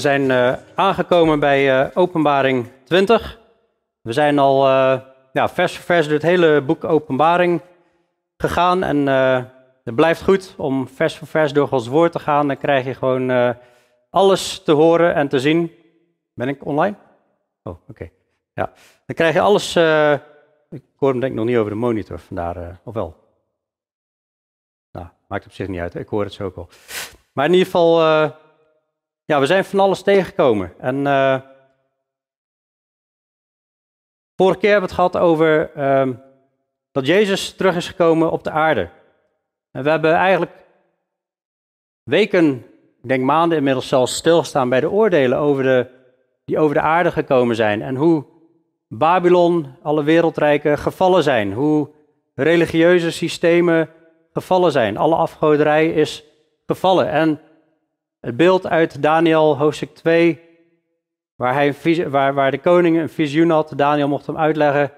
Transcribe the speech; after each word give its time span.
We 0.00 0.06
zijn 0.06 0.30
uh, 0.30 0.52
aangekomen 0.74 1.40
bij 1.40 1.80
uh, 1.80 1.90
Openbaring 1.94 2.66
20. 2.84 3.38
We 4.00 4.12
zijn 4.12 4.38
al 4.38 4.68
ja, 5.32 5.48
vers 5.48 5.76
voor 5.76 5.84
vers 5.84 6.04
door 6.04 6.14
het 6.14 6.22
hele 6.22 6.60
boek 6.60 6.84
Openbaring 6.84 7.60
gegaan. 8.36 8.82
En 8.82 9.06
het 9.84 9.94
blijft 9.94 10.22
goed 10.22 10.54
om 10.56 10.88
vers 10.88 11.16
voor 11.16 11.28
vers 11.28 11.52
door 11.52 11.68
Gods 11.68 11.86
woord 11.86 12.12
te 12.12 12.18
gaan. 12.18 12.46
Dan 12.46 12.56
krijg 12.56 12.84
je 12.84 12.94
gewoon 12.94 13.56
alles 14.10 14.62
te 14.62 14.72
horen 14.72 15.14
en 15.14 15.28
te 15.28 15.38
zien. 15.38 15.72
Ben 16.34 16.48
ik 16.48 16.66
online? 16.66 16.96
Oh, 17.62 17.76
oké. 17.88 18.10
Ja. 18.52 18.72
Dan 19.06 19.16
krijg 19.16 19.34
je 19.34 19.40
alles. 19.40 19.76
ik 20.70 20.82
hoor 20.96 21.10
hem 21.10 21.20
denk 21.20 21.32
ik 21.32 21.38
nog 21.38 21.46
niet 21.46 21.56
over 21.56 21.70
de 21.70 21.76
monitor, 21.76 22.18
vandaar. 22.18 22.80
of 22.84 22.94
wel? 22.94 23.16
Nou, 24.92 25.06
maakt 25.28 25.46
op 25.46 25.52
zich 25.52 25.68
niet 25.68 25.80
uit. 25.80 25.94
Ik 25.94 26.08
hoor 26.08 26.24
het 26.24 26.32
zo 26.32 26.44
ook 26.44 26.56
al. 26.56 26.68
Maar 27.32 27.46
in 27.46 27.52
ieder 27.52 27.66
geval 27.66 28.00
ja, 29.30 29.40
we 29.40 29.46
zijn 29.46 29.64
van 29.64 29.80
alles 29.80 30.02
tegengekomen. 30.02 30.72
En 30.78 30.96
uh, 30.96 31.40
vorige 34.36 34.58
keer 34.58 34.70
hebben 34.70 34.88
we 34.88 34.94
het 34.94 35.04
gehad 35.04 35.16
over 35.16 35.70
uh, 35.76 36.16
dat 36.92 37.06
Jezus 37.06 37.54
terug 37.54 37.76
is 37.76 37.88
gekomen 37.88 38.30
op 38.30 38.44
de 38.44 38.50
aarde. 38.50 38.88
En 39.72 39.82
we 39.82 39.90
hebben 39.90 40.14
eigenlijk 40.14 40.52
weken, 42.02 42.54
ik 43.02 43.08
denk 43.08 43.24
maanden 43.24 43.58
inmiddels 43.58 43.88
zelfs 43.88 44.14
stilgestaan 44.14 44.68
bij 44.68 44.80
de 44.80 44.90
oordelen 44.90 45.38
over 45.38 45.62
de, 45.62 45.86
die 46.44 46.58
over 46.58 46.74
de 46.74 46.80
aarde 46.80 47.10
gekomen 47.10 47.56
zijn. 47.56 47.82
En 47.82 47.96
hoe 47.96 48.24
Babylon, 48.88 49.76
alle 49.82 50.02
wereldrijken 50.02 50.78
gevallen 50.78 51.22
zijn. 51.22 51.52
Hoe 51.52 51.90
religieuze 52.34 53.10
systemen 53.10 53.88
gevallen 54.32 54.72
zijn. 54.72 54.96
Alle 54.96 55.14
afgoderij 55.16 55.92
is 55.92 56.24
gevallen. 56.66 57.08
En 57.08 57.40
het 58.20 58.36
beeld 58.36 58.66
uit 58.66 59.02
Daniel 59.02 59.58
hoofdstuk 59.58 59.94
2, 59.94 60.40
waar, 61.34 61.54
hij, 61.54 61.74
waar, 62.08 62.34
waar 62.34 62.50
de 62.50 62.60
koning 62.60 62.98
een 62.98 63.08
visioen 63.08 63.50
had. 63.50 63.72
Daniel 63.76 64.08
mocht 64.08 64.26
hem 64.26 64.36
uitleggen 64.36 64.92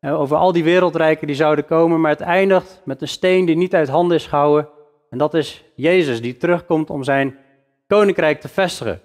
eh, 0.00 0.20
over 0.20 0.36
al 0.36 0.52
die 0.52 0.64
wereldrijken 0.64 1.26
die 1.26 1.36
zouden 1.36 1.64
komen. 1.64 2.00
Maar 2.00 2.10
het 2.10 2.20
eindigt 2.20 2.80
met 2.84 3.02
een 3.02 3.08
steen 3.08 3.44
die 3.44 3.56
niet 3.56 3.74
uit 3.74 3.88
handen 3.88 4.16
is 4.16 4.26
gehouden. 4.26 4.68
En 5.10 5.18
dat 5.18 5.34
is 5.34 5.64
Jezus 5.74 6.20
die 6.20 6.36
terugkomt 6.36 6.90
om 6.90 7.04
zijn 7.04 7.38
koninkrijk 7.86 8.40
te 8.40 8.48
vestigen. 8.48 9.00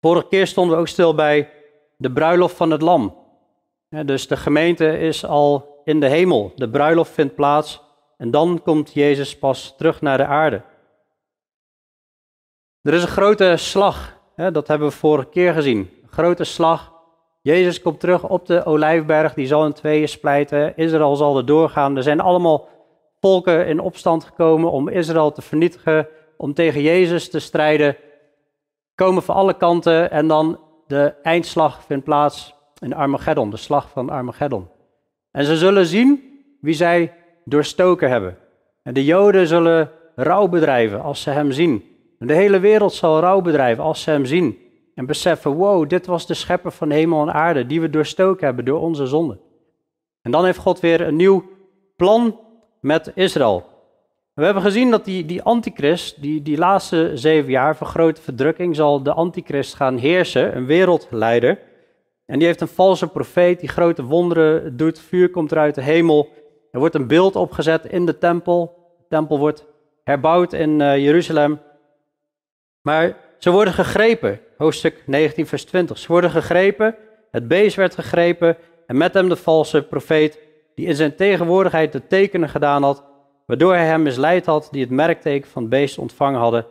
Vorige 0.00 0.28
keer 0.28 0.46
stonden 0.46 0.74
we 0.74 0.80
ook 0.80 0.88
stil 0.88 1.14
bij 1.14 1.50
de 1.96 2.12
bruiloft 2.12 2.56
van 2.56 2.70
het 2.70 2.82
lam. 2.82 3.16
Dus 3.88 4.26
de 4.26 4.36
gemeente 4.36 4.98
is 4.98 5.24
al 5.24 5.80
in 5.84 6.00
de 6.00 6.08
hemel. 6.08 6.52
De 6.56 6.70
bruiloft 6.70 7.10
vindt 7.10 7.34
plaats 7.34 7.82
en 8.16 8.30
dan 8.30 8.60
komt 8.62 8.92
Jezus 8.92 9.38
pas 9.38 9.74
terug 9.76 10.00
naar 10.00 10.16
de 10.16 10.26
aarde. 10.26 10.62
Er 12.82 12.94
is 12.94 13.02
een 13.02 13.08
grote 13.08 13.54
slag, 13.56 14.18
hè, 14.34 14.50
dat 14.50 14.68
hebben 14.68 14.88
we 14.88 14.94
vorige 14.94 15.28
keer 15.28 15.52
gezien. 15.52 15.78
Een 15.78 16.08
grote 16.10 16.44
slag. 16.44 16.92
Jezus 17.40 17.80
komt 17.80 18.00
terug 18.00 18.28
op 18.28 18.46
de 18.46 18.64
olijfberg, 18.64 19.34
die 19.34 19.46
zal 19.46 19.64
in 19.64 19.72
tweeën 19.72 20.08
splijten. 20.08 20.76
Israël 20.76 21.16
zal 21.16 21.36
er 21.36 21.46
doorgaan. 21.46 21.96
Er 21.96 22.02
zijn 22.02 22.20
allemaal 22.20 22.68
volken 23.20 23.66
in 23.66 23.80
opstand 23.80 24.24
gekomen 24.24 24.70
om 24.70 24.88
Israël 24.88 25.32
te 25.32 25.42
vernietigen, 25.42 26.08
om 26.36 26.54
tegen 26.54 26.82
Jezus 26.82 27.30
te 27.30 27.38
strijden. 27.38 27.96
Komen 28.94 29.22
van 29.22 29.34
alle 29.34 29.54
kanten 29.56 30.10
en 30.10 30.28
dan 30.28 30.60
de 30.86 31.14
eindslag 31.22 31.84
vindt 31.84 32.04
plaats 32.04 32.54
in 32.78 32.94
Armageddon, 32.94 33.50
de 33.50 33.56
slag 33.56 33.90
van 33.90 34.10
Armageddon. 34.10 34.68
En 35.30 35.44
ze 35.44 35.56
zullen 35.56 35.86
zien 35.86 36.40
wie 36.60 36.74
zij 36.74 37.14
doorstoken 37.44 38.10
hebben. 38.10 38.38
En 38.82 38.94
de 38.94 39.04
Joden 39.04 39.46
zullen 39.46 39.90
rouw 40.14 40.48
bedrijven 40.48 41.02
als 41.02 41.22
ze 41.22 41.30
hem 41.30 41.52
zien. 41.52 41.91
De 42.26 42.34
hele 42.34 42.60
wereld 42.60 42.92
zal 42.92 43.20
rouw 43.20 43.40
bedrijven 43.40 43.84
als 43.84 44.02
ze 44.02 44.10
hem 44.10 44.24
zien 44.24 44.58
en 44.94 45.06
beseffen, 45.06 45.50
wow, 45.50 45.88
dit 45.88 46.06
was 46.06 46.26
de 46.26 46.34
schepper 46.34 46.72
van 46.72 46.90
hemel 46.90 47.22
en 47.22 47.32
aarde 47.32 47.66
die 47.66 47.80
we 47.80 47.90
doorstoken 47.90 48.46
hebben 48.46 48.64
door 48.64 48.80
onze 48.80 49.06
zonde. 49.06 49.38
En 50.22 50.30
dan 50.30 50.44
heeft 50.44 50.58
God 50.58 50.80
weer 50.80 51.00
een 51.00 51.16
nieuw 51.16 51.44
plan 51.96 52.40
met 52.80 53.12
Israël. 53.14 53.64
We 54.34 54.44
hebben 54.44 54.62
gezien 54.62 54.90
dat 54.90 55.04
die, 55.04 55.26
die 55.26 55.42
antichrist, 55.42 56.22
die, 56.22 56.42
die 56.42 56.58
laatste 56.58 57.10
zeven 57.14 57.50
jaar 57.50 57.76
van 57.76 57.86
grote 57.86 58.20
verdrukking, 58.20 58.76
zal 58.76 59.02
de 59.02 59.12
antichrist 59.12 59.74
gaan 59.74 59.96
heersen, 59.96 60.56
een 60.56 60.66
wereldleider. 60.66 61.58
En 62.26 62.38
die 62.38 62.46
heeft 62.46 62.60
een 62.60 62.68
valse 62.68 63.06
profeet 63.08 63.60
die 63.60 63.68
grote 63.68 64.04
wonderen 64.04 64.76
doet, 64.76 65.00
vuur 65.00 65.30
komt 65.30 65.52
eruit 65.52 65.74
de 65.74 65.82
hemel. 65.82 66.28
Er 66.70 66.78
wordt 66.78 66.94
een 66.94 67.06
beeld 67.06 67.36
opgezet 67.36 67.84
in 67.84 68.06
de 68.06 68.18
tempel. 68.18 68.74
De 68.98 69.04
tempel 69.08 69.38
wordt 69.38 69.66
herbouwd 70.04 70.52
in 70.52 70.80
uh, 70.80 70.98
Jeruzalem. 70.98 71.60
Maar 72.82 73.16
ze 73.38 73.50
worden 73.50 73.74
gegrepen, 73.74 74.40
hoofdstuk 74.56 75.02
19, 75.06 75.46
vers 75.46 75.64
20. 75.64 75.98
Ze 75.98 76.08
worden 76.08 76.30
gegrepen, 76.30 76.96
het 77.30 77.48
beest 77.48 77.76
werd 77.76 77.94
gegrepen 77.94 78.56
en 78.86 78.96
met 78.96 79.14
hem 79.14 79.28
de 79.28 79.36
valse 79.36 79.82
profeet, 79.82 80.38
die 80.74 80.86
in 80.86 80.94
zijn 80.94 81.16
tegenwoordigheid 81.16 81.92
de 81.92 82.06
tekenen 82.06 82.48
gedaan 82.48 82.82
had, 82.82 83.04
waardoor 83.46 83.74
hij 83.74 83.86
hem 83.86 84.02
misleid 84.02 84.46
had, 84.46 84.68
die 84.70 84.80
het 84.80 84.90
merkteken 84.90 85.50
van 85.50 85.62
het 85.62 85.70
beest 85.70 85.98
ontvangen 85.98 86.40
hadden 86.40 86.66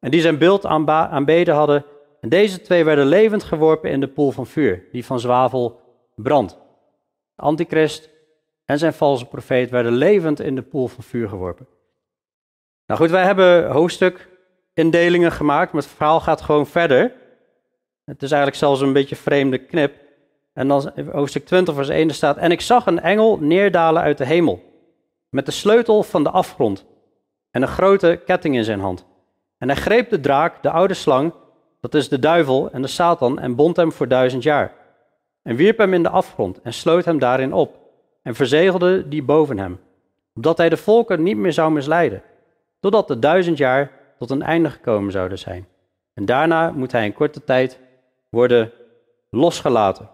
en 0.00 0.10
die 0.10 0.20
zijn 0.20 0.38
beeld 0.38 0.66
aanbeden 0.66 1.54
hadden. 1.54 1.84
En 2.20 2.28
deze 2.28 2.60
twee 2.60 2.84
werden 2.84 3.06
levend 3.06 3.42
geworpen 3.42 3.90
in 3.90 4.00
de 4.00 4.08
poel 4.08 4.30
van 4.30 4.46
vuur, 4.46 4.84
die 4.92 5.04
van 5.04 5.20
zwavel 5.20 5.80
brandt. 6.14 6.58
Antichrist 7.36 8.10
en 8.64 8.78
zijn 8.78 8.92
valse 8.92 9.26
profeet 9.26 9.70
werden 9.70 9.92
levend 9.92 10.40
in 10.40 10.54
de 10.54 10.62
poel 10.62 10.88
van 10.88 11.04
vuur 11.04 11.28
geworpen. 11.28 11.66
Nou 12.86 13.00
goed, 13.00 13.10
wij 13.10 13.24
hebben 13.24 13.70
hoofdstuk 13.70 14.28
indelingen 14.80 15.32
gemaakt, 15.32 15.72
maar 15.72 15.82
het 15.82 15.90
verhaal 15.90 16.20
gaat 16.20 16.40
gewoon 16.40 16.66
verder. 16.66 17.12
Het 18.04 18.22
is 18.22 18.30
eigenlijk 18.30 18.60
zelfs 18.60 18.80
een 18.80 18.92
beetje 18.92 19.16
vreemde 19.16 19.58
knip. 19.58 19.94
En 20.52 20.68
dan 20.68 20.92
hoofdstuk 21.12 21.46
20 21.46 21.74
vers 21.74 21.88
1 21.88 22.10
staat, 22.10 22.36
en 22.36 22.50
ik 22.50 22.60
zag 22.60 22.86
een 22.86 23.00
engel 23.00 23.38
neerdalen 23.40 24.02
uit 24.02 24.18
de 24.18 24.24
hemel, 24.24 24.62
met 25.28 25.46
de 25.46 25.52
sleutel 25.52 26.02
van 26.02 26.22
de 26.22 26.30
afgrond 26.30 26.86
en 27.50 27.62
een 27.62 27.68
grote 27.68 28.20
ketting 28.24 28.56
in 28.56 28.64
zijn 28.64 28.80
hand. 28.80 29.06
En 29.58 29.68
hij 29.68 29.76
greep 29.76 30.10
de 30.10 30.20
draak, 30.20 30.62
de 30.62 30.70
oude 30.70 30.94
slang, 30.94 31.32
dat 31.80 31.94
is 31.94 32.08
de 32.08 32.18
duivel 32.18 32.70
en 32.70 32.82
de 32.82 32.88
Satan, 32.88 33.38
en 33.38 33.54
bond 33.54 33.76
hem 33.76 33.92
voor 33.92 34.08
duizend 34.08 34.42
jaar. 34.42 34.72
En 35.42 35.56
wierp 35.56 35.78
hem 35.78 35.94
in 35.94 36.02
de 36.02 36.08
afgrond 36.08 36.60
en 36.62 36.72
sloot 36.72 37.04
hem 37.04 37.18
daarin 37.18 37.52
op, 37.52 37.78
en 38.22 38.34
verzegelde 38.34 39.08
die 39.08 39.22
boven 39.22 39.58
hem, 39.58 39.80
opdat 40.34 40.58
hij 40.58 40.68
de 40.68 40.76
volken 40.76 41.22
niet 41.22 41.36
meer 41.36 41.52
zou 41.52 41.72
misleiden, 41.72 42.22
totdat 42.80 43.08
de 43.08 43.18
duizend 43.18 43.58
jaar 43.58 43.90
tot 44.20 44.30
een 44.30 44.42
einde 44.42 44.70
gekomen 44.70 45.12
zouden 45.12 45.38
zijn. 45.38 45.68
En 46.14 46.24
daarna 46.24 46.70
moet 46.70 46.92
hij 46.92 47.04
in 47.04 47.12
korte 47.12 47.44
tijd 47.44 47.80
worden 48.28 48.72
losgelaten. 49.30 50.10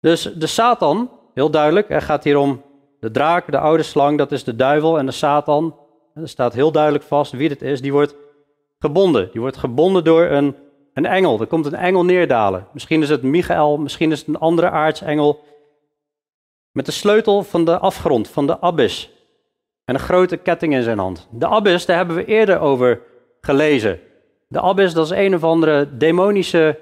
Dus 0.00 0.22
de 0.22 0.46
Satan, 0.46 1.10
heel 1.34 1.50
duidelijk, 1.50 1.90
er 1.90 2.02
gaat 2.02 2.24
hier 2.24 2.36
om 2.36 2.62
de 3.00 3.10
draak, 3.10 3.50
de 3.50 3.58
oude 3.58 3.82
slang, 3.82 4.18
dat 4.18 4.32
is 4.32 4.44
de 4.44 4.56
duivel 4.56 4.98
en 4.98 5.06
de 5.06 5.12
Satan. 5.12 5.76
Er 6.14 6.28
staat 6.28 6.52
heel 6.52 6.72
duidelijk 6.72 7.04
vast 7.04 7.32
wie 7.32 7.48
het 7.48 7.62
is, 7.62 7.80
die 7.80 7.92
wordt 7.92 8.16
gebonden. 8.78 9.30
Die 9.32 9.40
wordt 9.40 9.56
gebonden 9.56 10.04
door 10.04 10.24
een, 10.24 10.56
een 10.94 11.06
engel. 11.06 11.40
Er 11.40 11.46
komt 11.46 11.66
een 11.66 11.74
engel 11.74 12.04
neerdalen. 12.04 12.68
Misschien 12.72 13.02
is 13.02 13.08
het 13.08 13.22
Michael, 13.22 13.76
misschien 13.76 14.12
is 14.12 14.18
het 14.18 14.28
een 14.28 14.38
andere 14.38 14.70
aartsengel. 14.70 15.44
Met 16.72 16.86
de 16.86 16.92
sleutel 16.92 17.42
van 17.42 17.64
de 17.64 17.78
afgrond, 17.78 18.28
van 18.28 18.46
de 18.46 18.60
abyss 18.60 19.10
en 19.84 19.94
een 19.94 20.00
grote 20.00 20.36
ketting 20.36 20.74
in 20.74 20.82
zijn 20.82 20.98
hand. 20.98 21.28
De 21.30 21.46
abyss, 21.46 21.86
daar 21.86 21.96
hebben 21.96 22.16
we 22.16 22.24
eerder 22.24 22.60
over 22.60 23.00
gelezen. 23.40 24.00
De 24.48 24.60
abyss, 24.60 24.94
dat 24.94 25.04
is 25.04 25.18
een 25.18 25.34
of 25.34 25.44
andere 25.44 25.96
demonische 25.96 26.78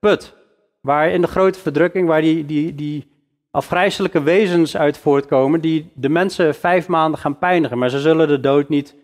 put. 0.00 0.34
Waar 0.80 1.10
in 1.10 1.20
de 1.20 1.26
grote 1.26 1.58
verdrukking, 1.58 2.08
waar 2.08 2.20
die, 2.20 2.46
die, 2.46 2.74
die 2.74 3.10
afgrijzelijke 3.50 4.22
wezens 4.22 4.76
uit 4.76 4.98
voortkomen, 4.98 5.60
die 5.60 5.90
de 5.94 6.08
mensen 6.08 6.54
vijf 6.54 6.88
maanden 6.88 7.20
gaan 7.20 7.38
pijnigen, 7.38 7.78
maar 7.78 7.90
ze 7.90 8.00
zullen 8.00 8.28
de 8.28 8.40
dood 8.40 8.68
niet 8.68 8.94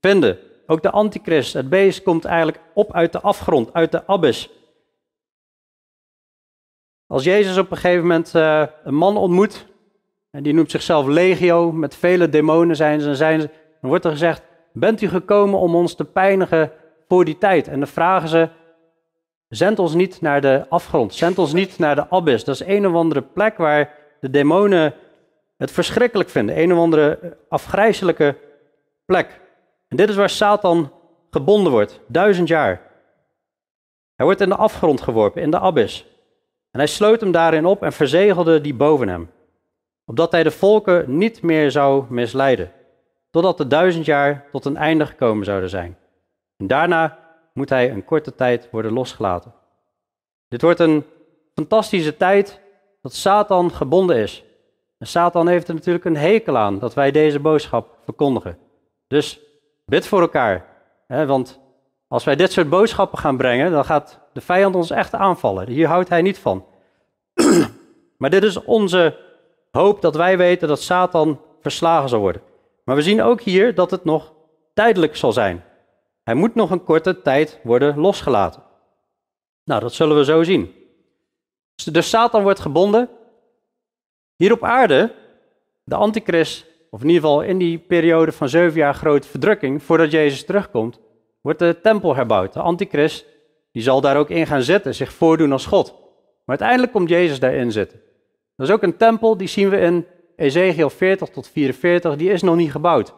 vinden. 0.00 0.38
Ook 0.66 0.82
de 0.82 0.90
antichrist, 0.90 1.52
het 1.52 1.68
beest, 1.68 2.02
komt 2.02 2.24
eigenlijk 2.24 2.60
op 2.74 2.92
uit 2.92 3.12
de 3.12 3.20
afgrond, 3.20 3.72
uit 3.72 3.92
de 3.92 4.06
abyss. 4.06 4.50
Als 7.06 7.24
Jezus 7.24 7.58
op 7.58 7.70
een 7.70 7.76
gegeven 7.76 8.02
moment 8.02 8.32
uh, 8.34 8.66
een 8.84 8.94
man 8.94 9.16
ontmoet 9.16 9.66
en 10.30 10.42
die 10.42 10.54
noemt 10.54 10.70
zichzelf 10.70 11.06
Legio, 11.06 11.72
met 11.72 11.94
vele 11.94 12.28
demonen 12.28 12.76
zijn 12.76 13.00
ze. 13.00 13.08
En 13.08 13.16
zijn 13.16 13.40
ze, 13.40 13.50
dan 13.80 13.90
wordt 13.90 14.04
er 14.04 14.10
gezegd, 14.10 14.42
bent 14.72 15.00
u 15.00 15.08
gekomen 15.08 15.58
om 15.58 15.74
ons 15.74 15.94
te 15.94 16.04
pijnigen 16.04 16.72
voor 17.08 17.24
die 17.24 17.38
tijd? 17.38 17.68
En 17.68 17.78
dan 17.78 17.88
vragen 17.88 18.28
ze, 18.28 18.48
zend 19.48 19.78
ons 19.78 19.94
niet 19.94 20.20
naar 20.20 20.40
de 20.40 20.66
afgrond, 20.68 21.14
zend 21.14 21.38
ons 21.38 21.52
niet 21.52 21.78
naar 21.78 21.94
de 21.94 22.10
abyss. 22.10 22.44
Dat 22.44 22.54
is 22.54 22.66
een 22.66 22.86
of 22.86 22.94
andere 22.94 23.22
plek 23.22 23.56
waar 23.56 23.94
de 24.20 24.30
demonen 24.30 24.94
het 25.56 25.70
verschrikkelijk 25.70 26.28
vinden. 26.28 26.60
Een 26.62 26.72
of 26.72 26.78
andere 26.78 27.36
afgrijzelijke 27.48 28.36
plek. 29.04 29.40
En 29.88 29.96
dit 29.96 30.08
is 30.08 30.16
waar 30.16 30.30
Satan 30.30 30.92
gebonden 31.30 31.72
wordt, 31.72 32.00
duizend 32.06 32.48
jaar. 32.48 32.80
Hij 34.14 34.26
wordt 34.26 34.40
in 34.40 34.48
de 34.48 34.56
afgrond 34.56 35.00
geworpen, 35.00 35.42
in 35.42 35.50
de 35.50 35.58
abyss. 35.58 36.06
En 36.70 36.78
hij 36.78 36.86
sloot 36.86 37.20
hem 37.20 37.32
daarin 37.32 37.66
op 37.66 37.82
en 37.82 37.92
verzegelde 37.92 38.60
die 38.60 38.74
boven 38.74 39.08
hem 39.08 39.30
opdat 40.08 40.32
hij 40.32 40.42
de 40.42 40.50
volken 40.50 41.18
niet 41.18 41.42
meer 41.42 41.70
zou 41.70 42.04
misleiden, 42.08 42.72
totdat 43.30 43.58
de 43.58 43.66
duizend 43.66 44.04
jaar 44.04 44.44
tot 44.52 44.64
een 44.64 44.76
einde 44.76 45.06
gekomen 45.06 45.44
zouden 45.44 45.70
zijn. 45.70 45.96
En 46.56 46.66
daarna 46.66 47.18
moet 47.52 47.68
hij 47.68 47.90
een 47.90 48.04
korte 48.04 48.34
tijd 48.34 48.68
worden 48.70 48.92
losgelaten. 48.92 49.52
Dit 50.48 50.62
wordt 50.62 50.80
een 50.80 51.04
fantastische 51.54 52.16
tijd 52.16 52.60
dat 53.02 53.14
Satan 53.14 53.70
gebonden 53.70 54.16
is. 54.16 54.44
En 54.98 55.06
Satan 55.06 55.48
heeft 55.48 55.68
er 55.68 55.74
natuurlijk 55.74 56.04
een 56.04 56.16
hekel 56.16 56.56
aan 56.56 56.78
dat 56.78 56.94
wij 56.94 57.10
deze 57.10 57.40
boodschap 57.40 57.96
verkondigen. 58.04 58.58
Dus 59.06 59.40
bid 59.84 60.06
voor 60.06 60.20
elkaar. 60.20 60.66
Hè, 61.06 61.26
want 61.26 61.60
als 62.08 62.24
wij 62.24 62.36
dit 62.36 62.52
soort 62.52 62.68
boodschappen 62.68 63.18
gaan 63.18 63.36
brengen, 63.36 63.70
dan 63.70 63.84
gaat 63.84 64.20
de 64.32 64.40
vijand 64.40 64.74
ons 64.74 64.90
echt 64.90 65.14
aanvallen. 65.14 65.68
Hier 65.68 65.86
houdt 65.86 66.08
hij 66.08 66.22
niet 66.22 66.38
van. 66.38 66.64
maar 68.18 68.30
dit 68.30 68.42
is 68.42 68.64
onze 68.64 69.26
hoop 69.78 70.00
dat 70.00 70.16
wij 70.16 70.36
weten 70.36 70.68
dat 70.68 70.82
Satan 70.82 71.40
verslagen 71.60 72.08
zal 72.08 72.20
worden. 72.20 72.42
Maar 72.84 72.96
we 72.96 73.02
zien 73.02 73.22
ook 73.22 73.40
hier 73.40 73.74
dat 73.74 73.90
het 73.90 74.04
nog 74.04 74.32
tijdelijk 74.74 75.16
zal 75.16 75.32
zijn. 75.32 75.64
Hij 76.22 76.34
moet 76.34 76.54
nog 76.54 76.70
een 76.70 76.84
korte 76.84 77.22
tijd 77.22 77.60
worden 77.62 77.98
losgelaten. 77.98 78.62
Nou, 79.64 79.80
dat 79.80 79.92
zullen 79.92 80.16
we 80.16 80.24
zo 80.24 80.42
zien. 80.42 80.74
Dus 81.92 82.08
Satan 82.08 82.42
wordt 82.42 82.60
gebonden. 82.60 83.08
Hier 84.36 84.52
op 84.52 84.64
aarde, 84.64 85.14
de 85.84 85.94
antichrist, 85.94 86.66
of 86.90 87.00
in 87.00 87.06
ieder 87.06 87.22
geval 87.22 87.42
in 87.42 87.58
die 87.58 87.78
periode 87.78 88.32
van 88.32 88.48
zeven 88.48 88.78
jaar 88.78 88.94
grote 88.94 89.28
verdrukking, 89.28 89.82
voordat 89.82 90.10
Jezus 90.10 90.44
terugkomt, 90.44 91.00
wordt 91.40 91.58
de 91.58 91.80
tempel 91.82 92.14
herbouwd. 92.14 92.52
De 92.52 92.60
antichrist, 92.60 93.26
die 93.72 93.82
zal 93.82 94.00
daar 94.00 94.16
ook 94.16 94.30
in 94.30 94.46
gaan 94.46 94.62
zitten, 94.62 94.94
zich 94.94 95.12
voordoen 95.12 95.52
als 95.52 95.66
God. 95.66 95.90
Maar 96.44 96.58
uiteindelijk 96.58 96.92
komt 96.92 97.08
Jezus 97.08 97.40
daarin 97.40 97.72
zitten. 97.72 98.00
Dat 98.58 98.68
is 98.68 98.74
ook 98.74 98.82
een 98.82 98.96
tempel, 98.96 99.36
die 99.36 99.48
zien 99.48 99.68
we 99.68 99.78
in 99.78 100.06
Ezekiel 100.36 100.90
40 100.90 101.28
tot 101.28 101.48
44, 101.48 102.16
die 102.16 102.30
is 102.30 102.42
nog 102.42 102.56
niet 102.56 102.70
gebouwd. 102.70 103.14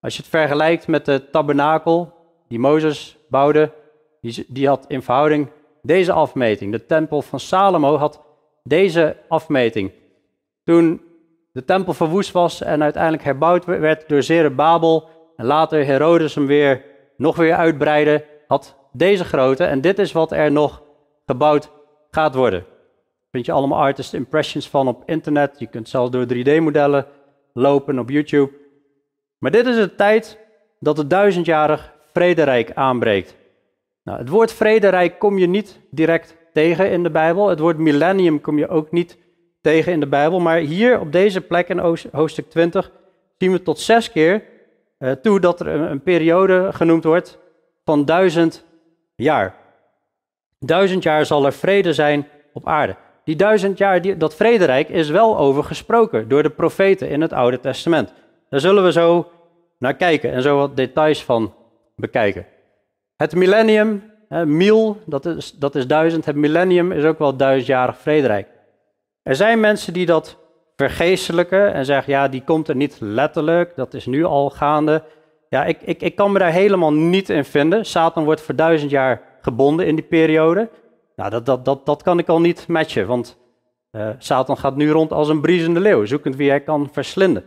Als 0.00 0.16
je 0.16 0.22
het 0.22 0.30
vergelijkt 0.30 0.86
met 0.86 1.04
de 1.04 1.30
tabernakel 1.30 2.12
die 2.48 2.58
Mozes 2.58 3.18
bouwde, 3.28 3.72
die, 4.20 4.44
die 4.48 4.68
had 4.68 4.84
in 4.88 5.02
verhouding 5.02 5.48
deze 5.82 6.12
afmeting. 6.12 6.72
De 6.72 6.86
tempel 6.86 7.22
van 7.22 7.40
Salomo 7.40 7.96
had 7.96 8.22
deze 8.62 9.16
afmeting. 9.28 9.92
Toen 10.64 11.00
de 11.52 11.64
tempel 11.64 11.94
verwoest 11.94 12.32
was 12.32 12.62
en 12.62 12.82
uiteindelijk 12.82 13.22
herbouwd 13.22 13.64
werd 13.64 14.08
door 14.08 14.22
Zerubbabel 14.22 15.08
en 15.36 15.44
later 15.44 15.86
Herodes 15.86 16.34
hem 16.34 16.46
weer 16.46 16.84
nog 17.16 17.36
weer 17.36 17.54
uitbreidde, 17.54 18.24
had 18.46 18.76
deze 18.92 19.24
grootte. 19.24 19.64
En 19.64 19.80
dit 19.80 19.98
is 19.98 20.12
wat 20.12 20.32
er 20.32 20.52
nog 20.52 20.82
gebouwd 21.26 21.70
gaat 22.10 22.34
worden. 22.34 22.64
Vind 23.38 23.50
je 23.50 23.56
allemaal 23.56 23.78
artist 23.78 24.14
impressions 24.14 24.68
van 24.68 24.88
op 24.88 25.02
internet. 25.06 25.58
Je 25.58 25.66
kunt 25.66 25.88
zelfs 25.88 26.10
door 26.10 26.26
3D-modellen 26.34 27.06
lopen 27.52 27.98
op 27.98 28.10
YouTube. 28.10 28.50
Maar 29.38 29.50
dit 29.50 29.66
is 29.66 29.76
de 29.76 29.94
tijd 29.94 30.38
dat 30.80 30.96
het 30.96 31.10
duizendjarig 31.10 31.92
vrederijk 32.12 32.72
aanbreekt. 32.74 33.34
Nou, 34.04 34.18
het 34.18 34.28
woord 34.28 34.52
vrederijk 34.52 35.18
kom 35.18 35.38
je 35.38 35.46
niet 35.46 35.80
direct 35.90 36.36
tegen 36.52 36.90
in 36.90 37.02
de 37.02 37.10
Bijbel. 37.10 37.48
Het 37.48 37.58
woord 37.58 37.78
millennium 37.78 38.40
kom 38.40 38.58
je 38.58 38.68
ook 38.68 38.90
niet 38.90 39.18
tegen 39.60 39.92
in 39.92 40.00
de 40.00 40.08
Bijbel. 40.08 40.40
Maar 40.40 40.58
hier 40.58 41.00
op 41.00 41.12
deze 41.12 41.40
plek 41.40 41.68
in 41.68 41.78
hoofdstuk 42.12 42.50
20 42.50 42.90
zien 43.36 43.52
we 43.52 43.62
tot 43.62 43.78
zes 43.78 44.12
keer 44.12 44.42
uh, 44.98 45.12
toe 45.12 45.40
dat 45.40 45.60
er 45.60 45.66
een, 45.66 45.90
een, 45.90 46.02
periode 46.02 46.68
genoemd 46.72 47.04
wordt 47.04 47.38
van 47.84 48.04
duizend 48.04 48.64
jaar. 49.14 49.54
Duizend 50.58 51.02
jaar 51.02 51.26
zal 51.26 51.44
er 51.46 51.52
vrede 51.52 51.92
zijn 51.92 52.28
op 52.52 52.66
aarde. 52.66 52.96
Die 53.28 53.36
duizend 53.36 53.78
jaar, 53.78 54.18
dat 54.18 54.34
vrederijk 54.34 54.88
is 54.88 55.10
wel 55.10 55.38
over 55.38 55.64
gesproken 55.64 56.28
door 56.28 56.42
de 56.42 56.50
profeten 56.50 57.08
in 57.08 57.20
het 57.20 57.32
Oude 57.32 57.60
Testament. 57.60 58.12
Daar 58.50 58.60
zullen 58.60 58.84
we 58.84 58.92
zo 58.92 59.30
naar 59.78 59.94
kijken 59.94 60.32
en 60.32 60.42
zo 60.42 60.56
wat 60.56 60.76
details 60.76 61.24
van 61.24 61.54
bekijken. 61.96 62.46
Het 63.16 63.34
millennium, 63.34 64.12
eh, 64.28 64.42
mil, 64.42 64.96
dat 65.06 65.26
is, 65.26 65.52
dat 65.52 65.74
is 65.74 65.86
duizend. 65.86 66.24
Het 66.24 66.36
millennium 66.36 66.92
is 66.92 67.04
ook 67.04 67.18
wel 67.18 67.36
duizendjarig 67.36 67.98
vrederijk. 67.98 68.48
Er 69.22 69.36
zijn 69.36 69.60
mensen 69.60 69.92
die 69.92 70.06
dat 70.06 70.36
vergeestelijken 70.76 71.72
en 71.72 71.84
zeggen, 71.84 72.12
ja, 72.12 72.28
die 72.28 72.42
komt 72.44 72.68
er 72.68 72.76
niet 72.76 72.96
letterlijk, 73.00 73.76
dat 73.76 73.94
is 73.94 74.06
nu 74.06 74.24
al 74.24 74.50
gaande. 74.50 75.02
Ja, 75.48 75.64
ik, 75.64 75.78
ik, 75.82 76.02
ik 76.02 76.14
kan 76.14 76.32
me 76.32 76.38
daar 76.38 76.52
helemaal 76.52 76.92
niet 76.92 77.28
in 77.28 77.44
vinden. 77.44 77.84
Satan 77.84 78.24
wordt 78.24 78.40
voor 78.40 78.54
duizend 78.54 78.90
jaar 78.90 79.20
gebonden 79.40 79.86
in 79.86 79.94
die 79.94 80.04
periode. 80.04 80.68
Nou, 81.18 81.30
dat, 81.30 81.46
dat, 81.46 81.64
dat, 81.64 81.86
dat 81.86 82.02
kan 82.02 82.18
ik 82.18 82.28
al 82.28 82.40
niet 82.40 82.66
matchen, 82.68 83.06
want 83.06 83.38
uh, 83.92 84.10
Satan 84.18 84.56
gaat 84.56 84.76
nu 84.76 84.90
rond 84.90 85.12
als 85.12 85.28
een 85.28 85.40
briesende 85.40 85.80
leeuw, 85.80 86.04
zoekend 86.04 86.36
wie 86.36 86.48
hij 86.48 86.60
kan 86.60 86.88
verslinden. 86.92 87.44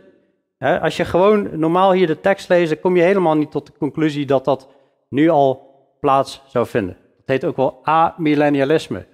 als 0.58 0.96
je 0.96 1.04
gewoon 1.04 1.58
normaal 1.58 1.92
hier 1.92 2.06
de 2.06 2.20
tekst 2.20 2.48
leest, 2.48 2.80
kom 2.80 2.96
je 2.96 3.02
helemaal 3.02 3.36
niet 3.36 3.50
tot 3.50 3.66
de 3.66 3.72
conclusie 3.78 4.26
dat 4.26 4.44
dat 4.44 4.68
nu 5.08 5.28
al 5.28 5.70
plaats 6.00 6.42
zou 6.46 6.66
vinden. 6.66 6.96
Dat 7.16 7.26
heet 7.26 7.44
ook 7.44 7.56
wel 7.56 7.80
amillennialisme. 7.82 9.06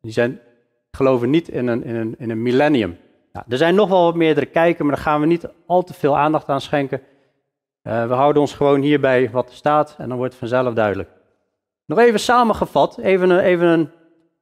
Die 0.00 0.12
zijn, 0.12 0.40
geloven 0.90 1.30
niet 1.30 1.48
in 1.48 1.66
een, 1.66 1.84
in 1.84 1.94
een, 1.94 2.14
in 2.18 2.30
een 2.30 2.42
millennium. 2.42 2.98
Nou, 3.32 3.46
er 3.48 3.56
zijn 3.56 3.74
nog 3.74 3.88
wel 3.88 4.04
wat 4.04 4.14
meerdere 4.14 4.46
kijken, 4.46 4.86
maar 4.86 4.94
daar 4.94 5.04
gaan 5.04 5.20
we 5.20 5.26
niet 5.26 5.48
al 5.66 5.82
te 5.82 5.94
veel 5.94 6.18
aandacht 6.18 6.48
aan 6.48 6.60
schenken. 6.60 7.00
Uh, 7.82 8.06
we 8.06 8.14
houden 8.14 8.42
ons 8.42 8.54
gewoon 8.54 8.80
hierbij 8.80 9.30
wat 9.30 9.48
er 9.48 9.54
staat 9.54 9.94
en 9.98 10.08
dan 10.08 10.18
wordt 10.18 10.32
het 10.32 10.48
vanzelf 10.48 10.74
duidelijk. 10.74 11.08
Nog 11.86 11.98
even 11.98 12.20
samengevat, 12.20 12.98
even 12.98 13.30
een, 13.30 13.38
even 13.38 13.66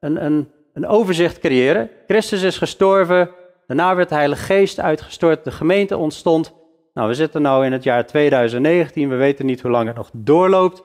een, 0.01 0.25
een, 0.25 0.49
een, 0.73 0.87
overzicht 0.87 1.39
creëren. 1.39 1.91
Christus 2.07 2.43
is 2.43 2.59
gestorven, 2.59 3.31
daarna 3.67 3.95
werd 3.95 4.09
de 4.09 4.15
Heilige 4.15 4.43
Geest 4.43 4.81
uitgestort, 4.81 5.45
de 5.45 5.51
gemeente 5.51 5.97
ontstond. 5.97 6.53
Nou, 6.95 7.09
we 7.09 7.15
zitten 7.15 7.43
nu 7.43 7.65
in 7.65 7.73
het 7.73 7.83
jaar 7.83 8.07
2019, 8.07 9.09
we 9.09 9.17
weten 9.17 9.47
niet 9.47 9.61
hoe 9.61 9.71
lang 9.71 9.87
het 9.87 9.97
nog 9.97 10.11
doorloopt. 10.13 10.83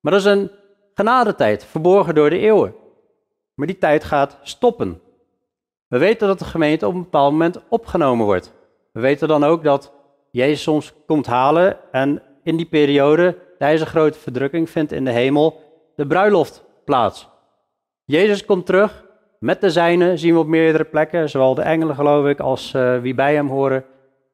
Maar 0.00 0.12
dat 0.12 0.20
is 0.20 0.26
een 0.26 0.50
genadetijd, 0.94 1.64
verborgen 1.64 2.14
door 2.14 2.30
de 2.30 2.38
eeuwen. 2.38 2.74
Maar 3.54 3.66
die 3.66 3.78
tijd 3.78 4.04
gaat 4.04 4.38
stoppen. 4.42 5.00
We 5.88 5.98
weten 5.98 6.26
dat 6.26 6.38
de 6.38 6.44
gemeente 6.44 6.86
op 6.86 6.94
een 6.94 7.02
bepaald 7.02 7.32
moment 7.32 7.60
opgenomen 7.68 8.26
wordt. 8.26 8.52
We 8.92 9.00
weten 9.00 9.28
dan 9.28 9.44
ook 9.44 9.64
dat 9.64 9.92
Jezus 10.30 10.62
soms 10.62 10.94
komt 11.06 11.26
halen 11.26 11.76
en 11.92 12.22
in 12.42 12.56
die 12.56 12.66
periode, 12.66 13.38
tijdens 13.58 13.80
een 13.80 13.86
grote 13.86 14.18
verdrukking, 14.18 14.70
vindt 14.70 14.92
in 14.92 15.04
de 15.04 15.10
hemel 15.10 15.60
de 15.96 16.06
bruiloft 16.06 16.64
plaats. 16.84 17.28
Jezus 18.04 18.44
komt 18.44 18.66
terug 18.66 19.04
met 19.38 19.60
de 19.60 19.70
zijnen, 19.70 20.18
zien 20.18 20.32
we 20.34 20.40
op 20.40 20.46
meerdere 20.46 20.84
plekken, 20.84 21.28
zowel 21.28 21.54
de 21.54 21.62
engelen 21.62 21.94
geloof 21.94 22.26
ik 22.26 22.40
als 22.40 22.72
uh, 22.72 22.98
wie 23.00 23.14
bij 23.14 23.34
hem 23.34 23.48
horen. 23.48 23.84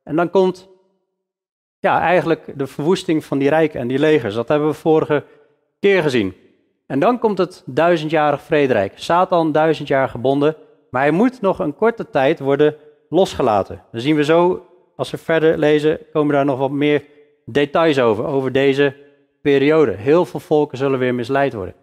En 0.04 0.16
dan 0.16 0.30
komt 0.30 0.68
ja, 1.78 2.00
eigenlijk 2.00 2.58
de 2.58 2.66
verwoesting 2.66 3.24
van 3.24 3.38
die 3.38 3.48
rijken 3.48 3.80
en 3.80 3.88
die 3.88 3.98
legers. 3.98 4.34
Dat 4.34 4.48
hebben 4.48 4.68
we 4.68 4.74
vorige 4.74 5.24
keer 5.80 6.02
gezien. 6.02 6.34
En 6.86 6.98
dan 6.98 7.18
komt 7.18 7.38
het 7.38 7.62
duizendjarig 7.66 8.42
vrederijk. 8.42 8.92
Satan 8.94 9.52
duizend 9.52 9.88
jaar 9.88 10.08
gebonden, 10.08 10.56
maar 10.90 11.02
hij 11.02 11.10
moet 11.10 11.40
nog 11.40 11.58
een 11.58 11.76
korte 11.76 12.10
tijd 12.10 12.38
worden 12.38 12.76
losgelaten. 13.08 13.82
Dan 13.92 14.00
zien 14.00 14.16
we 14.16 14.24
zo, 14.24 14.66
als 14.96 15.10
we 15.10 15.18
verder 15.18 15.58
lezen, 15.58 15.98
komen 16.12 16.34
daar 16.34 16.44
nog 16.44 16.58
wat 16.58 16.70
meer 16.70 17.04
details 17.44 18.00
over, 18.00 18.24
over 18.24 18.52
deze 18.52 18.94
periode. 19.42 19.92
Heel 19.92 20.24
veel 20.24 20.40
volken 20.40 20.78
zullen 20.78 20.98
weer 20.98 21.14
misleid 21.14 21.52
worden. 21.52 21.74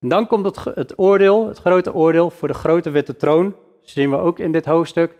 En 0.00 0.08
dan 0.08 0.26
komt 0.26 0.44
het, 0.44 0.64
het 0.74 0.98
oordeel, 0.98 1.48
het 1.48 1.58
grote 1.58 1.94
oordeel 1.94 2.30
voor 2.30 2.48
de 2.48 2.54
grote 2.54 2.90
witte 2.90 3.16
troon. 3.16 3.44
Dat 3.44 3.90
zien 3.90 4.10
we 4.10 4.16
ook 4.16 4.38
in 4.38 4.52
dit 4.52 4.64
hoofdstuk. 4.64 5.16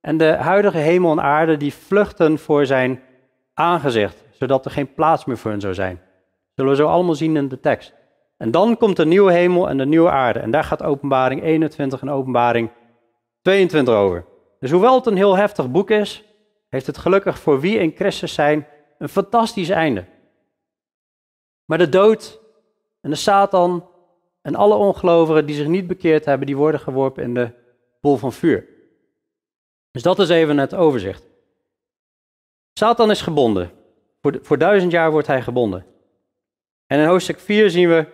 En 0.00 0.16
de 0.16 0.32
huidige 0.32 0.78
hemel 0.78 1.10
en 1.10 1.22
aarde 1.22 1.56
die 1.56 1.74
vluchten 1.74 2.38
voor 2.38 2.66
zijn 2.66 3.00
aangezicht, 3.54 4.24
zodat 4.30 4.64
er 4.64 4.70
geen 4.70 4.94
plaats 4.94 5.24
meer 5.24 5.38
voor 5.38 5.50
hen 5.50 5.60
zou 5.60 5.74
zijn. 5.74 6.00
Zullen 6.54 6.70
we 6.70 6.76
zo 6.76 6.86
allemaal 6.86 7.14
zien 7.14 7.36
in 7.36 7.48
de 7.48 7.60
tekst. 7.60 7.94
En 8.36 8.50
dan 8.50 8.76
komt 8.76 8.96
de 8.96 9.06
nieuwe 9.06 9.32
hemel 9.32 9.68
en 9.68 9.78
de 9.78 9.86
nieuwe 9.86 10.10
aarde. 10.10 10.38
En 10.38 10.50
daar 10.50 10.64
gaat 10.64 10.82
openbaring 10.82 11.42
21 11.42 12.00
en 12.00 12.10
openbaring 12.10 12.70
22 13.42 13.94
over. 13.94 14.24
Dus 14.60 14.70
hoewel 14.70 14.94
het 14.94 15.06
een 15.06 15.16
heel 15.16 15.36
heftig 15.36 15.70
boek 15.70 15.90
is, 15.90 16.24
heeft 16.68 16.86
het 16.86 16.98
gelukkig 16.98 17.38
voor 17.38 17.60
wie 17.60 17.78
in 17.78 17.92
Christus 17.94 18.34
zijn 18.34 18.66
een 18.98 19.08
fantastisch 19.08 19.68
einde. 19.68 20.04
Maar 21.72 21.80
de 21.80 21.88
dood 21.88 22.40
en 23.00 23.10
de 23.10 23.16
Satan 23.16 23.88
en 24.42 24.54
alle 24.54 24.74
ongelovigen 24.74 25.46
die 25.46 25.56
zich 25.56 25.66
niet 25.66 25.86
bekeerd 25.86 26.24
hebben, 26.24 26.46
die 26.46 26.56
worden 26.56 26.80
geworpen 26.80 27.22
in 27.22 27.34
de 27.34 27.50
bol 28.00 28.16
van 28.16 28.32
vuur. 28.32 28.68
Dus 29.90 30.02
dat 30.02 30.18
is 30.18 30.28
even 30.28 30.58
het 30.58 30.74
overzicht. 30.74 31.24
Satan 32.72 33.10
is 33.10 33.22
gebonden. 33.22 33.70
Voor, 34.20 34.38
voor 34.42 34.58
duizend 34.58 34.92
jaar 34.92 35.10
wordt 35.10 35.26
hij 35.26 35.42
gebonden. 35.42 35.86
En 36.86 36.98
in 36.98 37.06
hoofdstuk 37.06 37.40
4 37.40 37.70
zien 37.70 37.88
we, 37.88 38.06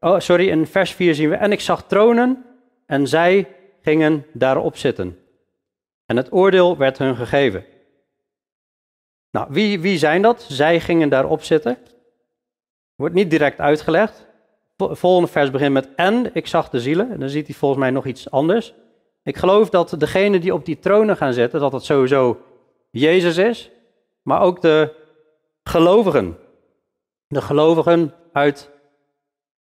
oh 0.00 0.18
sorry, 0.18 0.48
in 0.48 0.66
vers 0.66 0.92
4 0.92 1.14
zien 1.14 1.28
we, 1.28 1.34
en 1.34 1.52
ik 1.52 1.60
zag 1.60 1.86
tronen 1.86 2.44
en 2.86 3.06
zij 3.06 3.56
gingen 3.80 4.26
daarop 4.32 4.76
zitten. 4.76 5.18
En 6.06 6.16
het 6.16 6.32
oordeel 6.32 6.76
werd 6.76 6.98
hun 6.98 7.16
gegeven. 7.16 7.64
Nou, 9.30 9.46
wie, 9.50 9.80
wie 9.80 9.98
zijn 9.98 10.22
dat? 10.22 10.46
Zij 10.48 10.80
gingen 10.80 11.08
daarop 11.08 11.42
zitten. 11.42 11.78
Wordt 12.98 13.14
niet 13.14 13.30
direct 13.30 13.60
uitgelegd. 13.60 14.26
Volgende 14.76 15.28
vers 15.28 15.50
begint 15.50 15.72
met 15.72 15.88
en 15.94 16.30
ik 16.34 16.46
zag 16.46 16.68
de 16.68 16.80
zielen. 16.80 17.10
En 17.10 17.20
dan 17.20 17.28
ziet 17.28 17.46
hij 17.46 17.56
volgens 17.56 17.80
mij 17.80 17.90
nog 17.90 18.06
iets 18.06 18.30
anders. 18.30 18.74
Ik 19.22 19.36
geloof 19.36 19.70
dat 19.70 19.94
degene 19.98 20.38
die 20.38 20.54
op 20.54 20.64
die 20.64 20.78
tronen 20.78 21.16
gaan 21.16 21.32
zitten, 21.32 21.60
dat 21.60 21.72
het 21.72 21.84
sowieso 21.84 22.40
Jezus 22.90 23.36
is, 23.36 23.70
maar 24.22 24.40
ook 24.40 24.60
de 24.60 24.94
gelovigen. 25.62 26.36
de 27.26 27.40
gelovigen 27.40 28.14
uit 28.32 28.70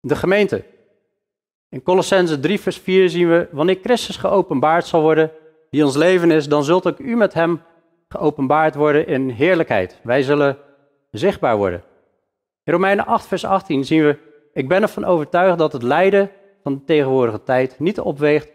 de 0.00 0.16
gemeente. 0.16 0.64
In 1.68 1.82
Colossense 1.82 2.40
3, 2.40 2.60
vers 2.60 2.78
4 2.78 3.08
zien 3.08 3.28
we, 3.28 3.48
wanneer 3.50 3.78
Christus 3.82 4.16
geopenbaard 4.16 4.86
zal 4.86 5.00
worden, 5.00 5.30
die 5.70 5.84
ons 5.84 5.96
leven 5.96 6.30
is, 6.30 6.48
dan 6.48 6.64
zult 6.64 6.86
ook 6.86 6.98
u 6.98 7.16
met 7.16 7.34
hem 7.34 7.62
geopenbaard 8.08 8.74
worden 8.74 9.06
in 9.06 9.28
heerlijkheid. 9.28 10.00
Wij 10.02 10.22
zullen 10.22 10.58
zichtbaar 11.10 11.56
worden. 11.56 11.82
In 12.66 12.72
Romeinen 12.72 13.06
8, 13.06 13.26
vers 13.26 13.44
18 13.44 13.84
zien 13.84 14.02
we, 14.02 14.18
ik 14.52 14.68
ben 14.68 14.82
ervan 14.82 15.04
overtuigd 15.04 15.58
dat 15.58 15.72
het 15.72 15.82
lijden 15.82 16.30
van 16.62 16.74
de 16.74 16.84
tegenwoordige 16.84 17.42
tijd 17.42 17.78
niet 17.78 18.00
opweegt 18.00 18.48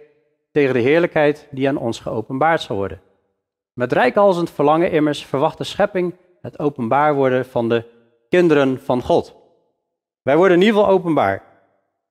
tegen 0.52 0.74
de 0.74 0.80
heerlijkheid 0.80 1.48
die 1.52 1.68
aan 1.68 1.78
ons 1.78 2.00
geopenbaard 2.00 2.62
zal 2.62 2.76
worden. 2.76 3.02
Met 3.74 3.92
rijkhalzend 3.92 4.50
verlangen 4.50 4.92
immers 4.92 5.26
verwacht 5.26 5.58
de 5.58 5.64
schepping 5.64 6.16
het 6.42 6.60
openbaar 6.60 7.14
worden 7.14 7.46
van 7.46 7.70
de 7.70 7.86
kinderen 8.30 8.80
van 8.80 9.02
God. 9.02 9.36
Wij 10.22 10.38
worden 10.38 10.58
in 10.58 10.64
ieder 10.64 10.80
geval 10.80 10.94
openbaar. 10.94 11.44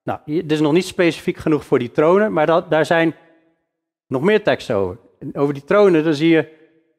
Nou, 0.03 0.19
dit 0.25 0.51
is 0.51 0.59
nog 0.59 0.73
niet 0.73 0.85
specifiek 0.85 1.37
genoeg 1.37 1.65
voor 1.65 1.79
die 1.79 1.91
tronen, 1.91 2.33
maar 2.33 2.45
dat, 2.45 2.69
daar 2.69 2.85
zijn 2.85 3.15
nog 4.07 4.21
meer 4.21 4.43
teksten 4.43 4.75
over. 4.75 4.97
Over 5.33 5.53
die 5.53 5.63
tronen, 5.63 6.03
dan 6.03 6.13
zie 6.13 6.29
je 6.29 6.49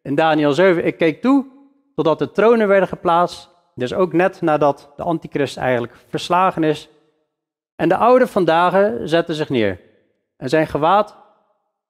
in 0.03 0.15
Daniel 0.15 0.53
7, 0.53 0.85
ik 0.85 0.97
keek 0.97 1.23
toe 1.23 1.47
totdat 1.95 2.19
de 2.19 2.31
tronen 2.33 2.69
werden 2.69 2.89
geplaatst. 2.89 3.52
Dus 3.75 3.95
ook 3.95 4.13
net 4.13 4.41
nadat 4.41 4.93
de 4.97 5.03
antichrist 5.03 5.57
eigenlijk 5.57 5.95
verslagen 6.09 6.65
is. 6.65 6.89
En 7.77 7.89
de 7.89 7.97
oude 7.97 8.27
vandaag 8.27 8.93
zette 9.05 9.35
zich 9.35 9.49
neer. 9.49 9.81
En 10.37 10.49
zijn 10.49 10.67
gewaad 10.67 11.17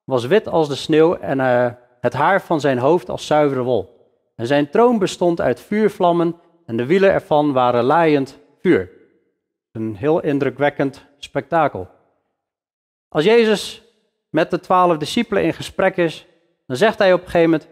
was 0.03 0.25
wit 0.25 0.47
als 0.47 0.67
de 0.67 0.75
sneeuw 0.75 1.15
en 1.15 1.39
uh, 1.39 1.71
het 1.99 2.13
haar 2.13 2.41
van 2.41 2.59
zijn 2.59 2.77
hoofd 2.77 3.09
als 3.09 3.25
zuivere 3.25 3.61
wol. 3.61 4.11
En 4.35 4.47
zijn 4.47 4.69
troon 4.69 4.99
bestond 4.99 5.41
uit 5.41 5.59
vuurvlammen 5.59 6.35
en 6.65 6.77
de 6.77 6.85
wielen 6.85 7.11
ervan 7.11 7.53
waren 7.53 7.83
laaiend 7.83 8.39
vuur. 8.61 8.89
Een 9.71 9.95
heel 9.95 10.21
indrukwekkend 10.21 11.05
spektakel. 11.17 11.87
Als 13.09 13.23
Jezus 13.23 13.83
met 14.29 14.51
de 14.51 14.59
twaalf 14.59 14.97
discipelen 14.97 15.43
in 15.43 15.53
gesprek 15.53 15.97
is, 15.97 16.27
dan 16.67 16.77
zegt 16.77 16.97
hij 16.97 17.13
op 17.13 17.19
een 17.19 17.25
gegeven 17.25 17.49
moment: 17.49 17.69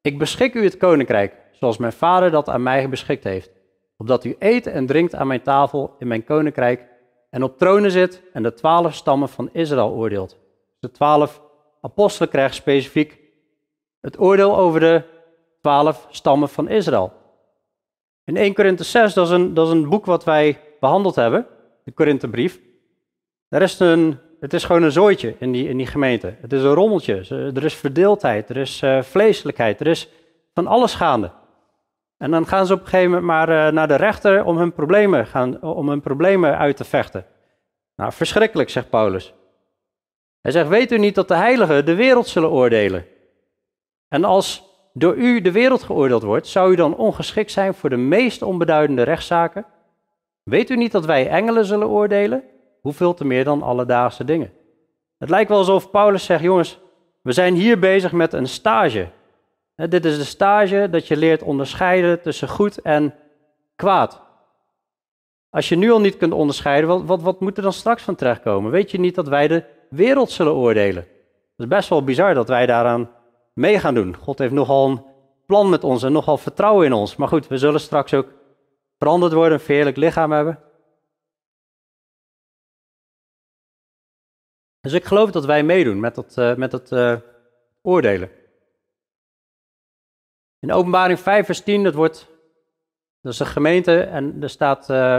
Ik 0.00 0.18
beschik 0.18 0.54
u 0.54 0.64
het 0.64 0.76
koninkrijk, 0.76 1.34
zoals 1.58 1.76
mijn 1.76 1.92
vader 1.92 2.30
dat 2.30 2.48
aan 2.48 2.62
mij 2.62 2.88
beschikt 2.88 3.24
heeft. 3.24 3.50
Opdat 3.96 4.24
u 4.24 4.36
eet 4.38 4.66
en 4.66 4.86
drinkt 4.86 5.14
aan 5.14 5.26
mijn 5.26 5.42
tafel 5.42 5.94
in 5.98 6.06
mijn 6.06 6.24
koninkrijk 6.24 6.84
en 7.30 7.42
op 7.42 7.58
tronen 7.58 7.90
zit 7.90 8.22
en 8.32 8.42
de 8.42 8.54
twaalf 8.54 8.94
stammen 8.94 9.28
van 9.28 9.48
Israël 9.52 9.90
oordeelt. 9.90 10.36
De 10.78 10.90
twaalf 10.90 11.42
apostelen 11.80 12.28
krijgen 12.28 12.54
specifiek 12.54 13.18
het 14.00 14.20
oordeel 14.20 14.56
over 14.56 14.80
de 14.80 15.02
twaalf 15.60 16.06
stammen 16.10 16.48
van 16.48 16.68
Israël. 16.68 17.12
In 18.24 18.36
1 18.36 18.54
Korinthe 18.54 18.84
6, 18.84 19.14
dat 19.14 19.26
is, 19.26 19.32
een, 19.32 19.54
dat 19.54 19.66
is 19.66 19.72
een 19.72 19.88
boek 19.88 20.06
wat 20.06 20.24
wij 20.24 20.60
behandeld 20.80 21.14
hebben, 21.14 21.46
de 21.84 21.92
Korinthebrief. 21.92 22.60
Daar 23.48 23.62
is 23.62 23.78
een, 23.78 24.18
het 24.40 24.52
is 24.52 24.64
gewoon 24.64 24.82
een 24.82 24.92
zooitje 24.92 25.34
in 25.38 25.52
die, 25.52 25.68
in 25.68 25.76
die 25.76 25.86
gemeente. 25.86 26.34
Het 26.40 26.52
is 26.52 26.62
een 26.62 26.74
rommeltje. 26.74 27.14
Er 27.54 27.64
is 27.64 27.74
verdeeldheid, 27.74 28.48
er 28.48 28.56
is 28.56 28.82
uh, 28.82 29.02
vleeselijkheid, 29.02 29.80
er 29.80 29.86
is 29.86 30.08
van 30.54 30.66
alles 30.66 30.94
gaande. 30.94 31.30
En 32.18 32.30
dan 32.30 32.46
gaan 32.46 32.66
ze 32.66 32.72
op 32.72 32.80
een 32.80 32.86
gegeven 32.86 33.10
moment 33.10 33.26
maar 33.26 33.48
uh, 33.48 33.72
naar 33.72 33.88
de 33.88 33.96
rechter 33.96 34.44
om 34.44 34.56
hun, 34.56 34.72
problemen 34.72 35.26
gaan, 35.26 35.62
om 35.62 35.88
hun 35.88 36.00
problemen 36.00 36.58
uit 36.58 36.76
te 36.76 36.84
vechten. 36.84 37.26
Nou, 37.96 38.12
verschrikkelijk, 38.12 38.70
zegt 38.70 38.90
Paulus. 38.90 39.34
Hij 40.40 40.52
zegt, 40.52 40.68
weet 40.68 40.92
u 40.92 40.98
niet 40.98 41.14
dat 41.14 41.28
de 41.28 41.34
heiligen 41.34 41.86
de 41.86 41.94
wereld 41.94 42.26
zullen 42.26 42.50
oordelen? 42.50 43.06
En 44.08 44.24
als 44.24 44.64
door 44.92 45.14
u 45.14 45.40
de 45.40 45.52
wereld 45.52 45.82
geoordeeld 45.82 46.22
wordt, 46.22 46.46
zou 46.46 46.72
u 46.72 46.74
dan 46.74 46.96
ongeschikt 46.96 47.50
zijn 47.50 47.74
voor 47.74 47.90
de 47.90 47.96
meest 47.96 48.42
onbeduidende 48.42 49.02
rechtszaken? 49.02 49.66
Weet 50.42 50.70
u 50.70 50.76
niet 50.76 50.92
dat 50.92 51.04
wij 51.04 51.28
engelen 51.28 51.64
zullen 51.64 51.88
oordelen? 51.88 52.42
Hoeveel 52.80 53.14
te 53.14 53.24
meer 53.24 53.44
dan 53.44 53.62
alledaagse 53.62 54.24
dingen? 54.24 54.52
Het 55.18 55.30
lijkt 55.30 55.48
wel 55.48 55.58
alsof 55.58 55.90
Paulus 55.90 56.24
zegt, 56.24 56.42
jongens, 56.42 56.78
we 57.22 57.32
zijn 57.32 57.54
hier 57.54 57.78
bezig 57.78 58.12
met 58.12 58.32
een 58.32 58.46
stage. 58.46 59.08
Dit 59.76 60.04
is 60.04 60.16
de 60.16 60.24
stage 60.24 60.88
dat 60.90 61.06
je 61.06 61.16
leert 61.16 61.42
onderscheiden 61.42 62.22
tussen 62.22 62.48
goed 62.48 62.80
en 62.80 63.14
kwaad. 63.76 64.20
Als 65.50 65.68
je 65.68 65.76
nu 65.76 65.90
al 65.90 66.00
niet 66.00 66.16
kunt 66.16 66.32
onderscheiden, 66.32 66.88
wat, 66.88 67.04
wat, 67.04 67.22
wat 67.22 67.40
moet 67.40 67.56
er 67.56 67.62
dan 67.62 67.72
straks 67.72 68.02
van 68.02 68.14
terechtkomen? 68.14 68.70
Weet 68.70 68.90
je 68.90 68.98
niet 68.98 69.14
dat 69.14 69.28
wij 69.28 69.48
de 69.48 69.64
wereld 69.90 70.30
zullen 70.30 70.54
oordelen? 70.54 71.02
Het 71.02 71.66
is 71.66 71.66
best 71.66 71.88
wel 71.88 72.04
bizar 72.04 72.34
dat 72.34 72.48
wij 72.48 72.66
daaraan 72.66 73.10
mee 73.52 73.78
gaan 73.78 73.94
doen. 73.94 74.16
God 74.16 74.38
heeft 74.38 74.52
nogal 74.52 74.88
een 74.88 75.04
plan 75.46 75.68
met 75.68 75.84
ons 75.84 76.02
en 76.02 76.12
nogal 76.12 76.38
vertrouwen 76.38 76.86
in 76.86 76.92
ons. 76.92 77.16
Maar 77.16 77.28
goed, 77.28 77.46
we 77.46 77.58
zullen 77.58 77.80
straks 77.80 78.14
ook 78.14 78.32
veranderd 78.98 79.32
worden, 79.32 79.52
een 79.52 79.64
verheerlijk 79.64 79.96
lichaam 79.96 80.32
hebben. 80.32 80.60
Dus 84.80 84.92
ik 84.92 85.04
geloof 85.04 85.30
dat 85.30 85.44
wij 85.44 85.62
meedoen 85.62 86.00
met 86.00 86.14
dat, 86.14 86.36
uh, 86.38 86.54
met 86.54 86.70
dat 86.70 86.92
uh, 86.92 87.16
oordelen. 87.82 88.30
In 90.60 90.72
openbaring 90.72 91.18
5 91.18 91.46
vers 91.46 91.60
10, 91.60 91.82
dat 91.82 91.94
wordt, 91.94 92.28
dat 93.20 93.32
is 93.32 93.38
een 93.38 93.46
gemeente 93.46 94.00
en 94.00 94.36
er 94.42 94.50
staat, 94.50 94.90
uh, 94.90 95.18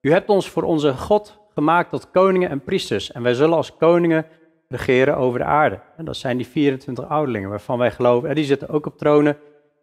u 0.00 0.12
hebt 0.12 0.28
ons 0.28 0.50
voor 0.50 0.62
onze 0.62 0.94
God 0.94 1.38
gemaakt 1.54 1.90
tot 1.90 2.10
koningen 2.10 2.50
en 2.50 2.64
priesters 2.64 3.12
en 3.12 3.22
wij 3.22 3.34
zullen 3.34 3.56
als 3.56 3.76
koningen 3.76 4.26
regeren 4.68 5.16
over 5.16 5.38
de 5.38 5.44
aarde. 5.44 5.80
En 5.96 6.04
dat 6.04 6.16
zijn 6.16 6.36
die 6.36 6.46
24 6.46 7.08
ouderlingen 7.08 7.48
waarvan 7.48 7.78
wij 7.78 7.90
geloven, 7.90 8.28
en 8.28 8.34
die 8.34 8.44
zitten 8.44 8.68
ook 8.68 8.86
op 8.86 8.98
tronen, 8.98 9.38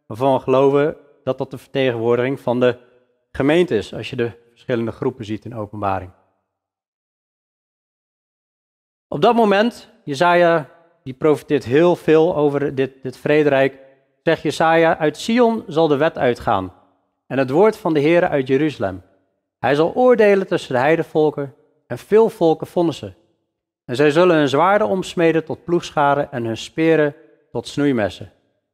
waarvan 0.07 0.33
we 0.33 0.39
geloven 0.39 0.97
dat 1.23 1.37
dat 1.37 1.51
de 1.51 1.57
vertegenwoordiging 1.57 2.39
van 2.39 2.59
de 2.59 2.77
gemeente 3.31 3.75
is, 3.75 3.93
als 3.93 4.09
je 4.09 4.15
de 4.15 4.31
verschillende 4.49 4.91
groepen 4.91 5.25
ziet 5.25 5.45
in 5.45 5.55
openbaring. 5.55 6.11
Op 9.07 9.21
dat 9.21 9.35
moment, 9.35 9.89
Jezaja, 10.03 10.69
die 11.03 11.13
profiteert 11.13 11.63
heel 11.63 11.95
veel 11.95 12.35
over 12.35 12.75
dit, 12.75 13.01
dit 13.01 13.17
vrederijk, 13.17 13.77
zegt 14.23 14.41
Jesaja, 14.41 14.97
uit 14.97 15.17
Sion 15.17 15.63
zal 15.67 15.87
de 15.87 15.97
wet 15.97 16.17
uitgaan 16.17 16.73
en 17.27 17.37
het 17.37 17.49
woord 17.49 17.77
van 17.77 17.93
de 17.93 17.99
Heer 17.99 18.27
uit 18.27 18.47
Jeruzalem. 18.47 19.01
Hij 19.59 19.75
zal 19.75 19.93
oordelen 19.93 20.47
tussen 20.47 20.73
de 20.73 20.79
heidevolken 20.79 21.55
en 21.87 21.97
veel 21.97 22.29
volken 22.29 22.67
vonnissen. 22.67 23.15
En 23.85 23.95
zij 23.95 24.11
zullen 24.11 24.35
hun 24.35 24.49
zwaarden 24.49 24.87
omsmeden 24.87 25.45
tot 25.45 25.63
ploegscharen 25.63 26.31
en 26.31 26.45
hun 26.45 26.57
speren 26.57 27.15
tot 27.51 27.67
snoeimessen. 27.67 28.31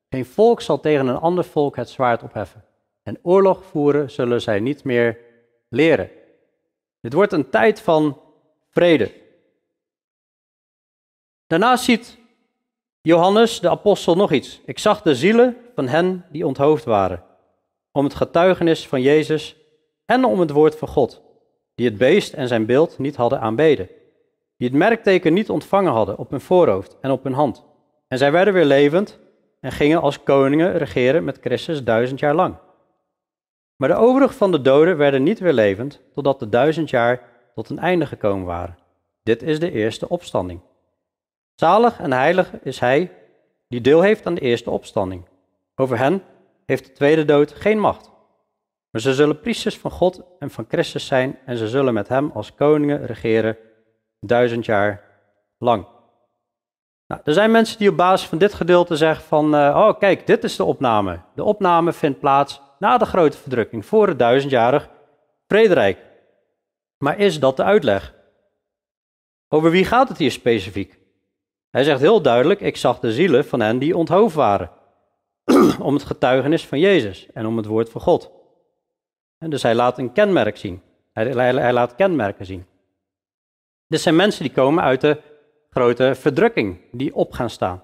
Geen 0.10 0.26
volk 0.26 0.62
zal 0.62 0.80
tegen 0.80 1.08
een 1.08 1.20
ander 1.20 1.44
volk 1.44 1.76
het 1.76 1.90
zwaard 1.90 2.24
opheffen. 2.24 2.64
En 3.04 3.20
oorlog 3.22 3.64
voeren 3.64 4.12
zullen 4.12 4.42
zij 4.42 4.60
niet 4.60 4.84
meer 4.84 5.18
leren. 5.70 6.10
Dit 7.02 7.14
wordt 7.14 7.34
een 7.34 7.50
tijd 7.50 7.82
van 7.82 8.22
vrede. 8.70 9.14
Daarna 11.48 11.76
ziet 11.76 12.19
Johannes 13.02 13.60
de 13.60 13.70
apostel 13.70 14.16
nog 14.16 14.32
iets. 14.32 14.62
Ik 14.66 14.80
zag 14.80 15.02
de 15.02 15.16
zielen 15.16 15.58
van 15.76 15.88
hen 15.88 16.26
die 16.32 16.46
onthoofd 16.46 16.84
waren, 16.84 17.24
om 17.92 18.04
het 18.04 18.16
getuigenis 18.16 18.88
van 18.88 19.02
Jezus 19.02 19.56
en 20.06 20.26
om 20.26 20.40
het 20.40 20.52
woord 20.52 20.76
van 20.76 20.88
God, 20.88 21.22
die 21.76 21.86
het 21.86 21.98
beest 21.98 22.34
en 22.34 22.48
zijn 22.48 22.66
beeld 22.66 22.98
niet 22.98 23.16
hadden 23.16 23.40
aanbeden 23.40 23.90
die 24.60 24.68
het 24.68 24.78
merkteken 24.78 25.34
niet 25.34 25.50
ontvangen 25.50 25.92
hadden 25.92 26.18
op 26.18 26.30
hun 26.30 26.42
voorhoofd 26.42 26.98
en 27.02 27.12
op 27.12 27.24
hun 27.24 27.34
hand. 27.34 27.66
En 28.08 28.18
zij 28.18 28.32
werden 28.32 28.54
weer 28.54 28.66
levend 28.66 29.20
en 29.62 29.72
gingen 29.72 30.02
als 30.02 30.24
koningen 30.24 30.78
regeren 30.78 31.24
met 31.24 31.38
Christus 31.42 31.84
duizend 31.84 32.20
jaar 32.20 32.36
lang. 32.36 32.56
Maar 33.76 33.90
de 33.90 33.96
overige 33.96 34.34
van 34.34 34.52
de 34.52 34.62
doden 34.62 34.98
werden 34.98 35.24
niet 35.24 35.40
weer 35.40 35.54
levend, 35.54 36.02
totdat 36.14 36.40
de 36.40 36.50
duizend 36.50 36.90
jaar 36.90 37.22
tot 37.56 37.70
een 37.70 37.80
einde 37.80 38.06
gekomen 38.06 38.46
waren. 38.46 38.78
Dit 39.24 39.44
is 39.44 39.60
de 39.60 39.72
eerste 39.72 40.10
opstanding. 40.10 40.60
Zalig 41.60 42.00
en 42.00 42.12
heilig 42.14 42.52
is 42.64 42.80
hij 42.80 43.12
die 43.68 43.82
deel 43.82 44.02
heeft 44.02 44.26
aan 44.26 44.34
de 44.34 44.42
eerste 44.42 44.70
opstanding. 44.70 45.26
Over 45.76 45.98
hen 45.98 46.24
heeft 46.66 46.86
de 46.86 46.92
tweede 46.92 47.26
dood 47.26 47.52
geen 47.52 47.80
macht. 47.80 48.12
Maar 48.90 49.02
ze 49.02 49.14
zullen 49.14 49.40
priesters 49.40 49.78
van 49.78 49.92
God 49.92 50.22
en 50.40 50.50
van 50.50 50.66
Christus 50.68 51.06
zijn 51.06 51.40
en 51.46 51.58
ze 51.58 51.68
zullen 51.68 51.94
met 51.94 52.08
hem 52.08 52.32
als 52.34 52.56
koningen 52.56 53.06
regeren 53.06 53.58
duizend 54.20 54.66
jaar 54.66 55.04
lang. 55.58 55.88
Nou, 57.08 57.22
er 57.24 57.34
zijn 57.34 57.52
mensen 57.52 57.78
die 57.78 57.90
op 57.90 57.98
basis 57.98 58.28
van 58.28 58.38
dit 58.38 58.54
gedeelte 58.54 58.96
zeggen 58.96 59.26
van, 59.26 59.56
uh, 59.56 59.76
oh 59.76 60.00
kijk, 60.00 60.28
dit 60.28 60.44
is 60.44 60.56
de 60.56 60.64
opname. 60.64 61.22
De 61.36 61.44
opname 61.44 61.94
vindt 61.94 62.20
plaats 62.20 62.62
na 62.78 62.98
de 62.98 63.06
grote 63.06 63.38
verdrukking, 63.38 63.86
voor 63.86 64.08
het 64.08 64.20
duizendjarig 64.20 64.90
vrederijk. 65.48 66.06
Maar 66.98 67.20
is 67.20 67.40
dat 67.40 67.58
de 67.58 67.64
uitleg? 67.64 68.14
Over 69.48 69.72
wie 69.72 69.86
gaat 69.86 70.10
het 70.10 70.18
hier 70.18 70.32
specifiek? 70.32 71.00
Hij 71.72 71.84
zegt 71.84 72.00
heel 72.00 72.22
duidelijk, 72.22 72.62
ik 72.62 72.78
zag 72.78 73.00
de 73.00 73.12
zielen 73.12 73.46
van 73.46 73.60
hen 73.60 73.80
die 73.80 73.98
onthoofd 73.98 74.36
waren. 74.36 74.72
om 75.88 75.94
het 75.94 76.04
getuigenis 76.04 76.66
van 76.66 76.80
Jezus 76.80 77.28
en 77.34 77.46
om 77.46 77.58
het 77.58 77.66
woord 77.66 77.90
van 77.90 78.02
God. 78.02 78.32
En 79.38 79.50
dus 79.50 79.64
hij 79.64 79.76
laat 79.76 79.98
een 79.98 80.12
kenmerk 80.12 80.58
zien. 80.58 80.82
Hij, 81.14 81.74
laat 81.74 81.96
kenmerken 81.96 82.46
zien. 82.46 82.66
Dit 83.88 84.02
zijn 84.02 84.16
mensen 84.16 84.44
die 84.44 84.52
komen 84.52 84.84
uit 84.84 85.02
de 85.02 85.22
grote 85.70 86.16
verdrukking, 86.16 86.78
die 86.92 87.16
op 87.16 87.32
gaan 87.32 87.50
staan. 87.50 87.84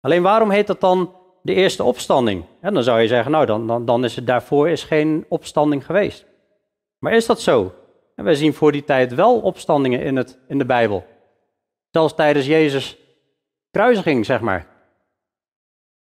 Alleen 0.00 0.22
waarom 0.22 0.50
heet 0.50 0.66
dat 0.66 0.80
dan 0.80 1.14
de 1.42 1.54
eerste 1.54 1.82
opstanding? 1.82 2.44
En 2.60 2.74
dan 2.74 2.82
zou 2.82 3.00
je 3.00 3.06
zeggen, 3.06 3.32
nou 3.32 3.46
dan, 3.46 3.66
dan, 3.66 3.84
dan 3.84 4.04
is 4.04 4.16
het 4.16 4.26
daarvoor 4.26 4.68
is 4.68 4.82
geen 4.84 5.24
opstanding 5.28 5.86
geweest. 5.86 6.26
Maar 6.98 7.12
is 7.12 7.26
dat 7.26 7.40
zo? 7.40 7.74
En 8.14 8.24
wij 8.24 8.34
zien 8.34 8.54
voor 8.54 8.72
die 8.72 8.84
tijd 8.84 9.14
wel 9.14 9.40
opstandingen 9.40 10.02
in, 10.02 10.16
het, 10.16 10.38
in 10.48 10.58
de 10.58 10.66
Bijbel. 10.66 11.04
Zelfs 11.96 12.14
tijdens 12.14 12.46
Jezus' 12.46 12.96
kruisiging, 13.70 14.26
zeg 14.26 14.40
maar. 14.40 14.66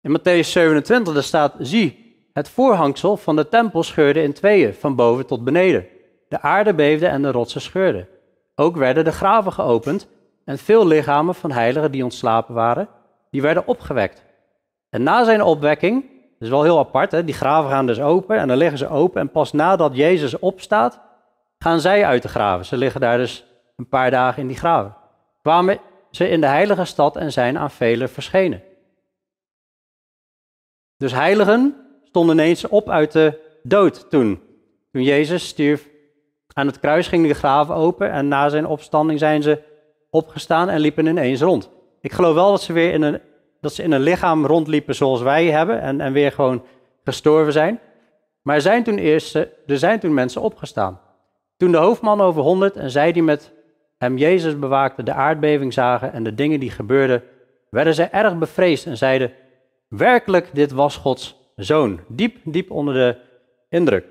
In 0.01 0.19
Matthäus 0.19 0.49
27 0.49 1.15
daar 1.15 1.23
staat, 1.23 1.55
zie, 1.59 2.17
het 2.33 2.49
voorhangsel 2.49 3.17
van 3.17 3.37
de 3.37 3.49
tempel 3.49 3.83
scheurde 3.83 4.23
in 4.23 4.33
tweeën, 4.33 4.75
van 4.75 4.97
boven 4.97 5.27
tot 5.27 5.45
beneden. 5.45 5.87
De 6.29 6.41
aarde 6.41 6.75
beefde 6.75 7.07
en 7.07 7.23
de 7.23 7.31
rotsen 7.31 7.61
scheurden. 7.61 8.09
Ook 8.55 8.77
werden 8.77 9.05
de 9.05 9.12
graven 9.12 9.53
geopend 9.53 10.09
en 10.45 10.59
veel 10.59 10.87
lichamen 10.87 11.35
van 11.35 11.51
heiligen 11.51 11.91
die 11.91 12.05
ontslapen 12.05 12.55
waren, 12.55 12.89
die 13.31 13.43
werden 13.43 13.67
opgewekt. 13.67 14.25
En 14.91 15.03
na 15.03 15.25
zijn 15.25 15.43
opwekking, 15.43 16.03
dat 16.03 16.41
is 16.41 16.49
wel 16.49 16.62
heel 16.62 16.79
apart, 16.79 17.12
hè, 17.12 17.25
die 17.25 17.35
graven 17.35 17.71
gaan 17.71 17.87
dus 17.87 18.01
open 18.01 18.39
en 18.39 18.49
dan 18.49 18.57
liggen 18.57 18.79
ze 18.79 18.89
open. 18.89 19.21
En 19.21 19.31
pas 19.31 19.53
nadat 19.53 19.97
Jezus 19.97 20.39
opstaat, 20.39 21.01
gaan 21.59 21.81
zij 21.81 22.05
uit 22.05 22.23
de 22.23 22.29
graven. 22.29 22.65
Ze 22.65 22.77
liggen 22.77 23.01
daar 23.01 23.19
dus 23.19 23.45
een 23.77 23.89
paar 23.89 24.11
dagen 24.11 24.43
in 24.43 24.49
die 24.49 24.57
graven. 24.57 25.01
Kwamen 25.42 25.78
ze 26.11 26.28
in 26.28 26.40
de 26.40 26.46
heilige 26.46 26.84
stad 26.84 27.16
en 27.16 27.32
zijn 27.32 27.58
aan 27.58 27.70
velen 27.70 28.08
verschenen. 28.08 28.62
Dus 30.96 31.12
heiligen 31.12 31.76
stonden 32.04 32.37
ineens 32.37 32.68
op 32.68 32.88
uit 32.88 33.12
de 33.12 33.38
dood 33.62 34.11
toen. 34.11 34.40
Toen 34.92 35.02
Jezus 35.02 35.49
stierf 35.49 35.88
aan 36.52 36.66
het 36.66 36.80
kruis, 36.80 37.08
gingen 37.08 37.28
de 37.28 37.34
graven 37.34 37.75
open 37.75 38.11
en 38.11 38.28
na 38.28 38.49
zijn 38.49 38.66
opstanding 38.66 39.18
zijn 39.18 39.42
ze 39.42 39.62
opgestaan 40.11 40.68
en 40.68 40.80
liepen 40.80 41.06
ineens 41.06 41.40
rond. 41.40 41.70
Ik 42.00 42.12
geloof 42.12 42.34
wel 42.34 42.50
dat 42.50 42.62
ze 42.62 42.72
weer 42.72 42.92
in 42.92 43.02
een, 43.02 43.20
dat 43.61 43.72
ze 43.75 43.82
in 43.82 43.92
een 43.92 44.00
lichaam 44.00 44.46
rondliepen 44.46 44.94
zoals 44.94 45.20
wij 45.20 45.46
hebben 45.46 45.80
en, 45.80 46.00
en 46.00 46.12
weer 46.12 46.32
gewoon 46.32 46.64
gestorven 47.04 47.52
zijn. 47.52 47.80
Maar 48.42 48.54
er 48.54 48.62
zijn, 48.62 48.84
toen 48.84 48.99
eerst, 48.99 49.34
er 49.34 49.78
zijn 49.78 50.00
toen 50.00 50.14
mensen 50.14 50.42
opgestaan. 50.42 51.00
Toen 51.56 51.72
de 51.72 51.78
hoofdman 51.78 52.20
over 52.20 52.42
honderd 52.42 52.76
en 52.76 52.90
zij 52.90 53.12
die 53.12 53.22
met 53.22 53.52
hem 54.02 54.16
Jezus 54.16 54.59
bewaakten 54.59 55.04
de 55.04 55.12
aardbeving 55.12 55.73
zagen 55.73 56.12
en 56.12 56.23
de 56.23 56.35
dingen 56.35 56.61
die 56.61 56.71
gebeurden, 56.71 57.23
werden 57.71 57.94
zij 57.94 58.11
erg 58.11 58.38
bevreesd 58.38 58.87
en 58.87 58.97
zeiden, 58.97 59.32
werkelijk 59.88 60.50
dit 60.52 60.73
was 60.73 60.97
Gods 60.97 61.37
zoon. 61.56 62.00
Diep, 62.09 62.37
diep 62.44 62.71
onder 62.71 62.94
de 62.94 63.16
indruk. 63.68 64.06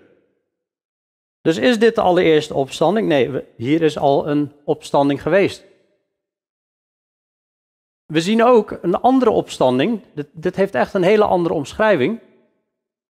Dus 1.41 1.57
is 1.57 1.79
dit 1.79 1.95
de 1.95 2.01
allereerste 2.01 2.53
opstanding? 2.53 3.07
Nee, 3.07 3.43
hier 3.57 3.81
is 3.81 3.97
al 3.97 4.27
een 4.27 4.51
opstanding 4.63 5.21
geweest. 5.21 5.65
We 8.05 8.21
zien 8.21 8.43
ook 8.43 8.77
een 8.81 8.95
andere 8.95 9.31
opstanding. 9.31 10.01
Dit, 10.13 10.27
dit 10.31 10.55
heeft 10.55 10.75
echt 10.75 10.93
een 10.93 11.03
hele 11.03 11.25
andere 11.25 11.53
omschrijving. 11.53 12.19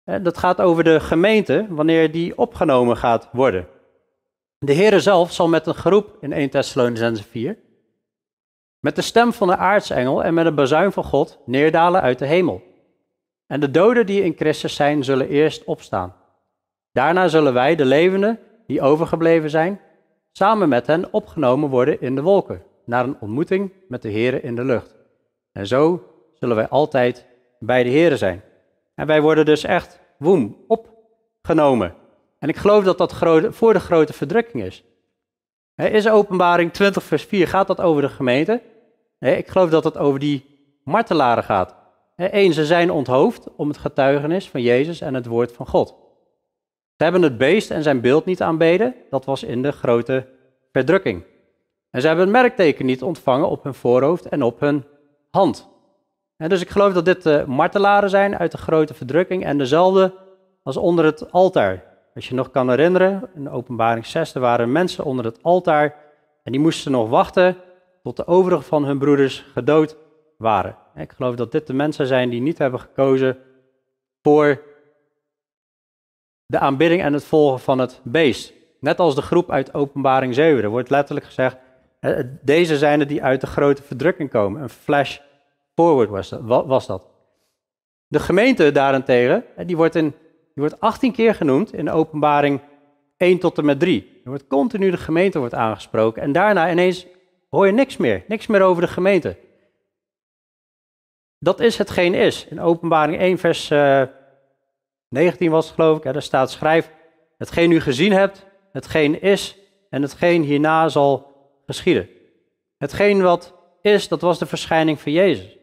Dat 0.04 0.38
gaat 0.38 0.62
over 0.62 0.84
de 0.84 1.00
gemeente, 1.00 1.66
wanneer 1.70 2.12
die 2.12 2.38
opgenomen 2.38 2.98
gaat 2.98 3.30
worden. 3.32 3.68
De 4.66 4.74
Heere 4.74 5.00
zelf 5.00 5.32
zal 5.32 5.48
met 5.48 5.68
een 5.68 5.74
groep 5.74 6.18
in 6.20 6.34
1 6.34 6.50
Thessalonicense 6.50 7.24
4, 7.24 7.58
met 8.80 8.96
de 8.96 9.02
stem 9.02 9.34
van 9.34 9.48
de 9.48 9.58
aartsengel 9.58 10.24
en 10.24 10.34
met 10.34 10.46
een 10.46 10.56
bazuin 10.56 10.92
van 10.92 11.04
God 11.04 11.40
neerdalen 11.46 12.02
uit 12.02 12.20
de 12.20 12.26
hemel. 12.26 12.62
En 13.48 13.60
de 13.60 13.72
doden 13.72 14.06
die 14.06 14.24
in 14.24 14.34
Christus 14.36 14.76
zijn, 14.76 15.04
zullen 15.04 15.28
eerst 15.28 15.64
opstaan. 15.64 16.16
Daarna 16.92 17.28
zullen 17.28 17.54
wij, 17.54 17.76
de 17.76 17.86
levenden 17.86 18.40
die 18.68 18.82
overgebleven 18.82 19.50
zijn, 19.50 19.80
samen 20.32 20.70
met 20.70 20.88
hen 20.88 21.14
opgenomen 21.14 21.70
worden 21.70 22.02
in 22.02 22.16
de 22.16 22.22
wolken, 22.22 22.64
naar 22.86 23.04
een 23.04 23.18
ontmoeting 23.20 23.74
met 23.88 24.02
de 24.02 24.12
Heere 24.12 24.42
in 24.42 24.56
de 24.56 24.64
lucht. 24.64 24.96
En 25.52 25.68
zo 25.68 26.04
zullen 26.34 26.56
wij 26.56 26.68
altijd 26.68 27.26
bij 27.60 27.84
de 27.84 27.90
Heere 27.90 28.18
zijn. 28.18 28.44
En 28.96 29.08
wij 29.08 29.22
worden 29.22 29.46
dus 29.46 29.64
echt, 29.64 30.00
woem, 30.18 30.58
opgenomen. 30.68 32.01
En 32.42 32.50
ik 32.50 32.58
geloof 32.58 32.84
dat 32.84 32.98
dat 32.98 33.14
voor 33.50 33.74
de 33.74 33.80
grote 33.80 34.14
verdrukking 34.14 34.64
is. 34.64 34.84
Is 35.76 36.10
openbaring 36.10 36.74
20 36.74 37.04
vers 37.04 37.24
4, 37.24 37.48
gaat 37.48 37.68
dat 37.68 37.82
over 37.82 38.02
de 38.02 38.10
gemeente? 38.10 38.62
Nee, 39.20 39.38
ik 39.38 39.48
geloof 39.48 39.70
dat 39.70 39.84
het 39.84 39.98
over 39.98 40.20
die 40.20 40.46
martelaren 40.84 41.44
gaat. 41.44 41.76
Eén, 42.16 42.54
ze 42.54 42.66
zijn 42.66 42.92
onthoofd 42.92 43.56
om 43.56 43.68
het 43.68 43.78
getuigenis 43.78 44.50
van 44.50 44.62
Jezus 44.62 45.02
en 45.02 45.14
het 45.14 45.26
woord 45.26 45.52
van 45.52 45.68
God. 45.68 45.88
Ze 46.98 47.04
hebben 47.04 47.22
het 47.22 47.38
beest 47.38 47.72
en 47.72 47.84
zijn 47.84 48.02
beeld 48.02 48.26
niet 48.26 48.42
aanbeden, 48.42 48.96
dat 49.10 49.26
was 49.26 49.44
in 49.44 49.62
de 49.62 49.72
grote 49.72 50.28
verdrukking. 50.72 51.24
En 51.90 52.02
ze 52.02 52.08
hebben 52.08 52.26
een 52.26 52.32
merkteken 52.32 52.86
niet 52.86 53.04
ontvangen 53.04 53.50
op 53.50 53.64
hun 53.64 53.74
voorhoofd 53.74 54.26
en 54.26 54.44
op 54.44 54.60
hun 54.60 54.86
hand. 55.32 55.70
Dus 56.38 56.62
ik 56.62 56.70
geloof 56.70 56.94
dat 56.94 57.06
dit 57.06 57.24
de 57.24 57.44
martelaren 57.48 58.10
zijn 58.10 58.38
uit 58.38 58.52
de 58.52 58.58
grote 58.58 58.94
verdrukking 58.94 59.46
en 59.46 59.58
dezelfde 59.58 60.14
als 60.64 60.78
onder 60.78 61.06
het 61.06 61.32
altaar. 61.32 61.91
Als 62.16 62.30
je 62.30 62.36
nog 62.36 62.52
kan 62.52 62.70
herinneren, 62.70 63.30
in 63.36 63.50
openbaring 63.50 64.06
6, 64.06 64.36
er 64.36 64.42
waren 64.42 64.72
mensen 64.72 65.04
onder 65.04 65.26
het 65.26 65.44
altaar 65.44 65.96
en 66.44 66.52
die 66.52 66.62
moesten 66.62 66.92
nog 66.92 67.10
wachten 67.10 67.58
tot 68.04 68.18
de 68.18 68.28
overige 68.28 68.62
van 68.62 68.86
hun 68.86 69.00
broeders 69.00 69.46
gedood 69.54 69.98
waren. 70.38 70.78
Ik 70.96 71.12
geloof 71.12 71.36
dat 71.36 71.52
dit 71.52 71.68
de 71.68 71.74
mensen 71.74 72.08
zijn 72.08 72.30
die 72.30 72.42
niet 72.42 72.58
hebben 72.58 72.80
gekozen 72.80 73.38
voor 74.22 74.62
de 76.46 76.60
aanbidding 76.60 77.02
en 77.02 77.14
het 77.14 77.24
volgen 77.24 77.60
van 77.60 77.80
het 77.80 78.00
beest. 78.04 78.54
Net 78.80 79.00
als 79.00 79.16
de 79.16 79.22
groep 79.22 79.52
uit 79.52 79.74
openbaring 79.74 80.34
7. 80.34 80.64
Er 80.64 80.70
wordt 80.70 80.90
letterlijk 80.90 81.26
gezegd, 81.26 81.58
deze 82.42 82.78
zijn 82.78 83.00
het 83.00 83.10
die 83.10 83.24
uit 83.24 83.42
de 83.42 83.48
grote 83.48 83.84
verdrukking 83.84 84.30
komen. 84.30 84.62
Een 84.62 84.70
flash 84.70 85.18
forward 85.76 86.10
was 86.10 86.30
dat. 86.30 86.66
Was 86.66 86.88
dat. 86.88 87.08
De 88.08 88.20
gemeente 88.20 88.72
daarentegen, 88.72 89.46
die 89.66 89.78
wordt, 89.78 89.96
in, 89.96 90.14
die 90.54 90.64
wordt 90.64 90.80
18 90.80 91.12
keer 91.12 91.36
genoemd 91.36 91.74
in 91.74 91.90
openbaring 91.90 92.60
1 93.18 93.40
tot 93.40 93.58
en 93.58 93.66
met 93.66 93.80
3. 93.80 94.22
Er 94.24 94.30
wordt 94.30 94.48
continu 94.48 94.92
de 94.92 94.98
gemeente 94.98 95.40
wordt 95.40 95.54
aangesproken 95.54 96.22
en 96.22 96.32
daarna 96.32 96.72
ineens 96.72 97.08
hoor 97.50 97.66
je 97.66 97.72
niks 97.72 97.98
meer. 97.98 98.24
Niks 98.28 98.48
meer 98.48 98.62
over 98.62 98.82
de 98.82 98.88
gemeente. 98.88 99.38
Dat 101.40 101.60
is 101.60 101.78
hetgeen 101.78 102.14
is. 102.14 102.48
In 102.50 102.62
openbaring 102.62 103.20
1 103.20 103.38
vers 103.38 103.70
uh, 103.70 104.02
eh, 104.02 104.08
19 105.08 105.52
was 105.52 105.66
het 105.66 105.76
geloof 105.76 105.98
ik, 105.98 106.14
daar 106.14 106.22
staat 106.22 106.52
schrijf, 106.52 106.92
hetgeen 107.38 107.72
u 107.72 107.80
gezien 107.80 108.12
hebt, 108.12 108.46
hetgeen 108.72 109.22
is 109.22 109.58
en 109.90 110.02
hetgeen 110.02 110.44
hierna 110.44 110.90
zal 110.90 111.36
geschieden. 111.66 112.10
Hetgeen 112.78 113.22
wat 113.22 113.54
is, 113.82 114.08
dat 114.08 114.22
was 114.22 114.40
de 114.40 114.46
verschijning 114.46 115.02
van 115.02 115.12
Jezus. 115.12 115.58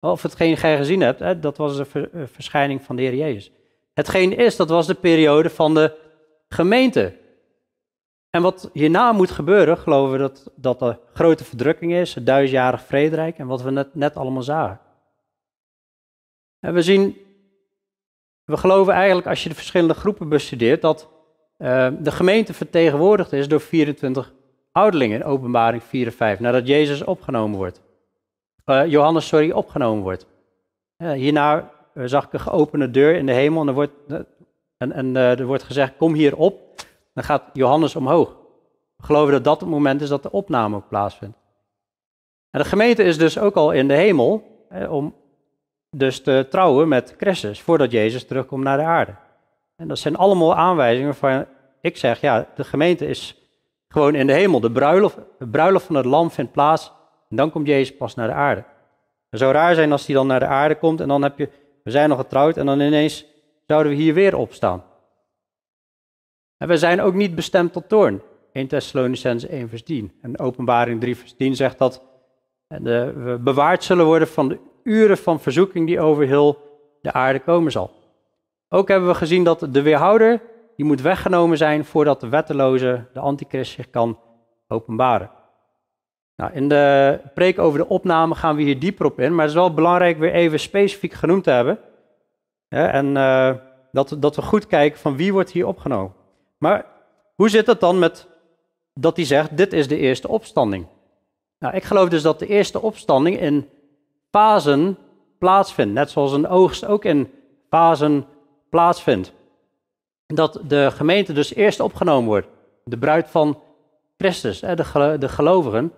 Of 0.00 0.22
hetgeen 0.22 0.56
gij 0.56 0.76
gezien 0.76 1.00
hebt, 1.00 1.42
dat 1.42 1.56
was 1.56 1.76
de 1.76 2.10
eh, 2.12 2.22
verschijning 2.26 2.82
van 2.82 2.96
de 2.96 3.02
Heer 3.02 3.14
Jezus. 3.14 3.50
Hetgeen 3.96 4.36
is, 4.36 4.56
dat 4.56 4.68
was 4.68 4.86
de 4.86 4.94
periode 4.94 5.50
van 5.50 5.74
de 5.74 5.96
gemeente. 6.48 7.18
En 8.30 8.42
wat 8.42 8.70
hierna 8.72 9.12
moet 9.12 9.30
gebeuren, 9.30 9.78
geloven 9.78 10.12
we 10.12 10.18
dat, 10.18 10.50
dat 10.54 10.78
de 10.78 10.96
grote 11.14 11.44
verdrukking 11.44 11.92
is, 11.92 12.14
het 12.14 12.26
duizendjarig 12.26 12.82
vrederijk 12.82 13.38
en 13.38 13.46
wat 13.46 13.62
we 13.62 13.70
net, 13.70 13.94
net 13.94 14.16
allemaal 14.16 14.42
zagen. 14.42 14.80
En 16.60 16.74
we 16.74 16.82
zien, 16.82 17.16
we 18.44 18.56
geloven 18.56 18.92
eigenlijk 18.92 19.26
als 19.26 19.42
je 19.42 19.48
de 19.48 19.54
verschillende 19.54 19.94
groepen 19.94 20.28
bestudeert, 20.28 20.82
dat 20.82 21.08
uh, 21.58 21.88
de 21.98 22.10
gemeente 22.10 22.54
vertegenwoordigd 22.54 23.32
is 23.32 23.48
door 23.48 23.60
24 23.60 24.32
ouderlingen 24.72 25.20
in 25.20 25.24
openbaring 25.24 25.82
4 25.82 26.06
en 26.06 26.12
5, 26.12 26.40
nadat 26.40 26.66
Jezus 26.66 27.04
opgenomen 27.04 27.58
wordt. 27.58 27.82
Uh, 28.64 28.86
Johannes, 28.86 29.26
sorry, 29.26 29.50
opgenomen 29.50 30.02
wordt. 30.02 30.26
Uh, 31.02 31.12
hierna 31.12 31.74
zag 32.04 32.24
ik 32.24 32.32
een 32.32 32.40
geopende 32.40 32.90
deur 32.90 33.14
in 33.14 33.26
de 33.26 33.32
hemel 33.32 33.60
en 33.60 33.68
er 33.68 33.74
wordt, 33.74 33.92
en, 34.76 34.92
en 34.92 35.16
er 35.16 35.46
wordt 35.46 35.62
gezegd, 35.62 35.96
kom 35.96 36.14
hier 36.14 36.36
op. 36.36 36.60
Dan 37.14 37.24
gaat 37.24 37.42
Johannes 37.52 37.96
omhoog. 37.96 38.36
We 38.96 39.04
geloven 39.04 39.32
dat 39.32 39.44
dat 39.44 39.60
het 39.60 39.68
moment 39.68 40.00
is 40.00 40.08
dat 40.08 40.22
de 40.22 40.30
opname 40.30 40.76
ook 40.76 40.88
plaatsvindt. 40.88 41.38
En 42.50 42.60
de 42.60 42.68
gemeente 42.68 43.02
is 43.02 43.18
dus 43.18 43.38
ook 43.38 43.54
al 43.54 43.72
in 43.72 43.88
de 43.88 43.94
hemel, 43.94 44.42
om 44.88 45.14
dus 45.90 46.22
te 46.22 46.46
trouwen 46.50 46.88
met 46.88 47.14
Christus, 47.16 47.60
voordat 47.60 47.90
Jezus 47.90 48.26
terugkomt 48.26 48.64
naar 48.64 48.76
de 48.76 48.84
aarde. 48.84 49.14
En 49.76 49.88
dat 49.88 49.98
zijn 49.98 50.16
allemaal 50.16 50.54
aanwijzingen 50.54 51.14
van, 51.14 51.46
ik 51.80 51.96
zeg, 51.96 52.20
ja, 52.20 52.46
de 52.54 52.64
gemeente 52.64 53.06
is 53.06 53.36
gewoon 53.88 54.14
in 54.14 54.26
de 54.26 54.32
hemel. 54.32 54.60
De 54.60 54.70
bruiloft, 54.70 55.18
de 55.38 55.48
bruiloft 55.48 55.86
van 55.86 55.94
het 55.94 56.04
lam 56.04 56.30
vindt 56.30 56.52
plaats 56.52 56.92
en 57.30 57.36
dan 57.36 57.50
komt 57.50 57.66
Jezus 57.66 57.96
pas 57.96 58.14
naar 58.14 58.28
de 58.28 58.34
aarde. 58.34 58.64
Het 59.30 59.40
zou 59.40 59.52
raar 59.52 59.74
zijn 59.74 59.92
als 59.92 60.06
hij 60.06 60.14
dan 60.14 60.26
naar 60.26 60.40
de 60.40 60.46
aarde 60.46 60.76
komt 60.76 61.00
en 61.00 61.08
dan 61.08 61.22
heb 61.22 61.38
je, 61.38 61.48
we 61.86 61.92
zijn 61.92 62.08
nog 62.08 62.18
getrouwd 62.18 62.56
en 62.56 62.66
dan 62.66 62.80
ineens 62.80 63.26
zouden 63.66 63.92
we 63.92 63.98
hier 63.98 64.14
weer 64.14 64.36
opstaan. 64.36 64.84
En 66.56 66.68
we 66.68 66.76
zijn 66.76 67.00
ook 67.00 67.14
niet 67.14 67.34
bestemd 67.34 67.72
tot 67.72 67.88
toorn. 67.88 68.22
1 68.52 68.66
Thessalonicense 68.66 69.48
1 69.48 69.68
vers 69.68 69.82
10. 69.82 70.12
En 70.22 70.38
openbaring 70.38 71.00
3 71.00 71.16
vers 71.16 71.34
10 71.36 71.56
zegt 71.56 71.78
dat 71.78 72.02
we 72.66 73.38
bewaard 73.40 73.84
zullen 73.84 74.04
worden 74.04 74.28
van 74.28 74.48
de 74.48 74.58
uren 74.82 75.18
van 75.18 75.40
verzoeking 75.40 75.86
die 75.86 76.00
over 76.00 76.26
heel 76.26 76.58
de 77.02 77.12
aarde 77.12 77.40
komen 77.40 77.72
zal. 77.72 77.90
Ook 78.68 78.88
hebben 78.88 79.08
we 79.08 79.14
gezien 79.14 79.44
dat 79.44 79.68
de 79.70 79.82
weerhouder, 79.82 80.42
die 80.76 80.86
moet 80.86 81.00
weggenomen 81.00 81.56
zijn 81.56 81.84
voordat 81.84 82.20
de 82.20 82.28
wetteloze, 82.28 83.06
de 83.12 83.20
antichrist, 83.20 83.72
zich 83.72 83.90
kan 83.90 84.18
openbaren. 84.68 85.30
Nou, 86.36 86.52
in 86.52 86.68
de 86.68 87.18
preek 87.34 87.58
over 87.58 87.78
de 87.78 87.88
opname 87.88 88.34
gaan 88.34 88.56
we 88.56 88.62
hier 88.62 88.78
dieper 88.78 89.06
op 89.06 89.20
in, 89.20 89.34
maar 89.34 89.40
het 89.40 89.54
is 89.54 89.60
wel 89.60 89.74
belangrijk 89.74 90.18
weer 90.18 90.32
even 90.32 90.60
specifiek 90.60 91.12
genoemd 91.12 91.44
te 91.44 91.50
hebben. 91.50 91.78
en 92.68 93.06
uh, 93.06 93.54
dat, 93.92 94.16
dat 94.18 94.36
we 94.36 94.42
goed 94.42 94.66
kijken 94.66 95.00
van 95.00 95.16
wie 95.16 95.32
wordt 95.32 95.50
hier 95.50 95.66
opgenomen. 95.66 96.12
Maar 96.58 96.86
hoe 97.34 97.48
zit 97.48 97.66
het 97.66 97.80
dan 97.80 97.98
met 97.98 98.28
dat 98.94 99.16
hij 99.16 99.24
zegt, 99.24 99.56
dit 99.56 99.72
is 99.72 99.88
de 99.88 99.96
eerste 99.96 100.28
opstanding? 100.28 100.86
Nou, 101.58 101.74
ik 101.74 101.84
geloof 101.84 102.08
dus 102.08 102.22
dat 102.22 102.38
de 102.38 102.46
eerste 102.46 102.80
opstanding 102.80 103.40
in 103.40 103.68
fasen 104.30 104.98
plaatsvindt, 105.38 105.94
net 105.94 106.10
zoals 106.10 106.32
een 106.32 106.48
oogst 106.48 106.84
ook 106.84 107.04
in 107.04 107.30
fasen 107.70 108.26
plaatsvindt. 108.70 109.32
Dat 110.26 110.60
de 110.66 110.90
gemeente 110.90 111.32
dus 111.32 111.54
eerst 111.54 111.80
opgenomen 111.80 112.28
wordt, 112.28 112.46
de 112.84 112.98
bruid 112.98 113.28
van 113.28 113.60
Christus, 114.16 114.60
de 114.60 115.28
gelovigen. 115.28 115.92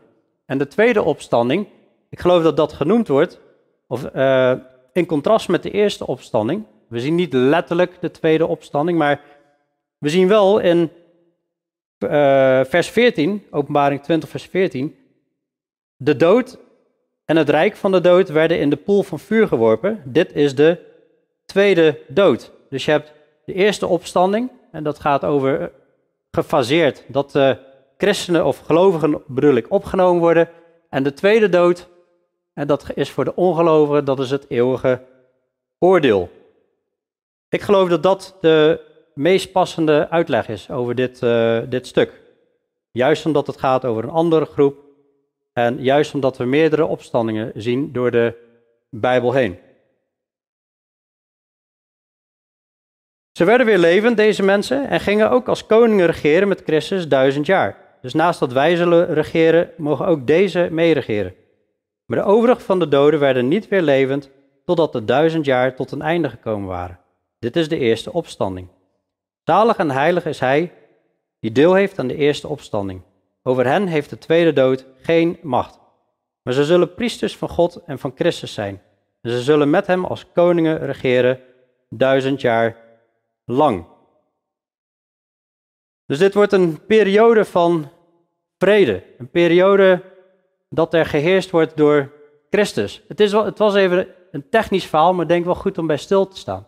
En 0.48 0.58
de 0.58 0.66
tweede 0.66 1.02
opstanding, 1.02 1.66
ik 2.10 2.20
geloof 2.20 2.42
dat 2.42 2.56
dat 2.56 2.72
genoemd 2.72 3.08
wordt, 3.08 3.40
of 3.86 4.08
uh, 4.14 4.52
in 4.92 5.06
contrast 5.06 5.48
met 5.48 5.62
de 5.62 5.70
eerste 5.70 6.06
opstanding. 6.06 6.64
We 6.88 7.00
zien 7.00 7.14
niet 7.14 7.32
letterlijk 7.32 8.00
de 8.00 8.10
tweede 8.10 8.46
opstanding, 8.46 8.98
maar 8.98 9.20
we 9.98 10.08
zien 10.08 10.28
wel 10.28 10.58
in 10.58 10.90
uh, 11.98 12.10
vers 12.64 12.88
14, 12.88 13.46
openbaring 13.50 14.02
20 14.02 14.28
vers 14.28 14.44
14, 14.44 14.96
de 15.96 16.16
dood 16.16 16.58
en 17.24 17.36
het 17.36 17.48
rijk 17.48 17.76
van 17.76 17.92
de 17.92 18.00
dood 18.00 18.28
werden 18.28 18.60
in 18.60 18.70
de 18.70 18.76
poel 18.76 19.02
van 19.02 19.18
vuur 19.18 19.48
geworpen. 19.48 20.02
Dit 20.04 20.34
is 20.34 20.54
de 20.54 20.78
tweede 21.44 21.98
dood. 22.08 22.52
Dus 22.70 22.84
je 22.84 22.90
hebt 22.90 23.12
de 23.44 23.52
eerste 23.52 23.86
opstanding, 23.86 24.50
en 24.72 24.84
dat 24.84 25.00
gaat 25.00 25.24
over 25.24 25.60
eh, 25.60 25.66
gefaseerd, 26.30 27.04
dat 27.08 27.32
de 27.32 27.67
christenen 27.98 28.44
of 28.44 28.58
gelovigen 28.58 29.22
bedoel 29.26 29.62
opgenomen 29.68 30.20
worden. 30.20 30.48
En 30.90 31.02
de 31.02 31.12
tweede 31.12 31.48
dood, 31.48 31.88
en 32.52 32.66
dat 32.66 32.86
is 32.94 33.10
voor 33.10 33.24
de 33.24 33.34
ongelovigen, 33.34 34.04
dat 34.04 34.18
is 34.18 34.30
het 34.30 34.44
eeuwige 34.48 35.02
oordeel. 35.78 36.30
Ik 37.48 37.60
geloof 37.60 37.88
dat 37.88 38.02
dat 38.02 38.36
de 38.40 38.80
meest 39.14 39.52
passende 39.52 40.10
uitleg 40.10 40.48
is 40.48 40.70
over 40.70 40.94
dit, 40.94 41.22
uh, 41.22 41.60
dit 41.68 41.86
stuk. 41.86 42.20
Juist 42.90 43.26
omdat 43.26 43.46
het 43.46 43.58
gaat 43.58 43.84
over 43.84 44.04
een 44.04 44.10
andere 44.10 44.44
groep 44.44 44.76
en 45.52 45.82
juist 45.82 46.14
omdat 46.14 46.36
we 46.36 46.44
meerdere 46.44 46.86
opstandingen 46.86 47.52
zien 47.54 47.92
door 47.92 48.10
de 48.10 48.46
Bijbel 48.90 49.32
heen. 49.32 49.58
Ze 53.32 53.44
werden 53.44 53.66
weer 53.66 53.78
levend, 53.78 54.16
deze 54.16 54.42
mensen, 54.42 54.88
en 54.88 55.00
gingen 55.00 55.30
ook 55.30 55.48
als 55.48 55.66
koningen 55.66 56.06
regeren 56.06 56.48
met 56.48 56.62
Christus 56.64 57.08
duizend 57.08 57.46
jaar. 57.46 57.87
Dus 58.00 58.14
naast 58.14 58.40
dat 58.40 58.52
wij 58.52 58.76
zullen 58.76 59.14
regeren, 59.14 59.70
mogen 59.76 60.06
ook 60.06 60.26
deze 60.26 60.68
meeregeren. 60.70 61.34
Maar 62.06 62.18
de 62.18 62.24
overige 62.24 62.60
van 62.60 62.78
de 62.78 62.88
doden 62.88 63.20
werden 63.20 63.48
niet 63.48 63.68
weer 63.68 63.82
levend, 63.82 64.30
totdat 64.64 64.92
de 64.92 65.04
duizend 65.04 65.44
jaar 65.44 65.74
tot 65.74 65.90
een 65.90 66.02
einde 66.02 66.28
gekomen 66.28 66.68
waren. 66.68 66.98
Dit 67.38 67.56
is 67.56 67.68
de 67.68 67.78
eerste 67.78 68.12
opstanding. 68.12 68.68
Zalig 69.44 69.76
en 69.76 69.90
heilig 69.90 70.26
is 70.26 70.40
hij 70.40 70.72
die 71.40 71.52
deel 71.52 71.74
heeft 71.74 71.98
aan 71.98 72.06
de 72.06 72.16
eerste 72.16 72.48
opstanding. 72.48 73.02
Over 73.42 73.66
hen 73.66 73.86
heeft 73.86 74.10
de 74.10 74.18
tweede 74.18 74.52
dood 74.52 74.86
geen 75.00 75.38
macht. 75.42 75.78
Maar 76.42 76.54
ze 76.54 76.64
zullen 76.64 76.94
priesters 76.94 77.36
van 77.36 77.48
God 77.48 77.82
en 77.86 77.98
van 77.98 78.12
Christus 78.14 78.54
zijn. 78.54 78.82
En 79.22 79.30
ze 79.30 79.40
zullen 79.40 79.70
met 79.70 79.86
hem 79.86 80.04
als 80.04 80.32
koningen 80.32 80.78
regeren 80.78 81.40
duizend 81.88 82.40
jaar 82.40 82.76
lang. 83.44 83.86
Dus 86.08 86.18
dit 86.18 86.34
wordt 86.34 86.52
een 86.52 86.86
periode 86.86 87.44
van 87.44 87.90
vrede. 88.58 89.02
Een 89.18 89.30
periode 89.30 90.02
dat 90.68 90.94
er 90.94 91.06
geheerst 91.06 91.50
wordt 91.50 91.76
door 91.76 92.12
Christus. 92.50 93.02
Het, 93.08 93.20
is 93.20 93.32
het 93.32 93.58
was 93.58 93.74
even 93.74 94.08
een 94.30 94.48
technisch 94.48 94.86
verhaal, 94.86 95.14
maar 95.14 95.26
denk 95.26 95.44
wel 95.44 95.54
goed 95.54 95.78
om 95.78 95.86
bij 95.86 95.96
stil 95.96 96.28
te 96.28 96.36
staan. 96.36 96.66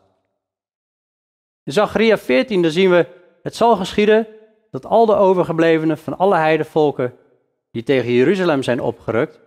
In 1.64 1.72
Zachariah 1.72 2.18
14 2.18 2.62
dan 2.62 2.70
zien 2.70 2.90
we, 2.90 3.06
het 3.42 3.56
zal 3.56 3.76
geschieden 3.76 4.26
dat 4.70 4.86
al 4.86 5.06
de 5.06 5.14
overgeblevenen 5.14 5.98
van 5.98 6.18
alle 6.18 6.36
heidevolken 6.36 7.14
die 7.70 7.82
tegen 7.82 8.12
Jeruzalem 8.12 8.62
zijn 8.62 8.80
opgerukt, 8.80 9.40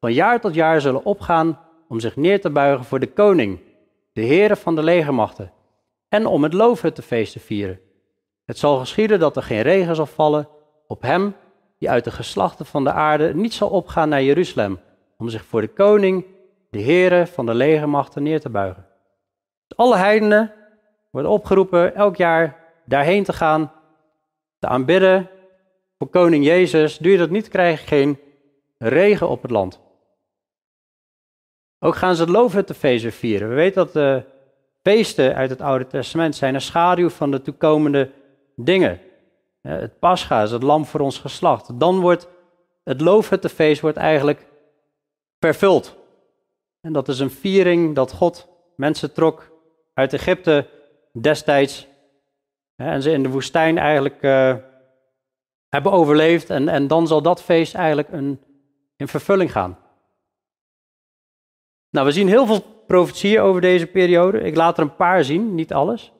van 0.00 0.12
jaar 0.12 0.40
tot 0.40 0.54
jaar 0.54 0.80
zullen 0.80 1.04
opgaan 1.04 1.60
om 1.88 2.00
zich 2.00 2.16
neer 2.16 2.40
te 2.40 2.50
buigen 2.50 2.84
voor 2.84 3.00
de 3.00 3.12
koning, 3.12 3.60
de 4.12 4.22
heren 4.22 4.56
van 4.56 4.74
de 4.74 4.82
legermachten, 4.82 5.52
en 6.08 6.26
om 6.26 6.42
het 6.42 6.52
loofhuttenfeest 6.52 7.32
te 7.32 7.40
vieren. 7.40 7.80
Het 8.50 8.58
zal 8.58 8.78
geschieden 8.78 9.18
dat 9.18 9.36
er 9.36 9.42
geen 9.42 9.62
regen 9.62 9.96
zal 9.96 10.06
vallen 10.06 10.48
op 10.86 11.02
hem 11.02 11.34
die 11.78 11.90
uit 11.90 12.04
de 12.04 12.10
geslachten 12.10 12.66
van 12.66 12.84
de 12.84 12.92
aarde 12.92 13.34
niet 13.34 13.54
zal 13.54 13.68
opgaan 13.68 14.08
naar 14.08 14.22
Jeruzalem, 14.22 14.80
om 15.18 15.28
zich 15.28 15.44
voor 15.44 15.60
de 15.60 15.68
koning, 15.68 16.26
de 16.70 16.78
heren 16.78 17.28
van 17.28 17.46
de 17.46 17.54
legermachten 17.54 18.22
neer 18.22 18.40
te 18.40 18.48
buigen. 18.48 18.86
alle 19.76 19.96
heidenen 19.96 20.52
worden 21.10 21.30
opgeroepen 21.30 21.94
elk 21.94 22.16
jaar 22.16 22.56
daarheen 22.84 23.24
te 23.24 23.32
gaan 23.32 23.72
te 24.58 24.66
aanbidden 24.66 25.30
voor 25.98 26.08
koning 26.08 26.44
Jezus, 26.44 26.98
doe 26.98 27.12
je 27.12 27.18
dat 27.18 27.30
niet, 27.30 27.48
krijg 27.48 27.80
je 27.80 27.86
geen 27.86 28.18
regen 28.78 29.28
op 29.28 29.42
het 29.42 29.50
land. 29.50 29.80
Ook 31.78 31.96
gaan 31.96 32.14
ze 32.14 32.20
het 32.22 32.30
loofhuttenfeest 32.30 33.14
vieren. 33.14 33.48
We 33.48 33.54
weten 33.54 33.84
dat 33.84 33.92
de 33.92 34.24
feesten 34.82 35.34
uit 35.34 35.50
het 35.50 35.60
Oude 35.60 35.86
Testament 35.86 36.36
zijn 36.36 36.54
een 36.54 36.60
schaduw 36.60 37.08
van 37.08 37.30
de 37.30 37.42
toekomende 37.42 38.10
dingen. 38.64 39.00
Het 39.60 39.98
Pascha 39.98 40.42
is 40.42 40.50
het 40.50 40.62
lam 40.62 40.84
voor 40.84 41.00
ons 41.00 41.18
geslacht. 41.18 41.78
Dan 41.80 42.00
wordt 42.00 42.28
het 42.84 43.00
loofhuttenfeest 43.00 43.80
wordt 43.80 43.96
eigenlijk 43.96 44.46
vervuld. 45.38 45.96
En 46.80 46.92
dat 46.92 47.08
is 47.08 47.18
een 47.18 47.30
viering 47.30 47.94
dat 47.94 48.12
God 48.12 48.48
mensen 48.76 49.12
trok 49.12 49.50
uit 49.94 50.12
Egypte 50.12 50.68
destijds 51.12 51.88
en 52.76 53.02
ze 53.02 53.10
in 53.10 53.22
de 53.22 53.28
woestijn 53.28 53.78
eigenlijk 53.78 54.22
uh, 54.22 54.54
hebben 55.68 55.92
overleefd. 55.92 56.50
En, 56.50 56.68
en 56.68 56.86
dan 56.86 57.06
zal 57.06 57.22
dat 57.22 57.42
feest 57.42 57.74
eigenlijk 57.74 58.08
een, 58.12 58.40
in 58.96 59.08
vervulling 59.08 59.52
gaan. 59.52 59.78
Nou, 61.90 62.06
we 62.06 62.12
zien 62.12 62.28
heel 62.28 62.46
veel 62.46 62.62
profetieën 62.86 63.40
over 63.40 63.60
deze 63.60 63.86
periode. 63.86 64.40
Ik 64.40 64.56
laat 64.56 64.76
er 64.76 64.82
een 64.82 64.96
paar 64.96 65.24
zien, 65.24 65.54
niet 65.54 65.72
alles. 65.72 66.12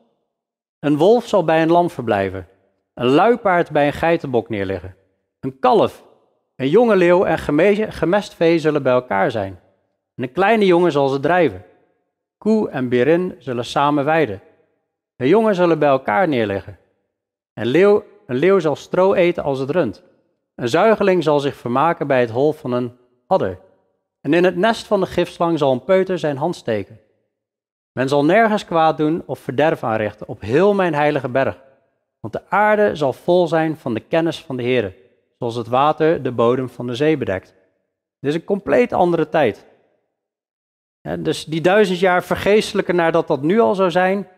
Een 0.80 0.96
wolf 0.96 1.26
zal 1.26 1.44
bij 1.44 1.62
een 1.62 1.70
lam 1.70 1.90
verblijven. 1.90 2.48
Een 2.94 3.06
luipaard 3.06 3.70
bij 3.70 3.86
een 3.86 3.92
geitenbok 3.92 4.48
neerliggen. 4.48 4.96
Een 5.40 5.58
kalf, 5.58 6.04
een 6.56 6.68
jonge 6.68 6.96
leeuw 6.96 7.24
en 7.24 7.38
gemest 7.92 8.34
vee 8.34 8.58
zullen 8.58 8.82
bij 8.82 8.92
elkaar 8.92 9.30
zijn. 9.30 9.60
En 10.14 10.22
een 10.22 10.32
kleine 10.32 10.66
jongen 10.66 10.92
zal 10.92 11.08
ze 11.08 11.20
drijven. 11.20 11.64
Koe 12.38 12.70
en 12.70 12.88
berin 12.88 13.34
zullen 13.38 13.64
samen 13.64 14.04
weiden. 14.04 14.40
De 15.16 15.28
jongen 15.28 15.54
zullen 15.54 15.78
bij 15.78 15.88
elkaar 15.88 16.28
neerleggen. 16.28 16.78
Een 17.54 17.66
leeuw, 17.66 18.04
een 18.26 18.36
leeuw 18.36 18.58
zal 18.58 18.76
stro 18.76 19.14
eten 19.14 19.42
als 19.42 19.58
het 19.58 19.70
rund. 19.70 20.02
Een 20.54 20.68
zuigeling 20.68 21.22
zal 21.22 21.40
zich 21.40 21.54
vermaken 21.54 22.06
bij 22.06 22.20
het 22.20 22.30
hol 22.30 22.52
van 22.52 22.72
een 22.72 22.96
adder. 23.26 23.58
En 24.20 24.34
in 24.34 24.44
het 24.44 24.56
nest 24.56 24.86
van 24.86 25.00
de 25.00 25.06
gifslang 25.06 25.58
zal 25.58 25.72
een 25.72 25.84
peuter 25.84 26.18
zijn 26.18 26.36
hand 26.36 26.56
steken. 26.56 27.00
Men 27.92 28.08
zal 28.08 28.24
nergens 28.24 28.64
kwaad 28.64 28.96
doen 28.96 29.22
of 29.26 29.38
verderf 29.38 29.84
aanrichten 29.84 30.28
op 30.28 30.40
heel 30.40 30.74
mijn 30.74 30.94
heilige 30.94 31.28
berg. 31.28 31.58
Want 32.20 32.32
de 32.32 32.42
aarde 32.48 32.96
zal 32.96 33.12
vol 33.12 33.48
zijn 33.48 33.76
van 33.76 33.94
de 33.94 34.00
kennis 34.00 34.44
van 34.44 34.56
de 34.56 34.62
Heer, 34.62 34.94
zoals 35.38 35.54
het 35.54 35.66
water 35.66 36.22
de 36.22 36.32
bodem 36.32 36.68
van 36.68 36.86
de 36.86 36.94
zee 36.94 37.16
bedekt. 37.16 37.54
Dit 38.20 38.30
is 38.30 38.34
een 38.34 38.44
compleet 38.44 38.92
andere 38.92 39.28
tijd. 39.28 39.66
dus 41.18 41.44
die 41.44 41.60
duizend 41.60 41.98
jaar 41.98 42.24
vergeestelijken 42.24 42.96
nadat 42.96 43.26
dat 43.26 43.42
nu 43.42 43.60
al 43.60 43.74
zou 43.74 43.90
zijn, 43.90 44.28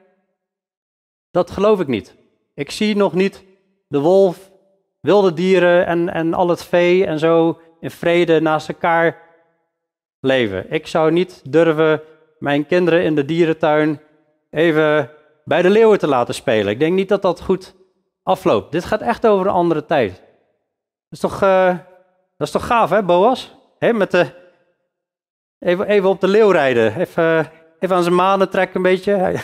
dat 1.30 1.50
geloof 1.50 1.80
ik 1.80 1.86
niet. 1.86 2.14
Ik 2.54 2.70
zie 2.70 2.96
nog 2.96 3.12
niet 3.12 3.44
de 3.88 4.00
wolf, 4.00 4.50
wilde 5.00 5.32
dieren 5.32 5.86
en, 5.86 6.08
en 6.08 6.34
al 6.34 6.48
het 6.48 6.64
vee 6.64 7.06
en 7.06 7.18
zo 7.18 7.60
in 7.80 7.90
vrede 7.90 8.40
naast 8.40 8.68
elkaar 8.68 9.20
leven. 10.20 10.72
Ik 10.72 10.86
zou 10.86 11.12
niet 11.12 11.42
durven 11.52 12.02
mijn 12.42 12.66
kinderen 12.66 13.02
in 13.02 13.14
de 13.14 13.24
dierentuin 13.24 14.00
even 14.50 15.10
bij 15.44 15.62
de 15.62 15.70
leeuwen 15.70 15.98
te 15.98 16.06
laten 16.06 16.34
spelen. 16.34 16.72
Ik 16.72 16.78
denk 16.78 16.94
niet 16.94 17.08
dat 17.08 17.22
dat 17.22 17.40
goed 17.40 17.74
afloopt. 18.22 18.72
Dit 18.72 18.84
gaat 18.84 19.00
echt 19.00 19.26
over 19.26 19.46
een 19.46 19.52
andere 19.52 19.84
tijd. 19.84 20.12
Dat 20.12 20.22
is 21.10 21.18
toch, 21.18 21.42
uh, 21.42 21.66
dat 22.36 22.46
is 22.46 22.50
toch 22.50 22.66
gaaf, 22.66 22.90
hè, 22.90 23.02
Boas? 23.02 23.54
He, 23.78 23.92
met 23.92 24.10
de, 24.10 24.26
even, 25.58 25.86
even 25.86 26.08
op 26.08 26.20
de 26.20 26.28
leeuw 26.28 26.50
rijden. 26.50 27.00
Even, 27.00 27.50
even 27.78 27.96
aan 27.96 28.02
zijn 28.02 28.14
manen 28.14 28.50
trekken 28.50 28.76
een 28.76 28.82
beetje. 28.82 29.12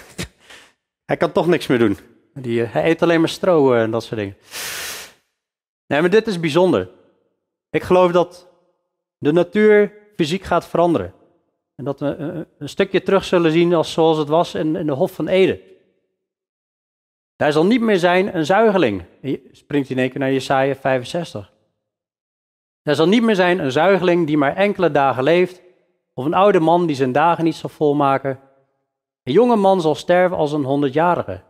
Hij 1.06 1.16
kan 1.16 1.32
toch 1.32 1.46
niks 1.46 1.66
meer 1.66 1.78
doen. 1.78 1.98
Die, 2.34 2.62
eh, 2.62 2.72
hij 2.72 2.84
eet 2.84 3.02
alleen 3.02 3.20
maar 3.20 3.28
stro 3.28 3.72
eh, 3.72 3.82
en 3.82 3.90
dat 3.90 4.04
soort 4.04 4.20
dingen. 4.20 4.36
Nee, 5.86 6.00
maar 6.00 6.10
dit 6.10 6.26
is 6.26 6.40
bijzonder. 6.40 6.90
Ik 7.70 7.82
geloof 7.82 8.12
dat 8.12 8.48
de 9.18 9.32
natuur 9.32 9.92
fysiek 10.16 10.42
gaat 10.42 10.66
veranderen. 10.66 11.14
En 11.78 11.84
dat 11.84 12.00
we 12.00 12.06
een, 12.06 12.46
een 12.58 12.68
stukje 12.68 13.02
terug 13.02 13.24
zullen 13.24 13.52
zien 13.52 13.74
als 13.74 13.92
zoals 13.92 14.18
het 14.18 14.28
was 14.28 14.54
in, 14.54 14.76
in 14.76 14.86
de 14.86 14.92
Hof 14.92 15.12
van 15.12 15.28
Eden. 15.28 15.60
Daar 17.36 17.52
zal 17.52 17.66
niet 17.66 17.80
meer 17.80 17.98
zijn 17.98 18.36
een 18.36 18.46
zuigeling. 18.46 19.04
Springt 19.52 19.90
in 19.90 19.98
één 19.98 20.10
keer 20.10 20.20
naar 20.20 20.32
Jesaja 20.32 20.74
65. 20.74 21.52
Er 22.82 22.94
zal 22.94 23.08
niet 23.08 23.22
meer 23.22 23.34
zijn 23.34 23.58
een 23.58 23.72
zuigeling 23.72 24.26
die 24.26 24.36
maar 24.36 24.56
enkele 24.56 24.90
dagen 24.90 25.22
leeft, 25.22 25.62
of 26.14 26.24
een 26.24 26.34
oude 26.34 26.60
man 26.60 26.86
die 26.86 26.96
zijn 26.96 27.12
dagen 27.12 27.44
niet 27.44 27.54
zal 27.54 27.68
volmaken, 27.68 28.40
een 29.22 29.32
jonge 29.32 29.56
man 29.56 29.80
zal 29.80 29.94
sterven 29.94 30.36
als 30.36 30.52
een 30.52 30.64
honderdjarige. 30.64 31.42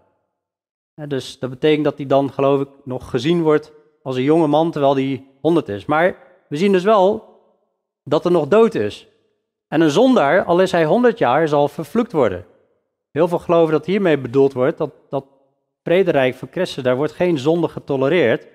Dus 1.07 1.39
dat 1.39 1.51
betekent 1.51 1.85
dat 1.85 1.97
hij 1.97 2.07
dan, 2.07 2.33
geloof 2.33 2.61
ik, 2.61 2.69
nog 2.85 3.11
gezien 3.11 3.43
wordt 3.43 3.73
als 4.03 4.17
een 4.17 4.23
jonge 4.23 4.47
man 4.47 4.71
terwijl 4.71 4.95
hij 4.95 5.27
100 5.41 5.69
is. 5.69 5.85
Maar 5.85 6.17
we 6.49 6.57
zien 6.57 6.73
dus 6.73 6.85
wel 6.85 7.25
dat 8.05 8.25
er 8.25 8.31
nog 8.31 8.49
dood 8.49 8.75
is. 8.75 9.08
En 9.69 9.81
een 9.81 9.91
zondaar, 9.91 10.45
al 10.45 10.61
is 10.61 10.73
hij 10.73 10.85
100 10.85 11.19
jaar, 11.19 11.49
zal 11.49 11.69
vervloekt 11.69 12.13
worden. 12.13 12.47
Heel 13.11 13.29
veel 13.29 13.39
geloven 13.39 13.73
dat 13.73 13.87
hiermee 13.87 14.19
bedoeld 14.19 14.53
wordt 14.53 14.79
dat 14.79 14.91
dat 15.09 15.25
vrederijk 15.83 16.35
van 16.35 16.49
Christus, 16.51 16.83
daar 16.83 16.97
wordt 16.97 17.13
geen 17.13 17.39
zonde 17.39 17.69
getolereerd. 17.69 18.47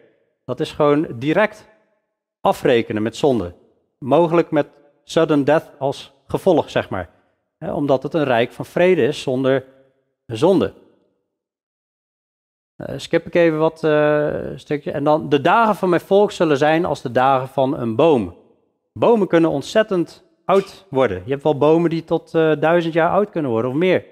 Dat 0.46 0.60
is 0.60 0.72
gewoon 0.72 1.08
direct 1.16 1.68
afrekenen 2.42 3.04
met 3.04 3.16
zonde. 3.16 3.54
Mogelijk 4.00 4.52
met 4.52 4.68
sudden 5.04 5.44
death 5.44 5.72
als 5.80 6.14
gevolg, 6.28 6.70
zeg 6.70 6.90
maar. 6.90 7.10
omdat 7.60 8.04
het 8.04 8.14
een 8.14 8.24
rijk 8.24 8.52
van 8.52 8.66
vrede 8.66 9.02
is 9.02 9.22
zonder 9.22 9.66
zonde. 10.26 10.74
Uh, 12.78 12.88
skip 12.98 13.26
ik 13.26 13.36
even 13.36 13.60
wat 13.60 13.84
uh, 13.84 14.36
stukje. 14.56 14.92
En 14.92 15.04
dan, 15.04 15.30
de 15.30 15.42
dagen 15.42 15.76
van 15.76 15.90
mijn 15.90 16.02
volk 16.02 16.32
zullen 16.32 16.58
zijn 16.58 16.86
als 16.86 17.02
de 17.02 17.12
dagen 17.12 17.48
van 17.48 17.80
een 17.80 17.96
boom. 17.96 18.36
Bomen 18.94 19.28
kunnen 19.28 19.50
ontzettend 19.50 20.23
oud 20.46 20.86
worden. 20.90 21.22
Je 21.26 21.32
hebt 21.32 21.44
wel 21.44 21.58
bomen 21.58 21.90
die 21.90 22.04
tot 22.04 22.34
uh, 22.34 22.52
duizend 22.60 22.94
jaar 22.94 23.10
oud 23.10 23.30
kunnen 23.30 23.52
worden 23.52 23.72
of 23.72 23.78
meer. 23.78 24.06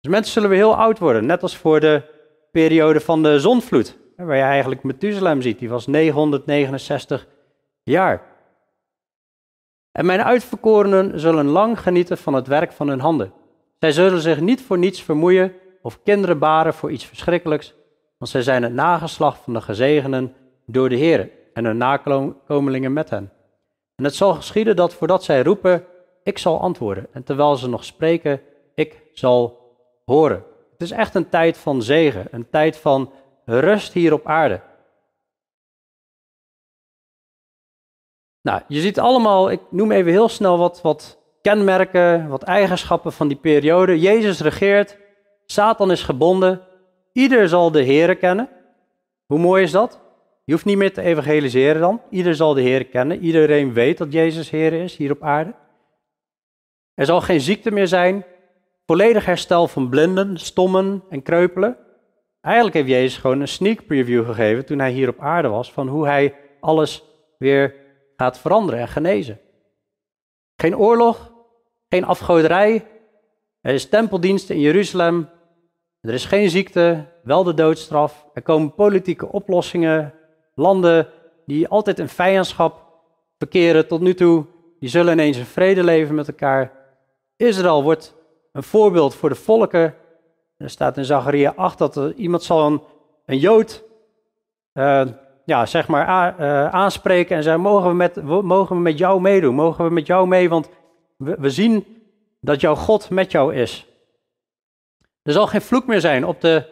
Dus 0.00 0.10
mensen 0.10 0.32
zullen 0.32 0.48
weer 0.48 0.58
heel 0.58 0.76
oud 0.76 0.98
worden, 0.98 1.26
net 1.26 1.42
als 1.42 1.56
voor 1.56 1.80
de 1.80 2.02
periode 2.50 3.00
van 3.00 3.22
de 3.22 3.40
zonvloed. 3.40 3.96
Waar 4.16 4.36
je 4.36 4.42
eigenlijk 4.42 4.82
Methuselem 4.82 5.42
ziet, 5.42 5.58
die 5.58 5.68
was 5.68 5.86
969 5.86 7.26
jaar. 7.82 8.22
En 9.92 10.06
mijn 10.06 10.22
uitverkorenen 10.22 11.20
zullen 11.20 11.46
lang 11.46 11.80
genieten 11.80 12.18
van 12.18 12.34
het 12.34 12.46
werk 12.46 12.72
van 12.72 12.88
hun 12.88 13.00
handen. 13.00 13.32
Zij 13.78 13.92
zullen 13.92 14.20
zich 14.20 14.40
niet 14.40 14.62
voor 14.62 14.78
niets 14.78 15.02
vermoeien 15.02 15.52
of 15.82 16.02
kinderen 16.02 16.38
baren 16.38 16.74
voor 16.74 16.90
iets 16.90 17.04
verschrikkelijks, 17.04 17.74
want 18.18 18.30
zij 18.30 18.42
zijn 18.42 18.62
het 18.62 18.72
nageslacht 18.72 19.40
van 19.40 19.52
de 19.52 19.60
gezegenen 19.60 20.34
door 20.66 20.88
de 20.88 20.96
Heer 20.96 21.30
en 21.54 21.64
hun 21.64 21.76
nakomelingen 21.76 22.92
met 22.92 23.10
hen. 23.10 23.30
En 23.96 24.04
het 24.04 24.14
zal 24.14 24.34
geschieden 24.34 24.76
dat 24.76 24.94
voordat 24.94 25.24
zij 25.24 25.42
roepen, 25.42 25.86
ik 26.22 26.38
zal 26.38 26.60
antwoorden. 26.60 27.06
En 27.12 27.22
terwijl 27.22 27.56
ze 27.56 27.68
nog 27.68 27.84
spreken, 27.84 28.40
ik 28.74 29.02
zal 29.12 29.60
horen. 30.04 30.44
Het 30.72 30.82
is 30.82 30.90
echt 30.90 31.14
een 31.14 31.28
tijd 31.28 31.58
van 31.58 31.82
zegen, 31.82 32.28
een 32.30 32.50
tijd 32.50 32.76
van 32.76 33.12
rust 33.44 33.92
hier 33.92 34.12
op 34.12 34.26
aarde. 34.26 34.60
Nou, 38.42 38.62
je 38.68 38.80
ziet 38.80 38.98
allemaal, 38.98 39.50
ik 39.50 39.60
noem 39.70 39.92
even 39.92 40.12
heel 40.12 40.28
snel 40.28 40.58
wat, 40.58 40.82
wat 40.82 41.18
kenmerken, 41.42 42.28
wat 42.28 42.42
eigenschappen 42.42 43.12
van 43.12 43.28
die 43.28 43.36
periode. 43.36 43.98
Jezus 43.98 44.40
regeert, 44.40 44.98
Satan 45.46 45.90
is 45.90 46.02
gebonden, 46.02 46.60
ieder 47.12 47.48
zal 47.48 47.70
de 47.70 47.84
Here 47.84 48.14
kennen. 48.14 48.48
Hoe 49.26 49.38
mooi 49.38 49.62
is 49.62 49.70
dat? 49.70 50.00
Je 50.46 50.52
hoeft 50.52 50.64
niet 50.64 50.76
meer 50.76 50.92
te 50.92 51.02
evangeliseren 51.02 51.80
dan. 51.80 52.02
Ieder 52.10 52.34
zal 52.34 52.54
de 52.54 52.60
Heer 52.60 52.86
kennen. 52.86 53.20
Iedereen 53.20 53.72
weet 53.72 53.98
dat 53.98 54.12
Jezus 54.12 54.50
Heer 54.50 54.72
is 54.72 54.96
hier 54.96 55.10
op 55.10 55.22
aarde. 55.22 55.54
Er 56.94 57.06
zal 57.06 57.20
geen 57.20 57.40
ziekte 57.40 57.70
meer 57.70 57.86
zijn. 57.86 58.24
Volledig 58.84 59.24
herstel 59.24 59.68
van 59.68 59.88
blinden, 59.88 60.38
stommen 60.38 61.04
en 61.10 61.22
kreupelen. 61.22 61.76
Eigenlijk 62.40 62.76
heeft 62.76 62.88
Jezus 62.88 63.16
gewoon 63.16 63.40
een 63.40 63.48
sneak 63.48 63.86
preview 63.86 64.24
gegeven 64.24 64.66
toen 64.66 64.78
hij 64.78 64.90
hier 64.90 65.08
op 65.08 65.20
aarde 65.20 65.48
was. 65.48 65.72
Van 65.72 65.88
hoe 65.88 66.06
hij 66.06 66.34
alles 66.60 67.04
weer 67.38 67.74
gaat 68.16 68.38
veranderen 68.38 68.80
en 68.80 68.88
genezen. 68.88 69.40
Geen 70.56 70.76
oorlog, 70.76 71.32
geen 71.88 72.04
afgoderij. 72.04 72.86
Er 73.60 73.74
is 73.74 73.88
tempeldienst 73.88 74.50
in 74.50 74.60
Jeruzalem. 74.60 75.28
Er 76.00 76.14
is 76.14 76.24
geen 76.24 76.50
ziekte, 76.50 77.06
wel 77.22 77.44
de 77.44 77.54
doodstraf. 77.54 78.26
Er 78.34 78.42
komen 78.42 78.74
politieke 78.74 79.32
oplossingen 79.32 80.14
Landen 80.58 81.08
die 81.46 81.68
altijd 81.68 81.98
in 81.98 82.08
vijandschap 82.08 82.84
verkeren 83.38 83.86
tot 83.86 84.00
nu 84.00 84.14
toe, 84.14 84.44
die 84.80 84.88
zullen 84.88 85.12
ineens 85.12 85.38
in 85.38 85.44
vrede 85.44 85.84
leven 85.84 86.14
met 86.14 86.28
elkaar. 86.28 86.72
Israël 87.36 87.82
wordt 87.82 88.14
een 88.52 88.62
voorbeeld 88.62 89.14
voor 89.14 89.28
de 89.28 89.34
volken. 89.34 89.94
Er 90.56 90.70
staat 90.70 90.96
in 90.96 91.04
Zacharia 91.04 91.52
8 91.56 91.78
dat 91.78 91.96
er 91.96 92.14
iemand 92.14 92.42
zal 92.42 92.80
een, 93.26 93.38
Jood 93.38 93.84
uh, 94.74 95.02
ja, 95.44 95.66
zeg 95.66 95.88
maar 95.88 96.40
uh, 96.40 96.68
aanspreken 96.68 97.36
en 97.36 97.42
zeggen, 97.42 97.62
mogen 97.62 97.88
we, 97.88 97.94
met, 97.94 98.22
mogen 98.22 98.76
we 98.76 98.82
met 98.82 98.98
jou 98.98 99.20
meedoen? 99.20 99.54
Mogen 99.54 99.84
we 99.84 99.90
met 99.90 100.06
jou 100.06 100.28
mee? 100.28 100.48
Want 100.48 100.68
we, 101.16 101.36
we 101.38 101.50
zien 101.50 101.84
dat 102.40 102.60
jouw 102.60 102.74
God 102.74 103.10
met 103.10 103.30
jou 103.30 103.54
is. 103.54 103.86
Er 105.22 105.32
zal 105.32 105.46
geen 105.46 105.62
vloek 105.62 105.86
meer 105.86 106.00
zijn 106.00 106.26
op 106.26 106.40
de 106.40 106.66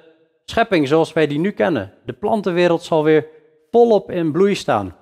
schepping 0.44 0.88
zoals 0.88 1.12
wij 1.12 1.26
die 1.26 1.38
nu 1.38 1.50
kennen. 1.50 1.92
De 2.04 2.12
plantenwereld 2.12 2.82
zal 2.82 3.04
weer 3.04 3.26
volop 3.74 4.10
in 4.10 4.32
bloei 4.32 4.54
staan. 4.54 4.96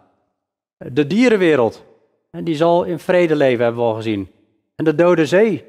De 0.76 1.06
dierenwereld, 1.06 1.84
die 2.30 2.56
zal 2.56 2.84
in 2.84 2.98
vrede 2.98 3.36
leven, 3.36 3.64
hebben 3.64 3.82
we 3.82 3.88
al 3.88 3.94
gezien. 3.94 4.30
En 4.76 4.84
de 4.84 4.94
Dode 4.94 5.26
Zee, 5.26 5.64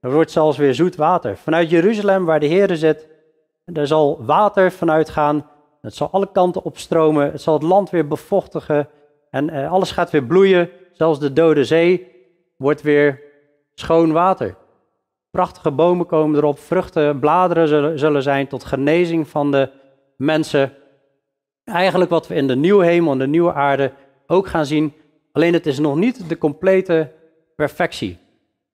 er 0.00 0.12
wordt 0.12 0.30
zelfs 0.30 0.56
weer 0.56 0.74
zoet 0.74 0.96
water. 0.96 1.36
Vanuit 1.36 1.70
Jeruzalem, 1.70 2.24
waar 2.24 2.40
de 2.40 2.46
Heer 2.46 2.76
zit, 2.76 3.08
daar 3.64 3.86
zal 3.86 4.24
water 4.24 4.72
vanuit 4.72 5.10
gaan. 5.10 5.46
Het 5.80 5.94
zal 5.94 6.08
alle 6.10 6.32
kanten 6.32 6.62
opstromen. 6.62 7.32
Het 7.32 7.42
zal 7.42 7.54
het 7.54 7.62
land 7.62 7.90
weer 7.90 8.08
bevochtigen. 8.08 8.88
En 9.30 9.50
eh, 9.50 9.72
alles 9.72 9.90
gaat 9.90 10.10
weer 10.10 10.24
bloeien. 10.24 10.70
Zelfs 10.92 11.18
de 11.18 11.32
Dode 11.32 11.64
Zee 11.64 12.06
wordt 12.56 12.82
weer 12.82 13.22
schoon 13.74 14.12
water. 14.12 14.56
Prachtige 15.30 15.70
bomen 15.70 16.06
komen 16.06 16.38
erop. 16.38 16.58
Vruchten, 16.58 17.18
bladeren 17.18 17.68
zullen, 17.68 17.98
zullen 17.98 18.22
zijn 18.22 18.46
tot 18.48 18.64
genezing 18.64 19.28
van 19.28 19.50
de 19.50 19.70
mensen. 20.16 20.72
Eigenlijk 21.72 22.10
wat 22.10 22.28
we 22.28 22.34
in 22.34 22.46
de 22.46 22.56
nieuwe 22.56 22.84
hemel 22.84 23.12
en 23.12 23.18
de 23.18 23.26
nieuwe 23.26 23.52
aarde 23.52 23.92
ook 24.26 24.46
gaan 24.46 24.66
zien. 24.66 24.92
Alleen 25.32 25.52
het 25.52 25.66
is 25.66 25.78
nog 25.78 25.96
niet 25.96 26.28
de 26.28 26.38
complete 26.38 27.12
perfectie. 27.56 28.18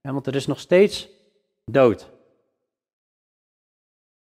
want 0.00 0.26
er 0.26 0.34
is 0.34 0.46
nog 0.46 0.60
steeds 0.60 1.08
dood. 1.64 2.10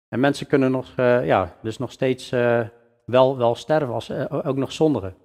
En 0.07 0.19
mensen 0.19 0.47
kunnen 0.47 0.71
nog, 0.71 0.93
uh, 0.97 1.25
ja, 1.25 1.57
dus 1.61 1.77
nog 1.77 1.91
steeds 1.91 2.31
uh, 2.31 2.67
wel, 3.05 3.37
wel 3.37 3.55
sterven, 3.55 3.93
als, 3.93 4.09
uh, 4.09 4.25
ook 4.29 4.55
nog 4.55 4.71
zondigen. 4.71 5.15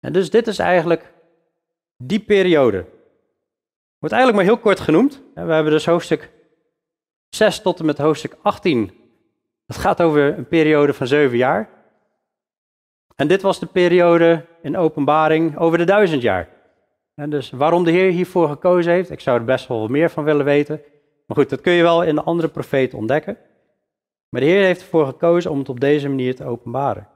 En 0.00 0.12
dus 0.12 0.30
dit 0.30 0.46
is 0.46 0.58
eigenlijk 0.58 1.12
die 1.96 2.20
periode. 2.20 2.86
Wordt 3.98 4.14
eigenlijk 4.14 4.34
maar 4.34 4.54
heel 4.54 4.62
kort 4.62 4.80
genoemd. 4.80 5.22
We 5.34 5.52
hebben 5.52 5.72
dus 5.72 5.86
hoofdstuk 5.86 6.30
6 7.28 7.60
tot 7.60 7.78
en 7.78 7.86
met 7.86 7.98
hoofdstuk 7.98 8.36
18 8.42 8.97
het 9.68 9.76
gaat 9.76 10.02
over 10.02 10.38
een 10.38 10.48
periode 10.48 10.94
van 10.94 11.06
zeven 11.06 11.36
jaar. 11.36 11.68
En 13.16 13.28
dit 13.28 13.42
was 13.42 13.58
de 13.60 13.66
periode 13.66 14.44
in 14.62 14.76
openbaring 14.76 15.58
over 15.58 15.78
de 15.78 15.84
duizend 15.84 16.22
jaar. 16.22 16.48
En 17.14 17.30
dus 17.30 17.50
waarom 17.50 17.84
de 17.84 17.90
Heer 17.90 18.10
hiervoor 18.10 18.48
gekozen 18.48 18.92
heeft, 18.92 19.10
ik 19.10 19.20
zou 19.20 19.38
er 19.38 19.44
best 19.44 19.68
wel 19.68 19.88
meer 19.88 20.10
van 20.10 20.24
willen 20.24 20.44
weten. 20.44 20.80
Maar 21.26 21.36
goed, 21.36 21.50
dat 21.50 21.60
kun 21.60 21.72
je 21.72 21.82
wel 21.82 22.02
in 22.02 22.14
de 22.14 22.22
andere 22.22 22.48
profeten 22.48 22.98
ontdekken. 22.98 23.38
Maar 24.28 24.40
de 24.40 24.46
Heer 24.46 24.64
heeft 24.64 24.80
ervoor 24.80 25.06
gekozen 25.06 25.50
om 25.50 25.58
het 25.58 25.68
op 25.68 25.80
deze 25.80 26.08
manier 26.08 26.36
te 26.36 26.44
openbaren. 26.44 27.08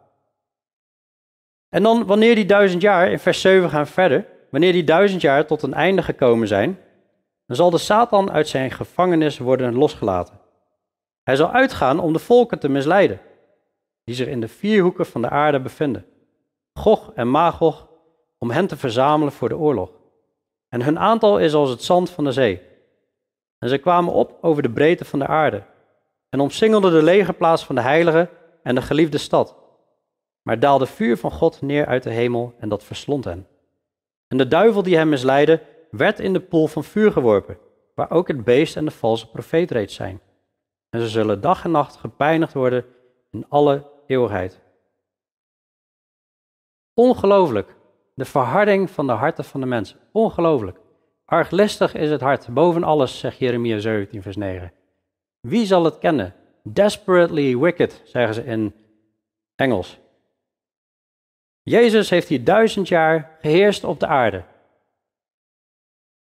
En 1.68 1.82
dan, 1.82 2.06
wanneer 2.06 2.34
die 2.34 2.46
duizend 2.46 2.82
jaar, 2.82 3.10
in 3.10 3.18
vers 3.18 3.40
7 3.40 3.70
gaan 3.70 3.86
verder, 3.86 4.26
wanneer 4.50 4.72
die 4.72 4.84
duizend 4.84 5.20
jaar 5.20 5.46
tot 5.46 5.62
een 5.62 5.74
einde 5.74 6.02
gekomen 6.02 6.48
zijn, 6.48 6.78
dan 7.46 7.56
zal 7.56 7.70
de 7.70 7.78
Satan 7.78 8.30
uit 8.30 8.48
zijn 8.48 8.70
gevangenis 8.70 9.38
worden 9.38 9.74
losgelaten. 9.74 10.41
Hij 11.22 11.37
zal 11.37 11.50
uitgaan 11.50 12.00
om 12.00 12.12
de 12.12 12.18
volken 12.18 12.58
te 12.58 12.68
misleiden, 12.68 13.20
die 14.04 14.14
zich 14.14 14.26
in 14.26 14.40
de 14.40 14.48
vier 14.48 14.82
hoeken 14.82 15.06
van 15.06 15.22
de 15.22 15.28
aarde 15.28 15.61
bevinden. 15.61 16.06
Gog 16.72 17.12
en 17.14 17.28
Magog, 17.28 17.88
om 18.38 18.50
hen 18.50 18.66
te 18.66 18.76
verzamelen 18.76 19.32
voor 19.32 19.48
de 19.48 19.56
oorlog. 19.56 19.90
En 20.68 20.82
hun 20.82 20.98
aantal 20.98 21.38
is 21.38 21.54
als 21.54 21.70
het 21.70 21.82
zand 21.82 22.11
van 22.11 22.24
de 22.24 22.32
zee. 22.32 22.61
En 23.58 23.68
zij 23.68 23.78
kwamen 23.78 24.12
op 24.12 24.38
over 24.40 24.62
de 24.62 24.70
breedte 24.70 25.04
van 25.04 25.18
de 25.18 25.26
aarde 25.26 25.64
en 26.28 26.40
omsingelden 26.40 26.92
de 26.92 27.02
legerplaats 27.02 27.64
van 27.64 27.74
de 27.74 27.80
heilige 27.80 28.28
en 28.62 28.74
de 28.74 28.82
geliefde 28.82 29.18
stad. 29.18 29.56
Maar 30.42 30.61
daalde 30.61 30.87
vuur 30.87 31.16
van 31.16 31.30
God 31.30 31.61
neer 31.61 31.87
uit 31.87 32.02
de 32.02 32.11
hemel 32.11 32.54
en 32.58 32.68
dat 32.68 32.85
verslond 32.85 33.24
hen. 33.24 33.46
En 34.28 34.37
de 34.37 34.48
duivel 34.48 34.82
die 34.82 34.96
hem 34.96 35.08
misleidde, 35.08 35.62
werd 35.90 36.20
in 36.20 36.32
de 36.32 36.40
poel 36.40 36.66
van 36.66 36.85
vuur 36.85 37.12
geworpen, 37.12 37.58
waar 37.94 38.11
ook 38.11 38.28
het 38.28 38.44
beest 38.44 38.76
en 38.76 38.85
de 38.85 38.90
valse 38.90 39.30
profeet 39.30 39.70
reeds 39.70 39.94
zijn 39.94 40.20
en 40.92 41.00
ze 41.00 41.09
zullen 41.09 41.40
dag 41.40 41.64
en 41.64 41.70
nacht 41.70 41.96
gepijnigd 41.96 42.52
worden 42.52 42.85
in 43.31 43.44
alle 43.48 43.90
eeuwigheid. 44.07 44.61
Ongelooflijk. 46.94 47.76
De 48.14 48.24
verharding 48.24 48.90
van 48.90 49.07
de 49.07 49.12
harten 49.12 49.44
van 49.44 49.61
de 49.61 49.66
mensen. 49.66 49.98
Ongelooflijk. 50.11 50.78
Arglistig 51.24 51.94
is 51.94 52.11
het 52.11 52.20
hart, 52.20 52.48
boven 52.48 52.85
alles, 52.85 53.18
zegt 53.18 53.38
Jeremia 53.38 53.78
17, 53.78 54.22
vers 54.22 54.37
9. 54.37 54.72
Wie 55.40 55.66
zal 55.66 55.85
het 55.85 55.98
kennen? 55.98 56.35
Desperately 56.62 57.59
wicked, 57.59 58.02
zeggen 58.05 58.35
ze 58.35 58.44
in 58.44 58.74
Engels. 59.55 59.98
Jezus 61.62 62.11
heeft 62.11 62.28
hier 62.28 62.44
duizend 62.44 62.88
jaar 62.88 63.37
geheerst 63.40 63.85
op 63.85 64.00
de 64.00 64.07
aarde. 64.07 64.44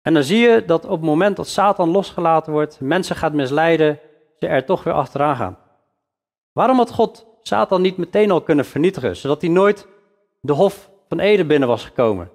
En 0.02 0.14
dan 0.14 0.22
zie 0.22 0.38
je 0.38 0.64
dat 0.64 0.84
op 0.84 0.90
het 0.90 1.00
moment 1.00 1.36
dat 1.36 1.48
Satan 1.48 1.90
losgelaten 1.90 2.52
wordt, 2.52 2.80
mensen 2.80 3.16
gaat 3.16 3.32
misleiden, 3.32 4.00
ze 4.38 4.46
er 4.46 4.64
toch 4.64 4.84
weer 4.84 4.94
achteraan 4.94 5.36
gaan. 5.36 5.58
Waarom 6.52 6.76
had 6.76 6.90
God 6.90 7.26
Satan 7.42 7.82
niet 7.82 7.96
meteen 7.96 8.30
al 8.30 8.40
kunnen 8.40 8.64
vernietigen, 8.64 9.16
zodat 9.16 9.40
hij 9.40 9.50
nooit 9.50 9.86
de 10.40 10.52
Hof 10.52 10.90
van 11.08 11.20
Eden 11.20 11.46
binnen 11.46 11.68
was 11.68 11.84
gekomen? 11.84 12.30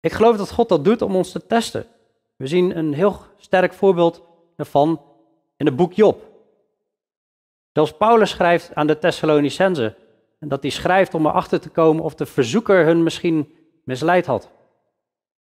Ik 0.00 0.12
geloof 0.12 0.36
dat 0.36 0.52
God 0.52 0.68
dat 0.68 0.84
doet 0.84 1.02
om 1.02 1.16
ons 1.16 1.32
te 1.32 1.46
testen. 1.46 1.86
We 2.36 2.46
zien 2.46 2.78
een 2.78 2.92
heel 2.92 3.16
sterk 3.36 3.72
voorbeeld 3.72 4.22
daarvan 4.56 5.02
in 5.56 5.66
het 5.66 5.76
boek 5.76 5.92
Job. 5.92 6.28
Zelfs 7.72 7.92
Paulus 7.96 8.30
schrijft 8.30 8.74
aan 8.74 8.86
de 8.86 8.98
Thessalonicenzen 8.98 9.96
en 10.38 10.48
dat 10.48 10.62
hij 10.62 10.70
schrijft 10.70 11.14
om 11.14 11.26
erachter 11.26 11.60
te 11.60 11.68
komen 11.68 12.04
of 12.04 12.14
de 12.14 12.26
verzoeker 12.26 12.84
hun 12.84 13.02
misschien 13.02 13.54
misleid 13.84 14.26
had. 14.26 14.50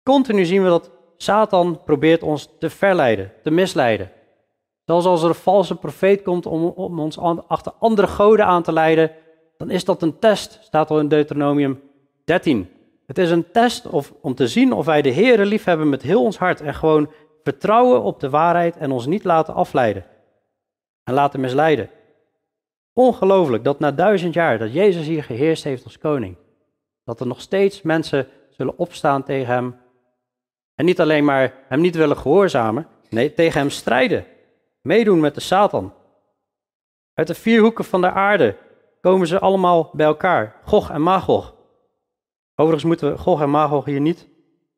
Continu 0.03 0.45
zien 0.45 0.63
we 0.63 0.69
dat 0.69 0.91
Satan 1.17 1.83
probeert 1.85 2.23
ons 2.23 2.49
te 2.59 2.71
verleiden, 2.71 3.33
te 3.43 3.51
misleiden. 3.51 4.11
Zelfs 4.85 5.07
als 5.07 5.23
er 5.23 5.29
een 5.29 5.35
valse 5.35 5.75
profeet 5.75 6.23
komt 6.23 6.47
om, 6.47 6.99
ons 6.99 7.19
achter 7.47 7.73
andere 7.79 8.07
goden 8.07 8.47
aan 8.47 8.63
te 8.63 8.73
leiden, 8.73 9.11
dan 9.57 9.71
is 9.71 9.85
dat 9.85 10.03
een 10.03 10.19
test, 10.19 10.59
staat 10.63 10.91
al 10.91 10.99
in 10.99 11.09
Deuteronomium 11.09 11.81
13. 12.25 12.69
Het 13.07 13.19
is 13.19 13.31
een 13.31 13.51
test 13.51 13.87
of, 13.87 14.13
om 14.21 14.35
te 14.35 14.49
zien 14.49 14.73
of 14.73 14.87
wij 14.87 15.03
de 15.03 15.13
Heere 15.13 15.47
lief 15.47 15.65
hebben 15.65 15.89
met 15.89 16.03
heel 16.03 16.23
ons 16.23 16.39
hart 16.39 16.61
en 16.61 16.75
gewoon 16.75 17.11
vertrouwen 17.43 18.03
op 18.03 18.21
de 18.21 18.31
waarheid 18.31 18.77
en 18.77 18.91
ons 18.91 19.07
niet 19.07 19.25
laten 19.25 19.55
afleiden 19.55 20.05
en 21.05 21.15
laten 21.15 21.41
misleiden. 21.41 21.91
Ongelooflijk 22.93 23.65
dat 23.65 23.79
na 23.79 23.93
duizend 23.93 24.35
jaar 24.35 24.59
dat 24.59 24.73
Jezus 24.73 25.07
hier 25.07 25.25
geheerst 25.25 25.65
heeft 25.65 25.85
als 25.85 25.99
koning, 25.99 26.37
dat 27.05 27.21
er 27.21 27.27
nog 27.27 27.41
steeds 27.41 27.83
mensen 27.83 28.29
zullen 28.51 28.79
opstaan 28.79 29.23
tegen 29.23 29.55
hem 29.55 29.77
en 30.75 30.85
niet 30.85 31.01
alleen 31.01 31.25
maar 31.25 31.55
hem 31.69 31.81
niet 31.81 31.97
willen 31.97 32.17
gehoorzamen, 32.17 32.87
nee, 33.11 33.35
tegen 33.35 33.61
hem 33.61 33.71
strijden, 33.71 34.25
meedoen 34.85 35.21
met 35.21 35.35
de 35.35 35.41
Satan. 35.41 35.93
Uit 37.15 37.27
de 37.27 37.35
vier 37.35 37.61
hoeken 37.61 37.85
van 37.85 38.01
de 38.01 38.11
aarde 38.11 38.57
komen 39.01 39.27
ze 39.27 39.39
allemaal 39.39 39.91
bij 39.93 40.07
elkaar, 40.07 40.57
Gog 40.65 40.91
en 40.91 41.03
Magog. 41.03 41.55
Overigens 42.55 42.85
moeten 42.85 43.13
we 43.13 43.19
Gog 43.19 43.41
en 43.41 43.51
Magog 43.51 43.85
hier 43.85 44.01
niet 44.01 44.29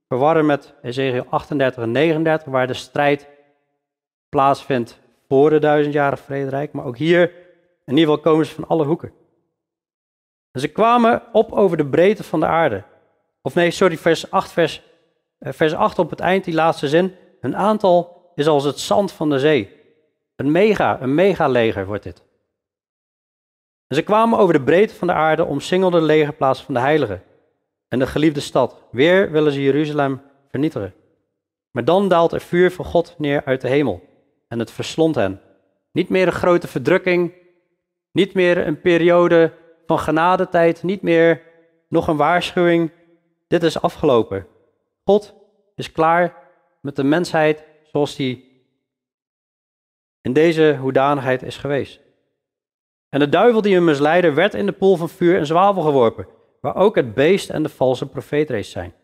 verwarren 0.09 0.47
met 0.47 0.75
Ezekiel 0.83 1.27
38 1.29 1.83
en 1.83 1.91
39, 1.91 2.53
waar 2.53 2.67
de 2.67 2.75
strijd 2.75 3.29
plaatsvindt 4.29 5.01
voor 5.29 5.51
de 5.51 5.59
duizendjarige 5.59 6.23
vrederijk. 6.23 6.73
Maar 6.73 6.85
ook 6.85 6.97
hier, 6.97 7.33
in 7.85 7.97
ieder 7.97 8.05
geval, 8.05 8.19
komen 8.19 8.47
ze 8.47 8.55
van 8.55 8.69
alle 8.69 8.85
hoeken. 8.85 9.13
En 10.51 10.61
ze 10.61 10.69
kwamen 10.69 11.23
op 11.33 11.53
over 11.53 11.77
de 11.77 11.87
breedte 11.87 12.25
van 12.25 12.41
de 12.41 12.47
aarde. 12.47 12.85
Of 13.43 13.55
nee, 13.55 13.71
sorry, 13.71 13.97
vers 13.97 14.31
8, 14.31 14.53
vers, 14.53 14.83
eh, 15.39 15.53
vers 15.53 15.75
8 15.75 15.99
op 15.99 16.11
het 16.11 16.21
eind, 16.21 16.45
die 16.45 16.55
laatste 16.55 16.89
zin. 16.89 17.15
Hun 17.41 17.57
aantal 17.57 18.31
is 18.35 18.47
als 18.47 18.65
het 18.65 18.79
zand 18.79 19.13
van 19.13 19.31
de 19.31 19.39
zee. 19.39 19.76
Een 20.37 20.51
mega, 20.51 21.01
een 21.01 21.15
megaleger 21.15 21.87
wordt 21.87 22.03
dit. 22.03 22.23
En 23.87 23.97
ze 23.97 24.03
kwamen 24.03 24.39
over 24.39 24.55
de 24.55 24.63
breedte 24.63 24.95
van 24.95 25.07
de 25.07 25.13
aarde, 25.13 25.45
omsingelden 25.45 26.01
de 26.01 26.07
legerplaats 26.07 26.63
van 26.63 26.75
de 26.75 26.81
heiligen 26.81 27.23
en 27.89 27.99
de 27.99 28.07
geliefde 28.07 28.41
stad. 28.41 28.83
Weer 28.91 29.31
willen 29.31 29.53
ze 29.53 29.63
Jeruzalem 29.63 30.23
vernietigen. 30.49 30.95
Maar 31.71 31.85
dan 31.85 32.09
daalt 32.09 32.33
er 32.33 32.41
vuur 32.41 32.71
van 32.71 32.85
God 32.85 33.15
neer 33.19 33.45
uit 33.45 33.61
de 33.61 33.69
hemel 33.69 34.03
en 34.49 34.59
het 34.59 34.71
verslond 34.71 35.15
hen. 35.15 35.41
Niet 35.93 36.09
meer 36.09 36.27
een 36.27 36.33
grote 36.33 36.69
verdrukking, 36.69 37.33
niet 38.13 38.35
meer 38.35 38.67
een 38.67 38.81
periode 38.81 39.53
van 39.87 39.99
genadetijd, 39.99 40.83
niet 40.83 41.03
meer 41.03 41.43
nog 41.89 42.09
een 42.09 42.17
waarschuwing. 42.17 42.91
Dit 43.49 43.63
is 43.63 43.81
afgelopen. 43.81 44.47
God 45.05 45.35
is 45.75 45.93
klaar 45.93 46.37
met 46.81 46.97
de 46.97 47.05
mensheid 47.05 47.65
zoals 47.83 48.17
die 48.17 48.46
in 50.27 50.33
deze 50.33 50.77
hoedanigheid 50.81 51.43
is 51.43 51.57
geweest. 51.57 52.01
En 53.09 53.19
de 53.19 53.29
duivel 53.29 53.63
die 53.63 53.75
hem 53.75 53.85
misleidde 53.85 54.33
werd 54.33 54.55
in 54.55 54.67
de 54.67 54.73
poel 54.73 54.97
van 54.97 55.09
vuur 55.09 55.39
en 55.39 55.47
zwavel 55.47 55.83
geworpen 55.83 56.27
waar 56.61 56.77
ook 56.77 56.95
het 56.95 57.15
beest 57.15 57.51
en 57.51 57.63
de 57.63 57.69
valse 57.69 58.07
profeet 58.07 58.51
reeds 58.51 58.71
zijn. 58.71 58.95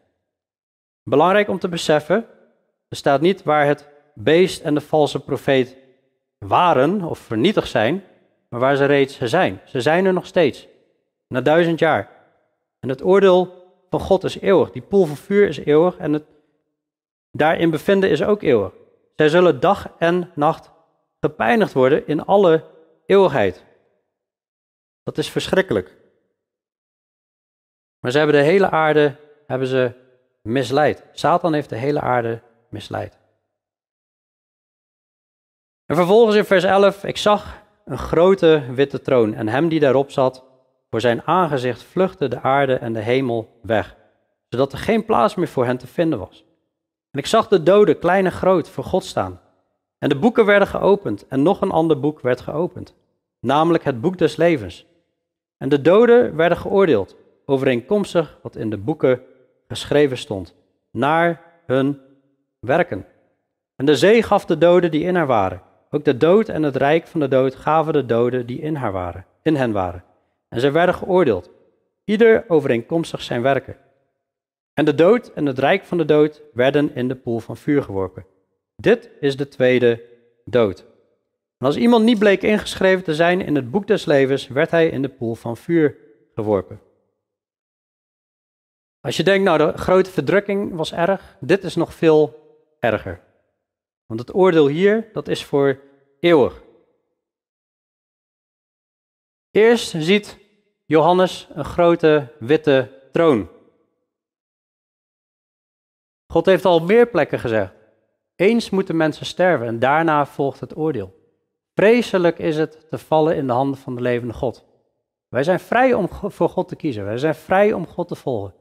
Belangrijk 1.03 1.49
om 1.49 1.59
te 1.59 1.69
beseffen, 1.69 2.27
er 2.89 2.97
staat 2.97 3.21
niet 3.21 3.43
waar 3.43 3.67
het 3.67 3.89
beest 4.15 4.63
en 4.63 4.75
de 4.75 4.81
valse 4.81 5.21
profeet 5.21 5.77
waren 6.39 7.03
of 7.03 7.19
vernietigd 7.19 7.69
zijn, 7.69 8.05
maar 8.49 8.61
waar 8.61 8.77
ze 8.77 8.85
reeds 8.85 9.19
zijn. 9.21 9.61
Ze 9.65 9.81
zijn 9.81 10.05
er 10.05 10.13
nog 10.13 10.27
steeds, 10.27 10.69
na 11.29 11.41
duizend 11.41 11.79
jaar. 11.79 12.11
En 12.81 12.89
het 12.89 13.05
oordeel 13.05 13.71
van 13.91 14.01
God 14.01 14.25
is 14.25 14.41
eeuwig. 14.41 14.71
Die 14.71 14.83
poel 14.83 15.05
van 15.05 15.17
vuur 15.17 15.49
is 15.49 15.59
eeuwig 15.59 15.97
en 15.97 16.13
het 16.13 16.25
daarin 17.31 17.71
bevinden 17.71 18.11
is 18.11 18.23
ook 18.23 18.43
eeuwig. 18.43 18.73
Zij 19.17 19.29
zullen 19.29 19.61
dag 19.61 19.89
en 19.99 20.31
nacht 20.35 20.71
gepijnigd 21.25 21.73
worden 21.73 22.07
in 22.07 22.25
alle 22.25 22.65
eeuwigheid. 23.07 23.65
Dat 25.03 25.19
is 25.19 25.31
verschrikkelijk. 25.31 25.97
Maar 28.01 28.11
ze 28.11 28.19
hebben 28.19 28.37
de 28.37 28.43
hele 28.43 28.71
aarde 28.71 29.17
hebben 29.47 29.69
ze 29.69 29.93
misleid. 30.43 31.05
Satan 31.13 31.53
heeft 31.53 31.69
de 31.69 31.77
hele 31.77 32.01
aarde 32.01 32.43
misleid. 32.69 33.19
En 35.87 35.97
vervolgens 35.97 36.37
in 36.37 36.45
vers 36.45 36.65
11, 36.65 37.05
ik 37.05 37.17
zag 37.17 37.63
een 37.85 37.99
grote 37.99 38.65
witte 38.75 39.01
troon 39.01 39.35
en 39.35 39.49
hem 39.49 39.69
die 39.69 39.81
daarop 39.81 40.11
zat, 40.11 40.45
voor 40.91 41.01
zijn 41.01 41.23
aangezicht 41.23 41.83
vluchtte 41.83 42.29
de 42.29 42.41
aarde 42.41 42.75
en 42.75 42.93
de 42.93 43.01
hemel 43.01 43.59
weg, 43.63 43.97
zodat 44.49 44.73
er 44.73 44.79
geen 44.79 45.05
plaats 45.05 45.35
meer 45.35 45.49
voor 45.49 45.65
hen 45.65 45.79
te 45.79 45.87
vinden 45.87 46.19
was. 46.19 46.45
En 47.11 47.19
ik 47.19 47.27
zag 47.27 47.49
de 47.49 47.63
doden, 47.63 47.99
klein 47.99 48.25
en 48.25 48.33
groot, 48.33 48.69
voor 48.69 48.85
God 48.85 49.05
staan. 49.05 49.41
En 50.03 50.09
de 50.09 50.19
boeken 50.19 50.45
werden 50.45 50.69
geopend 50.69 51.27
en 51.29 51.43
nog 51.43 51.61
een 51.61 51.71
ander 51.71 52.01
boek 52.01 52.21
werd 52.21 52.41
geopend, 52.41 52.95
namelijk 53.41 53.85
het 53.85 54.01
boek 54.01 54.19
des 54.19 54.37
levens. 54.37 54.87
En 55.59 55.69
de 55.69 55.81
doden 55.81 56.37
werden 56.37 56.59
geoordeeld 56.59 57.17
overeenkomstig 57.47 58.39
wat 58.43 58.57
in 58.57 58.71
de 58.71 58.77
boeken 58.77 59.21
geschreven 59.69 60.19
stond, 60.19 60.55
naar 60.91 61.43
hun 61.67 62.01
werken. 62.61 63.07
En 63.77 63.87
de 63.87 63.97
zee 63.97 64.23
gaf 64.23 64.45
de 64.45 64.59
doden 64.59 64.91
die 64.91 65.03
in 65.03 65.15
haar 65.15 65.27
waren. 65.27 65.63
Ook 65.91 66.05
de 66.05 66.17
dood 66.17 66.49
en 66.49 66.63
het 66.63 66.77
rijk 66.77 67.07
van 67.07 67.21
de 67.21 67.29
dood 67.29 67.55
gaven 67.55 67.93
de 67.93 68.07
doden 68.07 68.47
die 68.47 68.61
in 68.61 68.75
haar 68.75 68.93
waren, 68.93 69.27
in 69.43 69.57
hen 69.57 69.73
waren. 69.73 70.05
En 70.49 70.61
zij 70.61 70.73
werden 70.73 70.95
geoordeeld, 70.95 71.51
ieder 72.05 72.45
overeenkomstig 72.49 73.23
zijn 73.23 73.43
werken. 73.43 73.77
En 74.75 74.85
de 74.85 74.95
dood 74.95 75.33
en 75.33 75.47
het 75.47 75.59
rijk 75.59 75.85
van 75.85 75.99
de 75.99 76.05
dood 76.05 76.43
werden 76.53 76.95
in 76.95 77.09
de 77.09 77.17
poel 77.17 77.39
van 77.39 77.57
vuur 77.57 77.83
geworpen. 77.83 78.25
Dit 78.83 79.11
is 79.21 79.37
de 79.37 79.49
tweede 79.49 80.05
dood. 80.45 80.81
En 81.59 81.67
als 81.67 81.77
iemand 81.77 82.05
niet 82.05 82.19
bleek 82.19 82.43
ingeschreven 82.43 83.05
te 83.05 83.15
zijn 83.15 83.41
in 83.41 83.55
het 83.55 83.71
boek 83.71 83.87
des 83.87 84.05
levens, 84.05 84.49
werd 84.49 84.71
hij 84.71 84.89
in 84.89 85.03
de 85.03 85.09
poel 85.09 85.35
van 85.35 85.57
vuur 85.57 85.97
geworpen. 86.35 86.81
Als 89.01 89.17
je 89.17 89.23
denkt, 89.23 89.45
nou, 89.45 89.59
de 89.59 89.79
grote 89.79 90.11
verdrukking 90.11 90.75
was 90.75 90.93
erg, 90.93 91.37
dit 91.41 91.65
is 91.65 91.75
nog 91.75 91.95
veel 91.95 92.41
erger. 92.79 93.21
Want 94.07 94.21
het 94.21 94.35
oordeel 94.35 94.67
hier, 94.67 95.11
dat 95.13 95.29
is 95.29 95.45
voor 95.45 95.81
eeuwig. 96.21 96.63
Eerst 99.51 99.95
ziet 99.97 100.39
Johannes 100.85 101.49
een 101.53 101.65
grote 101.65 102.33
witte 102.39 103.09
troon. 103.13 103.51
God 106.27 106.47
heeft 106.47 106.65
al 106.65 106.81
meer 106.81 107.09
plekken 107.09 107.39
gezegd: 107.39 107.82
eens 108.37 108.71
moeten 108.71 108.97
mensen 108.97 109.27
sterven 109.27 109.67
en 109.67 109.79
daarna 109.79 110.27
volgt 110.27 110.61
het 110.61 110.77
oordeel. 110.77 111.21
Vreselijk 111.75 112.39
is 112.39 112.57
het 112.57 112.87
te 112.91 112.99
vallen 112.99 113.37
in 113.37 113.47
de 113.47 113.53
handen 113.53 113.79
van 113.79 113.95
de 113.95 114.03
levende 114.03 114.35
God. 114.35 114.65
Wij 115.29 115.43
zijn 115.43 115.61
vrij 115.61 115.95
om 115.95 116.09
voor 116.11 116.49
God 116.49 116.69
te 116.69 116.77
kiezen. 116.77 117.05
Wij 117.05 117.19
zijn 117.19 117.35
vrij 117.35 117.73
om 117.73 117.87
God 117.87 118.09
te 118.09 118.15
volgen 118.15 118.55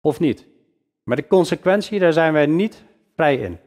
of 0.00 0.20
niet. 0.20 0.46
Maar 1.02 1.16
de 1.16 1.26
consequentie, 1.26 1.98
daar 1.98 2.12
zijn 2.12 2.32
wij 2.32 2.46
niet 2.46 2.84
vrij 3.14 3.36
in. 3.36 3.58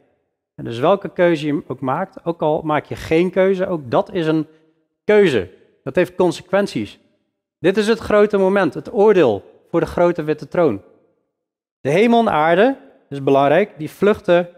En 0.54 0.64
dus 0.64 0.78
welke 0.78 1.08
keuze 1.08 1.46
je 1.46 1.62
ook 1.66 1.80
maakt, 1.80 2.24
ook 2.24 2.42
al 2.42 2.62
maak 2.62 2.84
je 2.84 2.96
geen 2.96 3.30
keuze, 3.30 3.66
ook 3.66 3.90
dat 3.90 4.12
is 4.12 4.26
een 4.26 4.46
keuze. 5.04 5.50
Dat 5.82 5.94
heeft 5.94 6.14
consequenties. 6.14 6.98
Dit 7.58 7.76
is 7.76 7.86
het 7.86 7.98
grote 7.98 8.36
moment, 8.36 8.74
het 8.74 8.92
oordeel 8.92 9.42
voor 9.70 9.80
de 9.80 9.86
grote 9.86 10.22
witte 10.22 10.48
troon. 10.48 10.82
De 11.80 11.90
hemel 11.90 12.20
en 12.20 12.30
aarde, 12.30 12.76
is 13.08 13.22
belangrijk, 13.22 13.78
die 13.78 13.90
vluchten 13.90 14.48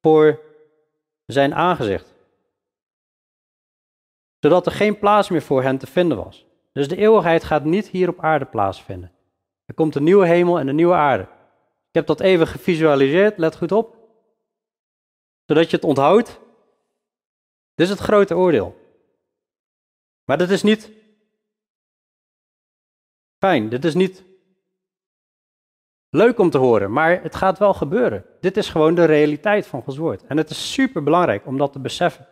voor 0.00 0.40
zijn 1.26 1.54
aangezicht. 1.54 2.14
Zodat 4.40 4.66
er 4.66 4.72
geen 4.72 4.98
plaats 4.98 5.28
meer 5.28 5.42
voor 5.42 5.62
hen 5.62 5.78
te 5.78 5.86
vinden 5.86 6.16
was. 6.24 6.46
Dus 6.72 6.88
de 6.88 6.96
eeuwigheid 6.96 7.44
gaat 7.44 7.64
niet 7.64 7.88
hier 7.88 8.08
op 8.08 8.20
aarde 8.20 8.44
plaatsvinden. 8.44 9.12
Er 9.64 9.74
komt 9.74 9.94
een 9.94 10.04
nieuwe 10.04 10.26
hemel 10.26 10.58
en 10.58 10.68
een 10.68 10.76
nieuwe 10.76 10.94
aarde. 10.94 11.22
Ik 11.88 12.00
heb 12.00 12.06
dat 12.06 12.20
even 12.20 12.46
gevisualiseerd, 12.46 13.38
let 13.38 13.56
goed 13.56 13.72
op. 13.72 13.96
Zodat 15.46 15.70
je 15.70 15.76
het 15.76 15.84
onthoudt. 15.84 16.40
Dit 17.74 17.86
is 17.86 17.88
het 17.88 17.98
grote 17.98 18.36
oordeel. 18.36 18.82
Maar 20.24 20.38
dit 20.38 20.50
is 20.50 20.62
niet 20.62 20.90
fijn, 23.38 23.68
dit 23.68 23.84
is 23.84 23.94
niet 23.94 24.24
leuk 26.14 26.38
om 26.38 26.50
te 26.50 26.58
horen, 26.58 26.92
maar 26.92 27.22
het 27.22 27.34
gaat 27.34 27.58
wel 27.58 27.74
gebeuren. 27.74 28.24
Dit 28.40 28.56
is 28.56 28.68
gewoon 28.68 28.94
de 28.94 29.04
realiteit 29.04 29.66
van 29.66 29.82
Gods 29.82 29.96
woord. 29.96 30.26
En 30.26 30.36
het 30.36 30.50
is 30.50 30.72
super 30.72 31.02
belangrijk 31.02 31.46
om 31.46 31.58
dat 31.58 31.72
te 31.72 31.78
beseffen. 31.78 32.26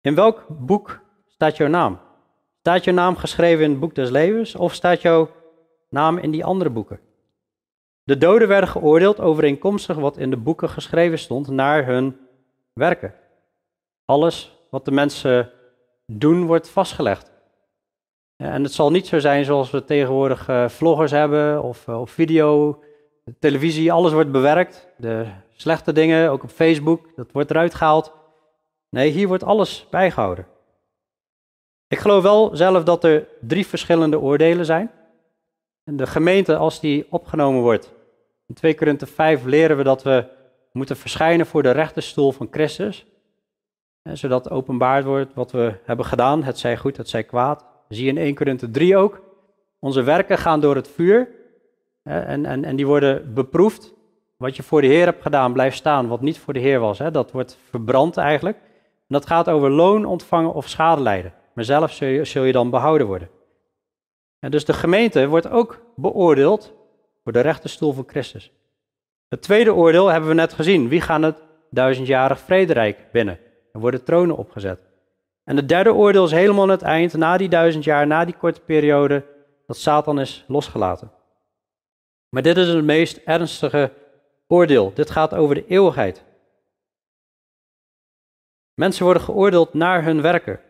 In 0.00 0.14
welk 0.14 0.46
boek 0.48 1.00
staat 1.26 1.56
jouw 1.56 1.68
naam? 1.68 2.00
Staat 2.58 2.84
jouw 2.84 2.94
naam 2.94 3.16
geschreven 3.16 3.64
in 3.64 3.70
het 3.70 3.80
boek 3.80 3.94
des 3.94 4.10
levens 4.10 4.54
of 4.54 4.74
staat 4.74 5.02
jouw 5.02 5.30
naam 5.88 6.18
in 6.18 6.30
die 6.30 6.44
andere 6.44 6.70
boeken? 6.70 7.00
De 8.04 8.18
doden 8.18 8.48
werden 8.48 8.68
geoordeeld 8.68 9.20
overeenkomstig 9.20 9.96
wat 9.96 10.16
in 10.16 10.30
de 10.30 10.36
boeken 10.36 10.68
geschreven 10.68 11.18
stond 11.18 11.48
naar 11.48 11.86
hun 11.86 12.16
werken. 12.72 13.14
Alles 14.04 14.58
wat 14.70 14.84
de 14.84 14.90
mensen 14.90 15.50
doen 16.06 16.46
wordt 16.46 16.68
vastgelegd. 16.68 17.31
En 18.42 18.62
het 18.62 18.72
zal 18.72 18.90
niet 18.90 19.06
zo 19.06 19.18
zijn 19.18 19.44
zoals 19.44 19.70
we 19.70 19.84
tegenwoordig 19.84 20.48
uh, 20.48 20.68
vloggers 20.68 21.10
hebben 21.10 21.62
of 21.62 21.86
uh, 21.86 22.00
video, 22.04 22.78
televisie, 23.38 23.92
alles 23.92 24.12
wordt 24.12 24.32
bewerkt. 24.32 24.88
De 24.96 25.26
slechte 25.56 25.92
dingen, 25.92 26.30
ook 26.30 26.42
op 26.42 26.50
Facebook, 26.50 27.16
dat 27.16 27.32
wordt 27.32 27.50
eruit 27.50 27.74
gehaald. 27.74 28.12
Nee, 28.88 29.10
hier 29.10 29.28
wordt 29.28 29.44
alles 29.44 29.86
bijgehouden. 29.90 30.46
Ik 31.88 31.98
geloof 31.98 32.22
wel 32.22 32.56
zelf 32.56 32.84
dat 32.84 33.04
er 33.04 33.28
drie 33.40 33.66
verschillende 33.66 34.20
oordelen 34.20 34.64
zijn. 34.64 34.90
En 35.84 35.96
de 35.96 36.06
gemeente, 36.06 36.56
als 36.56 36.80
die 36.80 37.06
opgenomen 37.10 37.60
wordt, 37.60 37.92
in 38.46 38.54
2 38.54 38.74
Korinthe 38.74 39.06
5 39.06 39.44
leren 39.44 39.76
we 39.76 39.82
dat 39.82 40.02
we 40.02 40.26
moeten 40.72 40.96
verschijnen 40.96 41.46
voor 41.46 41.62
de 41.62 41.70
rechterstoel 41.70 42.32
van 42.32 42.48
Christus. 42.50 43.06
zodat 44.02 44.50
openbaard 44.50 45.04
wordt 45.04 45.34
wat 45.34 45.52
we 45.52 45.74
hebben 45.84 46.06
gedaan, 46.06 46.42
het 46.42 46.58
zij 46.58 46.76
goed, 46.76 46.96
het 46.96 47.08
zij 47.08 47.24
kwaad. 47.24 47.70
Zie 47.94 48.04
je 48.04 48.10
in 48.10 48.18
1 48.18 48.34
Korinthe 48.34 48.70
3 48.70 48.96
ook. 48.96 49.20
Onze 49.78 50.02
werken 50.02 50.38
gaan 50.38 50.60
door 50.60 50.74
het 50.74 50.88
vuur 50.88 51.28
en, 52.02 52.46
en, 52.46 52.64
en 52.64 52.76
die 52.76 52.86
worden 52.86 53.34
beproefd. 53.34 53.94
Wat 54.36 54.56
je 54.56 54.62
voor 54.62 54.80
de 54.80 54.86
Heer 54.86 55.04
hebt 55.04 55.22
gedaan 55.22 55.52
blijft 55.52 55.76
staan, 55.76 56.08
wat 56.08 56.20
niet 56.20 56.38
voor 56.38 56.52
de 56.52 56.60
Heer 56.60 56.80
was. 56.80 56.98
Hè, 56.98 57.10
dat 57.10 57.32
wordt 57.32 57.58
verbrand 57.68 58.16
eigenlijk. 58.16 58.56
En 58.56 59.18
dat 59.18 59.26
gaat 59.26 59.48
over 59.48 59.70
loon 59.70 60.04
ontvangen 60.04 60.54
of 60.54 60.68
schade 60.68 61.02
lijden. 61.02 61.34
Maar 61.54 61.64
zelf 61.64 61.92
zul 62.22 62.44
je, 62.44 62.52
dan 62.52 62.70
behouden 62.70 63.06
worden. 63.06 63.28
En 64.38 64.50
dus 64.50 64.64
de 64.64 64.72
gemeente 64.72 65.26
wordt 65.26 65.50
ook 65.50 65.80
beoordeeld 65.96 66.74
voor 67.22 67.32
de 67.32 67.40
rechterstoel 67.40 67.92
van 67.92 68.04
Christus. 68.06 68.52
Het 69.28 69.42
tweede 69.42 69.74
oordeel 69.74 70.08
hebben 70.08 70.28
we 70.28 70.34
net 70.34 70.52
gezien. 70.52 70.88
Wie 70.88 71.00
gaan 71.00 71.22
het 71.22 71.36
duizendjarig 71.70 72.38
vrederijk 72.38 73.06
binnen? 73.12 73.38
Er 73.72 73.80
worden 73.80 74.04
tronen 74.04 74.36
opgezet. 74.36 74.91
En 75.44 75.56
het 75.56 75.68
derde 75.68 75.94
oordeel 75.94 76.24
is 76.24 76.30
helemaal 76.30 76.62
aan 76.62 76.68
het 76.68 76.82
eind, 76.82 77.12
na 77.12 77.36
die 77.36 77.48
duizend 77.48 77.84
jaar, 77.84 78.06
na 78.06 78.24
die 78.24 78.36
korte 78.36 78.60
periode, 78.60 79.24
dat 79.66 79.76
Satan 79.76 80.20
is 80.20 80.44
losgelaten. 80.48 81.12
Maar 82.28 82.42
dit 82.42 82.56
is 82.56 82.68
het 82.68 82.84
meest 82.84 83.16
ernstige 83.16 83.92
oordeel. 84.46 84.92
Dit 84.94 85.10
gaat 85.10 85.34
over 85.34 85.54
de 85.54 85.66
eeuwigheid. 85.66 86.24
Mensen 88.74 89.04
worden 89.04 89.22
geoordeeld 89.22 89.74
naar 89.74 90.04
hun 90.04 90.22
werken. 90.22 90.60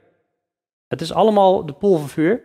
Het 0.89 1.01
is 1.01 1.13
allemaal 1.13 1.67
de 1.67 1.73
poel 1.73 1.99
van 1.99 2.09
vuur, 2.09 2.43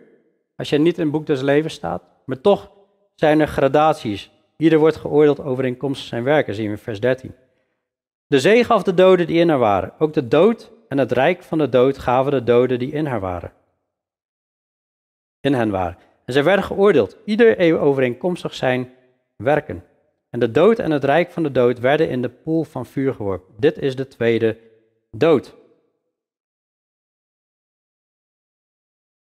als 0.56 0.68
je 0.68 0.78
niet 0.78 0.96
in 0.96 1.02
het 1.02 1.12
boek 1.12 1.26
des 1.26 1.40
levens 1.40 1.74
staat. 1.74 2.02
Maar 2.24 2.40
toch 2.40 2.70
zijn 3.14 3.40
er 3.40 3.48
gradaties. 3.48 4.30
Ieder 4.56 4.78
wordt 4.78 4.96
geoordeeld 4.96 5.40
overeenkomstig 5.40 6.06
zijn 6.06 6.24
werken, 6.24 6.54
zien 6.54 6.64
we 6.64 6.70
in 6.70 6.78
vers 6.78 7.00
13. 7.00 7.34
De 8.26 8.40
zee 8.40 8.64
gaf 8.64 8.82
de 8.82 8.94
doden 8.94 9.26
die 9.26 9.40
in 9.40 9.48
haar 9.48 9.58
waren. 9.58 9.92
Ook 9.98 10.12
de 10.12 10.28
dood 10.28 10.70
en 10.88 10.98
het 10.98 11.12
rijk 11.12 11.42
van 11.42 11.58
de 11.58 11.68
dood 11.68 11.98
gaven 11.98 12.32
de 12.32 12.42
doden 12.42 12.78
die 12.78 12.92
in 12.92 13.06
haar 13.06 13.20
waren. 13.20 13.52
In 15.40 15.54
hen 15.54 15.70
waren. 15.70 15.98
En 16.24 16.32
zij 16.32 16.44
werden 16.44 16.64
geoordeeld, 16.64 17.16
ieder 17.24 17.60
eeuw 17.60 17.78
overeenkomstig 17.78 18.54
zijn 18.54 18.94
werken. 19.36 19.84
En 20.30 20.40
de 20.40 20.50
dood 20.50 20.78
en 20.78 20.90
het 20.90 21.04
rijk 21.04 21.30
van 21.30 21.42
de 21.42 21.52
dood 21.52 21.78
werden 21.78 22.08
in 22.08 22.22
de 22.22 22.30
poel 22.30 22.64
van 22.64 22.86
vuur 22.86 23.14
geworpen. 23.14 23.54
Dit 23.58 23.78
is 23.78 23.96
de 23.96 24.08
tweede 24.08 24.58
dood. 25.10 25.56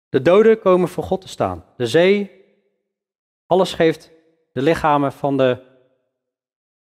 De 0.08 0.22
doden 0.22 0.58
komen 0.58 0.88
voor 0.88 1.04
God 1.04 1.20
te 1.20 1.28
staan. 1.28 1.64
De 1.76 1.86
zee, 1.86 2.30
alles 3.46 3.74
geeft 3.74 4.10
de 4.52 4.62
lichamen 4.62 5.12
van 5.12 5.36
de 5.36 5.62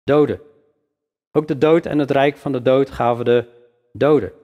doden. 0.03 0.41
Ook 1.31 1.47
de 1.47 1.57
dood 1.57 1.85
en 1.85 1.99
het 1.99 2.11
rijk 2.11 2.37
van 2.37 2.51
de 2.51 2.61
dood 2.61 2.89
gaven 2.89 3.25
de 3.25 3.45
doden. 3.93 4.38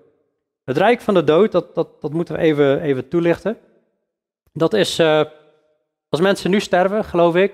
Het 0.66 0.78
rijk 0.78 1.02
van 1.02 1.14
de 1.14 1.24
dood, 1.24 1.52
dat, 1.52 1.76
dat, 1.76 2.02
dat 2.02 2.14
moeten 2.14 2.36
we 2.36 2.42
even, 2.42 2.82
even 2.82 3.08
toelichten. 3.08 3.58
Dat 4.54 4.74
is 4.74 5.00
uh, 5.00 5.24
als 6.10 6.22
mensen 6.22 6.52
nu 6.52 6.60
sterven, 6.60 7.04
geloof 7.04 7.36
ik, 7.36 7.54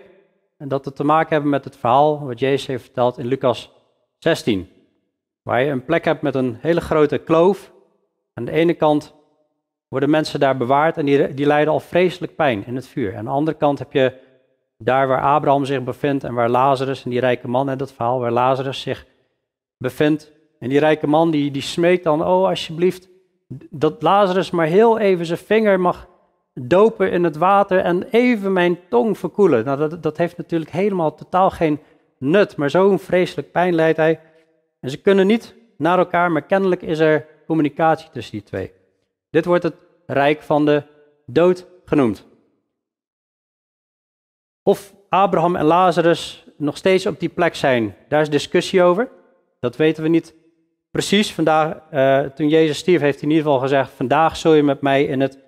en 0.57 0.67
dat 0.67 0.85
het 0.85 0.95
te 0.95 1.03
maken 1.03 1.29
hebben 1.29 1.49
met 1.49 1.63
het 1.63 1.77
verhaal 1.77 2.25
wat 2.25 2.39
Jezus 2.39 2.67
heeft 2.67 2.83
verteld 2.83 3.17
in 3.17 3.25
Lucas 3.25 3.71
16. 4.17 4.69
Waar 5.41 5.61
je 5.61 5.71
een 5.71 5.85
plek 5.85 6.05
hebt 6.05 6.21
met 6.21 6.35
een 6.35 6.57
hele 6.59 6.81
grote 6.81 7.17
kloof. 7.17 7.71
Aan 8.33 8.45
de 8.45 8.51
ene 8.51 8.73
kant 8.73 9.13
worden 9.87 10.09
mensen 10.09 10.39
daar 10.39 10.57
bewaard 10.57 10.97
en 10.97 11.05
die, 11.05 11.33
die 11.33 11.45
lijden 11.45 11.73
al 11.73 11.79
vreselijk 11.79 12.35
pijn 12.35 12.65
in 12.65 12.75
het 12.75 12.87
vuur. 12.87 13.17
Aan 13.17 13.25
de 13.25 13.31
andere 13.31 13.57
kant 13.57 13.79
heb 13.79 13.91
je 13.91 14.19
daar 14.77 15.07
waar 15.07 15.21
Abraham 15.21 15.65
zich 15.65 15.83
bevindt 15.83 16.23
en 16.23 16.33
waar 16.33 16.49
Lazarus 16.49 17.03
en 17.03 17.09
die 17.09 17.19
rijke 17.19 17.47
man, 17.47 17.69
en 17.69 17.77
dat 17.77 17.93
verhaal 17.93 18.19
waar 18.19 18.31
Lazarus 18.31 18.81
zich 18.81 19.05
bevindt. 19.77 20.31
En 20.61 20.69
die 20.69 20.79
rijke 20.79 21.07
man 21.07 21.31
die, 21.31 21.51
die 21.51 21.61
smeekt 21.61 22.03
dan, 22.03 22.21
oh 22.21 22.47
alsjeblieft, 22.47 23.09
dat 23.69 24.01
Lazarus 24.01 24.51
maar 24.51 24.65
heel 24.65 24.97
even 24.99 25.25
zijn 25.25 25.39
vinger 25.39 25.79
mag 25.79 26.07
dopen 26.53 27.11
in 27.11 27.23
het 27.23 27.37
water 27.37 27.79
en 27.79 28.03
even 28.03 28.53
mijn 28.53 28.79
tong 28.89 29.17
verkoelen. 29.17 29.65
Nou, 29.65 29.77
dat, 29.77 30.03
dat 30.03 30.17
heeft 30.17 30.37
natuurlijk 30.37 30.71
helemaal 30.71 31.15
totaal 31.15 31.49
geen 31.49 31.79
nut, 32.17 32.55
maar 32.55 32.69
zo'n 32.69 32.99
vreselijk 32.99 33.51
pijn 33.51 33.75
leidt 33.75 33.97
hij. 33.97 34.19
En 34.79 34.89
ze 34.89 35.01
kunnen 35.01 35.27
niet 35.27 35.55
naar 35.77 35.97
elkaar, 35.97 36.31
maar 36.31 36.41
kennelijk 36.41 36.81
is 36.81 36.99
er 36.99 37.27
communicatie 37.45 38.09
tussen 38.09 38.31
die 38.31 38.43
twee. 38.43 38.71
Dit 39.29 39.45
wordt 39.45 39.63
het 39.63 39.75
rijk 40.05 40.41
van 40.41 40.65
de 40.65 40.83
dood 41.25 41.67
genoemd. 41.85 42.25
Of 44.63 44.93
Abraham 45.09 45.55
en 45.55 45.65
Lazarus 45.65 46.45
nog 46.57 46.77
steeds 46.77 47.05
op 47.05 47.19
die 47.19 47.29
plek 47.29 47.55
zijn, 47.55 47.95
daar 48.07 48.21
is 48.21 48.29
discussie 48.29 48.83
over. 48.83 49.09
Dat 49.59 49.75
weten 49.75 50.03
we 50.03 50.09
niet 50.09 50.39
precies. 50.91 51.33
Vandaag, 51.33 51.77
uh, 51.93 52.19
toen 52.19 52.49
Jezus 52.49 52.77
stierf, 52.77 53.01
heeft 53.01 53.19
hij 53.19 53.29
in 53.29 53.35
ieder 53.35 53.45
geval 53.45 53.67
gezegd: 53.67 53.91
Vandaag 53.91 54.37
zul 54.37 54.53
je 54.53 54.63
met 54.63 54.81
mij 54.81 55.05
in 55.05 55.19
het 55.19 55.39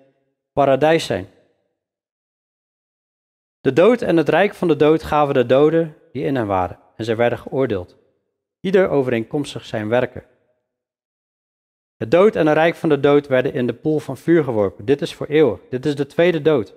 paradijs 0.52 1.06
zijn. 1.06 1.28
De 3.60 3.72
dood 3.72 4.02
en 4.02 4.16
het 4.16 4.28
rijk 4.28 4.54
van 4.54 4.68
de 4.68 4.76
dood 4.76 5.02
gaven 5.02 5.34
de 5.34 5.46
doden 5.46 5.96
die 6.12 6.24
in 6.24 6.36
hen 6.36 6.46
waren, 6.46 6.78
en 6.96 7.04
zij 7.04 7.16
werden 7.16 7.38
geoordeeld. 7.38 7.96
Ieder 8.60 8.88
overeenkomstig 8.88 9.64
zijn 9.64 9.88
werken. 9.88 10.24
Het 11.96 12.10
dood 12.10 12.36
en 12.36 12.46
het 12.46 12.56
rijk 12.56 12.74
van 12.74 12.88
de 12.88 13.00
dood 13.00 13.26
werden 13.26 13.52
in 13.52 13.66
de 13.66 13.72
poel 13.72 13.98
van 13.98 14.16
vuur 14.16 14.44
geworpen. 14.44 14.84
Dit 14.84 15.02
is 15.02 15.14
voor 15.14 15.26
eeuwig. 15.26 15.60
Dit 15.70 15.86
is 15.86 15.94
de 15.94 16.06
tweede 16.06 16.42
dood. 16.42 16.74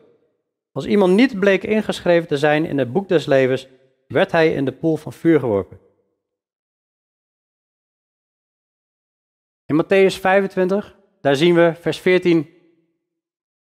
Als 0.71 0.85
iemand 0.85 1.13
niet 1.13 1.39
bleek 1.39 1.63
ingeschreven 1.63 2.27
te 2.27 2.37
zijn 2.37 2.65
in 2.65 2.77
het 2.77 2.93
boek 2.93 3.07
des 3.07 3.25
levens, 3.25 3.67
werd 4.07 4.31
hij 4.31 4.53
in 4.53 4.65
de 4.65 4.71
poel 4.71 4.95
van 4.95 5.13
vuur 5.13 5.39
geworpen. 5.39 5.79
In 9.67 9.83
Matthäus 9.83 10.19
25, 10.19 10.95
daar 11.21 11.35
zien 11.35 11.55
we 11.55 11.73
vers 11.79 11.99
14, 11.99 12.49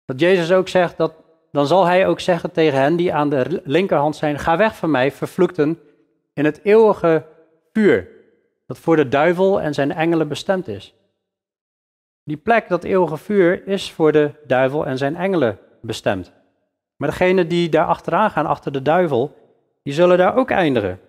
dat 0.05 0.19
Jezus 0.19 0.51
ook 0.51 0.67
zegt 0.67 0.97
dat 0.97 1.13
dan 1.51 1.67
zal 1.67 1.85
hij 1.85 2.07
ook 2.07 2.19
zeggen 2.19 2.51
tegen 2.51 2.79
hen 2.79 2.95
die 2.95 3.13
aan 3.13 3.29
de 3.29 3.61
linkerhand 3.63 4.15
zijn: 4.15 4.39
Ga 4.39 4.57
weg 4.57 4.75
van 4.75 4.91
mij, 4.91 5.11
vervloekten, 5.11 5.79
in 6.33 6.45
het 6.45 6.59
eeuwige 6.63 7.25
vuur, 7.73 8.09
dat 8.65 8.77
voor 8.77 8.95
de 8.95 9.07
duivel 9.07 9.61
en 9.61 9.73
zijn 9.73 9.91
engelen 9.91 10.27
bestemd 10.27 10.67
is. 10.67 10.95
Die 12.23 12.37
plek, 12.37 12.67
dat 12.67 12.83
eeuwige 12.83 13.17
vuur, 13.17 13.67
is 13.67 13.91
voor 13.91 14.11
de 14.11 14.31
duivel 14.47 14.85
en 14.85 14.97
zijn 14.97 15.15
engelen 15.15 15.59
bestemd. 15.81 16.31
Maar 16.95 17.09
degenen 17.09 17.47
die 17.47 17.69
daar 17.69 17.85
achteraan 17.85 18.31
gaan, 18.31 18.45
achter 18.45 18.71
de 18.71 18.81
duivel, 18.81 19.35
die 19.83 19.93
zullen 19.93 20.17
daar 20.17 20.35
ook 20.35 20.49
eindigen. 20.49 20.99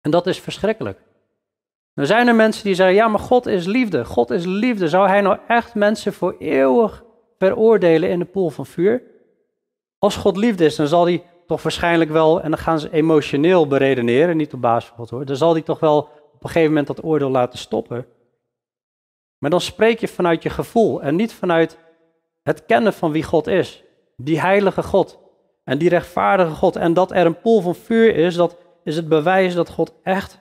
En 0.00 0.10
dat 0.10 0.26
is 0.26 0.40
verschrikkelijk. 0.40 0.98
Dan 1.94 2.06
zijn 2.06 2.28
er 2.28 2.34
mensen 2.34 2.64
die 2.64 2.74
zeggen, 2.74 2.94
ja, 2.94 3.08
maar 3.08 3.20
God 3.20 3.46
is 3.46 3.66
liefde. 3.66 4.04
God 4.04 4.30
is 4.30 4.44
liefde. 4.44 4.88
Zou 4.88 5.08
hij 5.08 5.20
nou 5.20 5.38
echt 5.48 5.74
mensen 5.74 6.12
voor 6.12 6.36
eeuwig 6.38 7.04
veroordelen 7.38 8.08
in 8.10 8.18
de 8.18 8.24
pool 8.24 8.50
van 8.50 8.66
vuur? 8.66 9.02
Als 9.98 10.16
God 10.16 10.36
liefde 10.36 10.64
is, 10.64 10.76
dan 10.76 10.86
zal 10.86 11.04
hij 11.04 11.24
toch 11.46 11.62
waarschijnlijk 11.62 12.10
wel, 12.10 12.40
en 12.40 12.50
dan 12.50 12.58
gaan 12.58 12.80
ze 12.80 12.90
emotioneel 12.90 13.66
beredeneren, 13.66 14.36
niet 14.36 14.54
op 14.54 14.60
basis 14.60 14.92
van 14.96 15.06
hoor, 15.10 15.24
dan 15.24 15.36
zal 15.36 15.52
hij 15.52 15.62
toch 15.62 15.80
wel 15.80 15.98
op 16.34 16.42
een 16.42 16.48
gegeven 16.48 16.68
moment 16.68 16.86
dat 16.86 17.04
oordeel 17.04 17.30
laten 17.30 17.58
stoppen. 17.58 18.06
Maar 19.38 19.50
dan 19.50 19.60
spreek 19.60 20.00
je 20.00 20.08
vanuit 20.08 20.42
je 20.42 20.50
gevoel 20.50 21.02
en 21.02 21.16
niet 21.16 21.32
vanuit 21.32 21.78
het 22.42 22.66
kennen 22.66 22.92
van 22.92 23.12
wie 23.12 23.22
God 23.22 23.46
is. 23.46 23.84
Die 24.16 24.40
heilige 24.40 24.82
God 24.82 25.18
en 25.64 25.78
die 25.78 25.88
rechtvaardige 25.88 26.50
God. 26.50 26.76
En 26.76 26.94
dat 26.94 27.10
er 27.10 27.26
een 27.26 27.40
pool 27.40 27.60
van 27.60 27.74
vuur 27.74 28.16
is, 28.16 28.34
dat 28.34 28.56
is 28.84 28.96
het 28.96 29.08
bewijs 29.08 29.54
dat 29.54 29.70
God 29.70 29.94
echt 30.02 30.38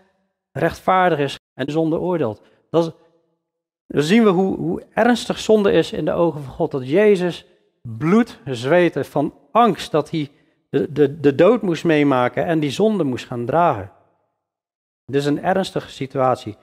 rechtvaardig 0.51 1.19
is 1.19 1.39
en 1.53 1.71
zonde 1.71 1.99
oordeelt. 1.99 2.41
Dat 2.69 2.95
dan 3.89 4.03
zien 4.03 4.23
we 4.23 4.29
hoe, 4.29 4.57
hoe 4.57 4.83
ernstig 4.93 5.39
zonde 5.39 5.71
is 5.71 5.91
in 5.91 6.05
de 6.05 6.11
ogen 6.11 6.43
van 6.43 6.53
God. 6.53 6.71
Dat 6.71 6.89
Jezus 6.89 7.45
bloed 7.81 8.39
zweette 8.45 9.03
van 9.03 9.33
angst 9.51 9.91
dat 9.91 10.09
hij 10.09 10.31
de, 10.69 10.91
de, 10.91 11.19
de 11.19 11.35
dood 11.35 11.61
moest 11.61 11.83
meemaken 11.83 12.45
en 12.45 12.59
die 12.59 12.69
zonde 12.69 13.03
moest 13.03 13.25
gaan 13.25 13.45
dragen. 13.45 13.91
Dit 15.05 15.21
is 15.21 15.25
een 15.25 15.43
ernstige 15.43 15.89
situatie. 15.89 16.57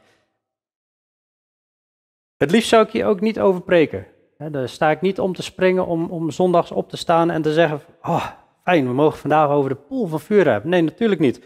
Het 2.36 2.50
liefst 2.50 2.68
zou 2.68 2.86
ik 2.86 2.92
hier 2.92 3.06
ook 3.06 3.20
niet 3.20 3.40
over 3.40 3.60
preken. 3.60 4.06
daar 4.50 4.68
sta 4.68 4.90
ik 4.90 5.00
niet 5.00 5.20
om 5.20 5.34
te 5.34 5.42
springen 5.42 5.86
om, 5.86 6.10
om 6.10 6.30
zondags 6.30 6.70
op 6.70 6.88
te 6.88 6.96
staan 6.96 7.30
en 7.30 7.42
te 7.42 7.52
zeggen: 7.52 7.80
Oh, 8.02 8.26
fijn, 8.64 8.86
we 8.86 8.92
mogen 8.92 9.18
vandaag 9.18 9.48
over 9.48 9.70
de 9.70 9.76
poel 9.76 10.06
van 10.06 10.20
vuur 10.20 10.50
hebben. 10.50 10.70
Nee, 10.70 10.82
natuurlijk 10.82 11.20
niet. 11.20 11.42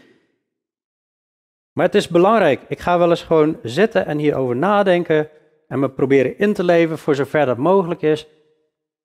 Maar 1.81 1.89
het 1.89 1.99
is 1.99 2.07
belangrijk. 2.07 2.61
Ik 2.67 2.79
ga 2.79 2.97
wel 2.97 3.09
eens 3.09 3.23
gewoon 3.23 3.57
zitten 3.63 4.05
en 4.05 4.17
hierover 4.17 4.55
nadenken 4.55 5.29
en 5.67 5.79
me 5.79 5.89
proberen 5.89 6.37
in 6.37 6.53
te 6.53 6.63
leven 6.63 6.97
voor 6.97 7.15
zover 7.15 7.45
dat 7.45 7.57
mogelijk 7.57 8.01
is. 8.01 8.27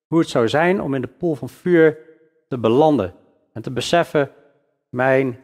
Hoe 0.07 0.19
het 0.19 0.29
zou 0.29 0.49
zijn 0.49 0.81
om 0.81 0.93
in 0.93 1.01
de 1.01 1.07
poel 1.07 1.35
van 1.35 1.49
vuur 1.49 1.97
te 2.47 2.57
belanden 2.57 3.13
en 3.53 3.61
te 3.61 3.71
beseffen: 3.71 4.31
mijn 4.89 5.39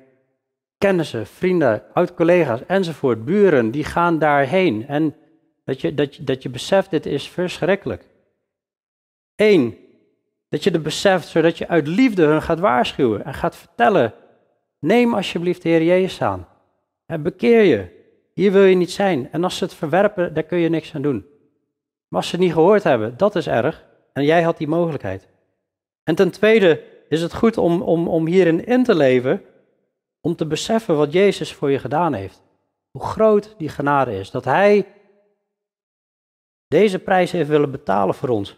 kennissen, 0.78 1.28
vrienden, 1.28 1.84
oud-collega's 1.94 2.66
enzovoort, 2.68 3.26
buren, 3.26 3.72
die 3.72 3.84
gaan 3.84 4.20
daarheen. 4.20 4.88
En 4.88 5.16
dat 5.66 5.82
je, 5.82 5.94
dat, 5.94 6.16
je, 6.16 6.24
dat 6.24 6.44
je 6.44 6.50
beseft, 6.50 6.90
dit 6.90 7.06
is 7.06 7.30
verschrikkelijk. 7.30 8.06
Eén, 9.36 9.78
dat 10.50 10.64
je 10.64 10.72
het 10.72 10.84
beseft 10.84 11.28
zodat 11.28 11.58
je 11.58 11.68
uit 11.68 11.88
liefde 11.88 12.26
hun 12.26 12.42
gaat 12.42 12.60
waarschuwen 12.60 13.26
en 13.26 13.34
gaat 13.34 13.56
vertellen. 13.56 14.14
Neem 14.80 15.14
alsjeblieft 15.14 15.62
de 15.62 15.70
Heer 15.70 15.84
Jezus 15.84 16.22
aan. 16.22 16.52
En 17.06 17.22
bekeer 17.22 17.62
je. 17.62 18.02
Hier 18.34 18.52
wil 18.52 18.64
je 18.64 18.76
niet 18.76 18.92
zijn. 18.92 19.32
En 19.32 19.44
als 19.44 19.58
ze 19.58 19.64
het 19.64 19.74
verwerpen, 19.74 20.34
daar 20.34 20.44
kun 20.44 20.58
je 20.58 20.70
niks 20.70 20.96
aan 20.96 21.02
doen. 21.02 21.26
Maar 22.08 22.20
als 22.22 22.30
ze 22.30 22.36
het 22.36 22.46
niet 22.46 22.54
gehoord 22.54 22.84
hebben, 22.84 23.18
dat 23.18 23.36
is 23.36 23.48
erg. 23.48 23.86
En 24.14 24.24
jij 24.24 24.42
had 24.42 24.58
die 24.58 24.68
mogelijkheid. 24.68 25.28
En 26.04 26.16
ten 26.16 26.32
tweede 26.32 26.84
is 27.10 27.22
het 27.22 27.34
goed 27.34 27.58
om, 27.58 27.82
om, 27.82 28.08
om 28.08 28.28
hierin 28.28 28.66
in 28.66 28.84
te 28.84 28.96
leven, 28.96 29.42
om 30.22 30.36
te 30.36 30.46
beseffen 30.46 30.98
wat 30.98 31.14
Jezus 31.14 31.54
voor 31.54 31.72
je 31.72 31.80
gedaan 31.80 32.14
heeft. 32.14 32.42
Hoe 32.92 33.04
groot 33.04 33.56
die 33.58 33.70
genade 33.70 34.20
is. 34.20 34.32
Dat 34.32 34.46
Hij 34.46 34.88
deze 36.68 37.00
prijs 37.00 37.32
heeft 37.32 37.50
willen 37.50 37.72
betalen 37.72 38.16
voor 38.16 38.30
ons. 38.30 38.58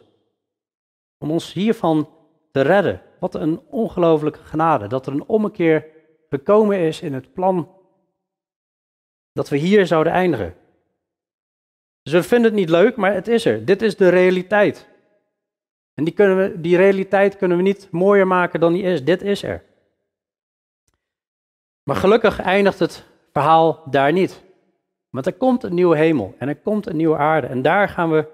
Om 1.17 1.31
ons 1.31 1.53
hiervan 1.53 2.09
te 2.51 2.61
redden. 2.61 3.01
Wat 3.19 3.35
een 3.35 3.61
ongelofelijke 3.69 4.39
genade. 4.39 4.87
Dat 4.87 5.07
er 5.07 5.13
een 5.13 5.27
ommekeer 5.27 5.85
gekomen 6.29 6.79
is 6.79 7.01
in 7.01 7.13
het 7.13 7.33
plan 7.33 7.69
dat 9.35 9.49
we 9.49 9.57
hier 9.57 9.87
zouden 9.87 10.13
eindigen. 10.13 10.55
Dus 12.01 12.13
we 12.13 12.23
vinden 12.23 12.51
het 12.51 12.59
niet 12.59 12.69
leuk, 12.69 12.95
maar 12.95 13.13
het 13.13 13.27
is 13.27 13.45
er. 13.45 13.65
Dit 13.65 13.81
is 13.81 13.95
de 13.95 14.09
realiteit. 14.09 14.87
En 15.93 16.03
die, 16.03 16.13
kunnen 16.13 16.37
we, 16.37 16.61
die 16.61 16.77
realiteit 16.77 17.37
kunnen 17.37 17.57
we 17.57 17.63
niet 17.63 17.87
mooier 17.91 18.27
maken 18.27 18.59
dan 18.59 18.73
die 18.73 18.83
is. 18.83 19.03
Dit 19.03 19.21
is 19.21 19.43
er. 19.43 19.63
Maar 21.83 21.95
gelukkig 21.95 22.39
eindigt 22.39 22.79
het 22.79 23.05
verhaal 23.31 23.83
daar 23.89 24.11
niet. 24.11 24.43
Want 25.09 25.25
er 25.25 25.33
komt 25.33 25.63
een 25.63 25.73
nieuwe 25.73 25.97
hemel 25.97 26.35
en 26.37 26.47
er 26.47 26.55
komt 26.55 26.87
een 26.87 26.95
nieuwe 26.95 27.17
aarde. 27.17 27.47
En 27.47 27.61
daar 27.61 27.89
gaan 27.89 28.11
we 28.11 28.27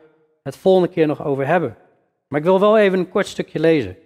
het 0.44 0.58
volgende 0.58 0.90
keer 0.90 1.08
nog 1.08 1.24
over 1.24 1.48
hebben. 1.48 1.78
Maar 2.28 2.40
ik 2.40 2.46
wil 2.46 2.60
wel 2.60 2.78
even 2.78 3.00
een 3.00 3.10
kort 3.10 3.28
stukje 3.28 3.60
lezen. 3.60 3.98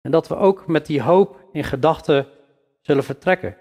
En 0.00 0.10
dat 0.10 0.28
we 0.28 0.36
ook 0.36 0.66
met 0.66 0.86
die 0.86 1.02
hoop 1.02 1.40
in 1.52 1.64
gedachten 1.64 2.26
zullen 2.80 3.04
vertrekken. 3.04 3.56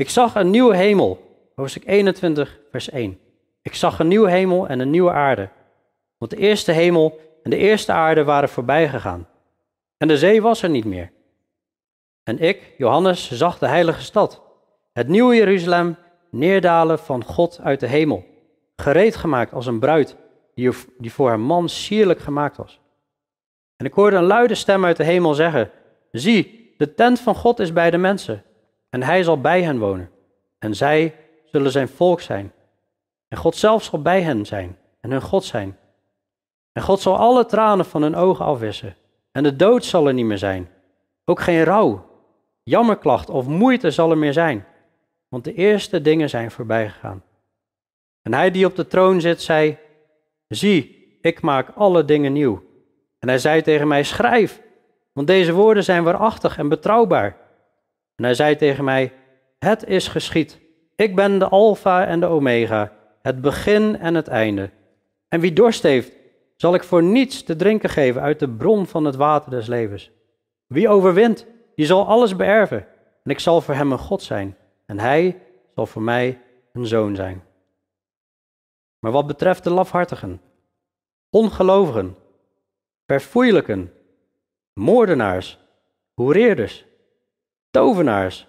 Ik 0.00 0.10
zag 0.10 0.34
een 0.34 0.50
nieuwe 0.50 0.76
hemel, 0.76 1.20
hoofdstuk 1.54 1.82
21, 1.86 2.58
vers 2.70 2.90
1. 2.90 3.18
Ik 3.62 3.74
zag 3.74 3.98
een 3.98 4.08
nieuwe 4.08 4.30
hemel 4.30 4.68
en 4.68 4.80
een 4.80 4.90
nieuwe 4.90 5.10
aarde. 5.10 5.48
Want 6.18 6.30
de 6.30 6.36
eerste 6.36 6.72
hemel 6.72 7.20
en 7.42 7.50
de 7.50 7.56
eerste 7.56 7.92
aarde 7.92 8.24
waren 8.24 8.48
voorbij 8.48 8.88
gegaan. 8.88 9.28
En 9.96 10.08
de 10.08 10.18
zee 10.18 10.42
was 10.42 10.62
er 10.62 10.68
niet 10.68 10.84
meer. 10.84 11.12
En 12.22 12.38
ik, 12.38 12.74
Johannes, 12.78 13.30
zag 13.30 13.58
de 13.58 13.66
heilige 13.66 14.02
stad, 14.02 14.42
het 14.92 15.08
nieuwe 15.08 15.34
Jeruzalem, 15.34 15.96
neerdalen 16.30 16.98
van 16.98 17.24
God 17.24 17.60
uit 17.62 17.80
de 17.80 17.86
hemel, 17.86 18.24
gereed 18.76 19.16
gemaakt 19.16 19.52
als 19.52 19.66
een 19.66 19.80
bruid 19.80 20.16
die, 20.98 21.12
voor 21.12 21.28
haar 21.28 21.40
man 21.40 21.68
sierlijk 21.68 22.20
gemaakt 22.20 22.56
was. 22.56 22.80
En 23.76 23.86
ik 23.86 23.92
hoorde 23.92 24.16
een 24.16 24.24
luide 24.24 24.54
stem 24.54 24.84
uit 24.84 24.96
de 24.96 25.04
hemel 25.04 25.34
zeggen: 25.34 25.70
Zie, 26.10 26.74
de 26.76 26.94
tent 26.94 27.20
van 27.20 27.34
God 27.34 27.58
is 27.58 27.72
bij 27.72 27.90
de 27.90 27.98
mensen, 27.98 28.44
en 28.90 29.02
hij 29.02 29.22
zal 29.22 29.40
bij 29.40 29.62
hen 29.62 29.78
wonen, 29.78 30.10
en 30.58 30.74
zij 30.74 31.14
zullen 31.44 31.72
zijn 31.72 31.88
volk 31.88 32.20
zijn. 32.20 32.52
En 33.28 33.38
God 33.38 33.56
zelf 33.56 33.82
zal 33.82 34.02
bij 34.02 34.22
hen 34.22 34.46
zijn 34.46 34.78
en 35.00 35.10
hun 35.10 35.22
God 35.22 35.44
zijn. 35.44 35.78
En 36.72 36.82
God 36.82 37.00
zal 37.00 37.16
alle 37.16 37.46
tranen 37.46 37.84
van 37.84 38.02
hun 38.02 38.14
ogen 38.14 38.44
afwissen, 38.44 38.96
en 39.32 39.42
de 39.42 39.56
dood 39.56 39.84
zal 39.84 40.06
er 40.06 40.14
niet 40.14 40.24
meer 40.24 40.38
zijn. 40.38 40.68
Ook 41.24 41.40
geen 41.40 41.64
rouw, 41.64 42.06
jammerklacht 42.62 43.30
of 43.30 43.46
moeite 43.46 43.90
zal 43.90 44.10
er 44.10 44.18
meer 44.18 44.32
zijn, 44.32 44.66
want 45.28 45.44
de 45.44 45.54
eerste 45.54 46.00
dingen 46.00 46.28
zijn 46.28 46.50
voorbij 46.50 46.88
gegaan. 46.88 47.22
En 48.22 48.34
hij 48.34 48.50
die 48.50 48.66
op 48.66 48.76
de 48.76 48.86
troon 48.86 49.20
zit, 49.20 49.42
zei: 49.42 49.78
Zie, 50.48 51.00
ik 51.20 51.40
maak 51.40 51.68
alle 51.74 52.04
dingen 52.04 52.32
nieuw. 52.32 52.62
En 53.18 53.28
hij 53.28 53.38
zei 53.38 53.62
tegen 53.62 53.88
mij: 53.88 54.02
Schrijf, 54.02 54.60
want 55.12 55.26
deze 55.26 55.52
woorden 55.52 55.84
zijn 55.84 56.04
waarachtig 56.04 56.58
en 56.58 56.68
betrouwbaar. 56.68 57.36
En 58.20 58.26
hij 58.26 58.34
zei 58.34 58.56
tegen 58.56 58.84
mij: 58.84 59.12
Het 59.58 59.84
is 59.84 60.08
geschied. 60.08 60.60
Ik 60.96 61.14
ben 61.14 61.38
de 61.38 61.48
Alpha 61.48 62.06
en 62.06 62.20
de 62.20 62.26
Omega, 62.26 62.92
het 63.22 63.40
begin 63.40 63.98
en 63.98 64.14
het 64.14 64.28
einde. 64.28 64.70
En 65.28 65.40
wie 65.40 65.52
dorst 65.52 65.82
heeft, 65.82 66.12
zal 66.56 66.74
ik 66.74 66.82
voor 66.82 67.02
niets 67.02 67.42
te 67.42 67.56
drinken 67.56 67.88
geven 67.88 68.22
uit 68.22 68.38
de 68.38 68.48
bron 68.48 68.86
van 68.86 69.04
het 69.04 69.16
water 69.16 69.50
des 69.50 69.66
levens. 69.66 70.10
Wie 70.66 70.88
overwint, 70.88 71.46
die 71.74 71.86
zal 71.86 72.06
alles 72.06 72.36
beërven. 72.36 72.86
En 73.24 73.30
ik 73.30 73.38
zal 73.38 73.60
voor 73.60 73.74
hem 73.74 73.92
een 73.92 73.98
God 73.98 74.22
zijn. 74.22 74.56
En 74.86 74.98
hij 74.98 75.42
zal 75.74 75.86
voor 75.86 76.02
mij 76.02 76.40
een 76.72 76.86
zoon 76.86 77.14
zijn. 77.14 77.42
Maar 78.98 79.12
wat 79.12 79.26
betreft 79.26 79.64
de 79.64 79.70
lafhartigen, 79.70 80.40
ongelovigen, 81.30 82.16
verfoeilijken, 83.06 83.92
moordenaars, 84.72 85.58
hoereerders, 86.14 86.88
tovenaars, 87.70 88.46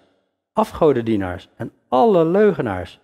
afgodendienaars 0.52 1.48
en 1.56 1.72
alle 1.88 2.24
leugenaars, 2.24 3.00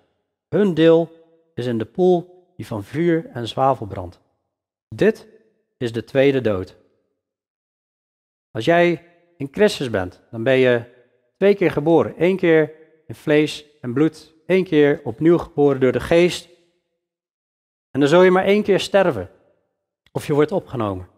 hun 0.49 0.75
deel 0.75 1.11
is 1.55 1.67
in 1.67 1.79
de 1.79 1.85
poel 1.85 2.47
die 2.57 2.67
van 2.67 2.85
vuur 2.85 3.27
en 3.33 3.49
zwavel 3.49 3.87
brandt. 3.87 4.21
Dit 4.89 5.29
is 5.77 5.93
de 5.93 6.05
tweede 6.05 6.41
dood. 6.41 6.77
Als 8.51 8.65
jij 8.65 9.07
in 9.37 9.49
Christus 9.51 9.91
bent, 9.91 10.23
dan 10.31 10.43
ben 10.43 10.57
je 10.57 10.85
twee 11.37 11.55
keer 11.55 11.71
geboren. 11.71 12.15
Eén 12.17 12.37
keer 12.37 12.73
in 13.07 13.15
vlees 13.15 13.65
en 13.81 13.93
bloed, 13.93 14.35
één 14.47 14.65
keer 14.65 15.01
opnieuw 15.05 15.39
geboren 15.39 15.81
door 15.81 15.93
de 15.93 16.01
geest. 16.01 16.49
En 17.91 18.01
dan 18.01 18.09
zul 18.09 18.23
je 18.23 18.31
maar 18.31 18.45
één 18.45 18.63
keer 18.63 18.81
sterven. 18.81 19.31
Of 20.13 20.27
je 20.27 20.35
wordt 20.35 20.53
opgenomen. 20.53 21.09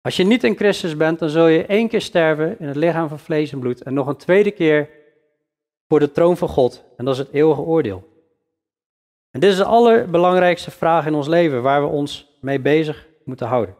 Als 0.00 0.16
je 0.16 0.24
niet 0.24 0.44
in 0.44 0.56
Christus 0.56 0.96
bent, 0.96 1.18
dan 1.18 1.28
zul 1.28 1.46
je 1.46 1.66
één 1.66 1.88
keer 1.88 2.00
sterven 2.00 2.58
in 2.58 2.66
het 2.66 2.76
lichaam 2.76 3.08
van 3.08 3.18
vlees 3.18 3.52
en 3.52 3.58
bloed. 3.58 3.82
En 3.82 3.94
nog 3.94 4.06
een 4.06 4.16
tweede 4.16 4.50
keer 4.50 4.90
voor 5.88 5.98
de 6.00 6.12
troon 6.12 6.36
van 6.36 6.48
God. 6.48 6.84
En 6.96 7.04
dat 7.04 7.14
is 7.14 7.20
het 7.20 7.32
eeuwige 7.32 7.60
oordeel. 7.60 8.08
En 9.30 9.40
dit 9.40 9.50
is 9.50 9.56
de 9.56 9.64
allerbelangrijkste 9.64 10.70
vraag 10.70 11.06
in 11.06 11.14
ons 11.14 11.26
leven 11.26 11.62
waar 11.62 11.82
we 11.82 11.88
ons 11.88 12.38
mee 12.40 12.60
bezig 12.60 13.06
moeten 13.24 13.46
houden. 13.46 13.76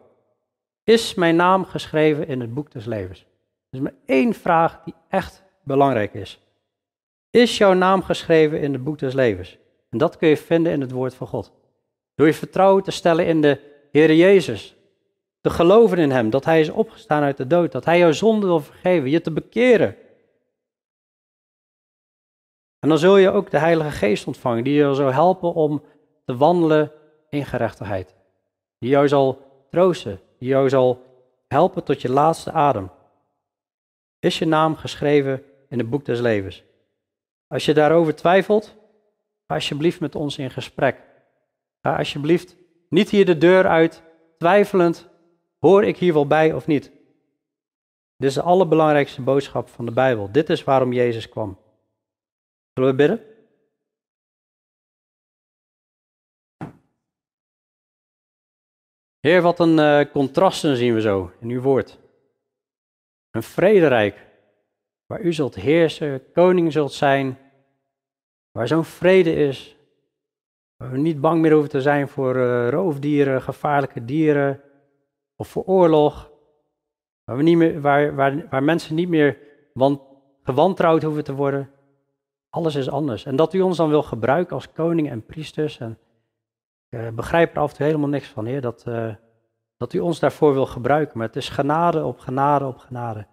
Is 0.84 1.14
mijn 1.14 1.36
naam 1.36 1.64
geschreven 1.64 2.28
in 2.28 2.40
het 2.40 2.54
boek 2.54 2.70
des 2.70 2.84
levens? 2.84 3.20
Er 3.70 3.78
is 3.78 3.80
maar 3.80 3.94
één 4.06 4.34
vraag 4.34 4.80
die 4.84 4.94
echt 5.08 5.42
belangrijk 5.62 6.14
is. 6.14 6.40
Is 7.30 7.58
jouw 7.58 7.72
naam 7.72 8.02
geschreven 8.02 8.60
in 8.60 8.72
het 8.72 8.84
boek 8.84 8.98
des 8.98 9.14
levens? 9.14 9.58
En 9.90 9.98
dat 9.98 10.16
kun 10.16 10.28
je 10.28 10.36
vinden 10.36 10.72
in 10.72 10.80
het 10.80 10.90
woord 10.90 11.14
van 11.14 11.26
God. 11.26 11.52
Door 12.14 12.26
je 12.26 12.34
vertrouwen 12.34 12.82
te 12.82 12.90
stellen 12.90 13.26
in 13.26 13.40
de 13.40 13.60
Heer 13.92 14.14
Jezus. 14.14 14.76
Geloven 15.50 15.98
in 15.98 16.10
Hem, 16.10 16.30
dat 16.30 16.44
Hij 16.44 16.60
is 16.60 16.70
opgestaan 16.70 17.22
uit 17.22 17.36
de 17.36 17.46
dood. 17.46 17.72
Dat 17.72 17.84
Hij 17.84 17.98
jouw 17.98 18.12
zonde 18.12 18.46
wil 18.46 18.60
vergeven, 18.60 19.10
je 19.10 19.20
te 19.20 19.30
bekeren. 19.30 19.96
En 22.78 22.88
dan 22.88 22.98
zul 22.98 23.16
je 23.16 23.30
ook 23.30 23.50
de 23.50 23.58
Heilige 23.58 23.90
Geest 23.90 24.26
ontvangen, 24.26 24.64
die 24.64 24.74
je 24.74 24.94
zal 24.94 25.12
helpen 25.12 25.54
om 25.54 25.82
te 26.24 26.36
wandelen 26.36 26.92
in 27.28 27.44
gerechtigheid. 27.44 28.14
Die 28.78 28.90
jou 28.90 29.08
zal 29.08 29.42
troosten, 29.70 30.20
die 30.38 30.48
jou 30.48 30.68
zal 30.68 31.02
helpen 31.48 31.84
tot 31.84 32.02
je 32.02 32.10
laatste 32.10 32.52
adem. 32.52 32.90
Is 34.20 34.38
je 34.38 34.46
naam 34.46 34.76
geschreven 34.76 35.42
in 35.68 35.78
het 35.78 35.90
boek 35.90 36.04
des 36.04 36.20
levens? 36.20 36.62
Als 37.46 37.64
je 37.64 37.74
daarover 37.74 38.14
twijfelt, 38.14 38.76
ga 39.46 39.54
alsjeblieft 39.54 40.00
met 40.00 40.14
ons 40.14 40.38
in 40.38 40.50
gesprek. 40.50 41.00
Ga 41.82 41.96
alsjeblieft 41.96 42.56
niet 42.88 43.10
hier 43.10 43.26
de 43.26 43.38
deur 43.38 43.66
uit, 43.66 44.02
twijfelend, 44.38 45.08
hoor 45.58 45.84
ik 45.84 45.96
hier 45.96 46.12
wel 46.12 46.26
bij 46.26 46.52
of 46.52 46.66
niet? 46.66 46.92
Dit 48.16 48.28
is 48.28 48.34
de 48.34 48.42
allerbelangrijkste 48.42 49.22
boodschap 49.22 49.68
van 49.68 49.84
de 49.84 49.92
Bijbel. 49.92 50.32
Dit 50.32 50.50
is 50.50 50.64
waarom 50.64 50.92
Jezus 50.92 51.28
kwam. 51.28 51.58
Zullen 52.72 52.90
we 52.90 52.96
bidden? 52.96 53.22
Heer, 59.20 59.42
wat 59.42 59.60
een 59.60 59.78
uh, 59.78 60.12
contrasten 60.12 60.76
zien 60.76 60.94
we 60.94 61.00
zo 61.00 61.32
in 61.40 61.48
uw 61.48 61.60
woord. 61.60 61.98
Een 63.30 63.42
vrederijk 63.42 64.26
waar 65.06 65.20
u 65.20 65.32
zult 65.32 65.54
heersen, 65.54 66.32
koning 66.32 66.72
zult 66.72 66.92
zijn, 66.92 67.38
waar 68.50 68.68
zo'n 68.68 68.84
vrede 68.84 69.34
is, 69.34 69.76
waar 70.76 70.90
we 70.90 70.98
niet 70.98 71.20
bang 71.20 71.40
meer 71.40 71.52
hoeven 71.52 71.70
te 71.70 71.80
zijn 71.80 72.08
voor 72.08 72.36
uh, 72.36 72.68
roofdieren, 72.68 73.42
gevaarlijke 73.42 74.04
dieren 74.04 74.62
of 75.38 75.48
voor 75.48 75.64
oorlog, 75.64 76.30
waar, 77.24 77.36
we 77.36 77.42
niet 77.42 77.56
meer, 77.56 77.80
waar, 77.80 78.14
waar, 78.14 78.48
waar 78.48 78.62
mensen 78.62 78.94
niet 78.94 79.08
meer 79.08 79.38
want, 79.72 80.00
gewantrouwd 80.42 81.02
hoeven 81.02 81.24
te 81.24 81.34
worden. 81.34 81.70
Alles 82.50 82.74
is 82.74 82.88
anders. 82.90 83.24
En 83.24 83.36
dat 83.36 83.54
u 83.54 83.60
ons 83.60 83.76
dan 83.76 83.88
wil 83.88 84.02
gebruiken 84.02 84.54
als 84.54 84.72
koning 84.72 85.10
en 85.10 85.26
priesters. 85.26 85.78
En 85.78 85.98
ik 86.88 86.98
uh, 86.98 87.08
begrijp 87.10 87.54
er 87.54 87.62
af 87.62 87.70
en 87.70 87.76
toe 87.76 87.86
helemaal 87.86 88.08
niks 88.08 88.28
van, 88.28 88.46
Heer, 88.46 88.60
dat, 88.60 88.84
uh, 88.88 89.14
dat 89.76 89.92
u 89.92 89.98
ons 89.98 90.18
daarvoor 90.18 90.52
wil 90.52 90.66
gebruiken. 90.66 91.18
Maar 91.18 91.26
het 91.26 91.36
is 91.36 91.48
genade 91.48 92.04
op 92.04 92.18
genade 92.18 92.66
op 92.66 92.78
genade. 92.78 93.26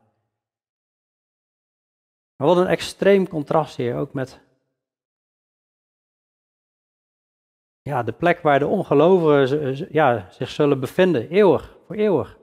Maar 2.36 2.48
wat 2.48 2.58
een 2.58 2.68
extreem 2.68 3.28
contrast 3.28 3.76
hier 3.76 3.96
ook 3.96 4.14
met 4.14 4.45
ja, 7.90 8.04
de 8.04 8.12
plek 8.12 8.40
waar 8.40 8.60
de 8.60 8.68
ongelovigen 8.68 9.88
ja, 9.92 10.28
zich 10.30 10.50
zullen 10.50 10.80
bevinden, 10.80 11.30
eeuwig, 11.30 11.78
voor 11.86 11.96
eeuwig. 11.96 12.38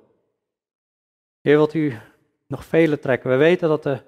Heer, 1.40 1.57
wilt 1.57 1.74
u 1.74 1.99
nog 2.47 2.64
vele 2.64 2.99
trekken. 2.99 3.30
We 3.30 3.36
weten 3.36 3.68
dat 3.68 3.82
de 3.82 4.03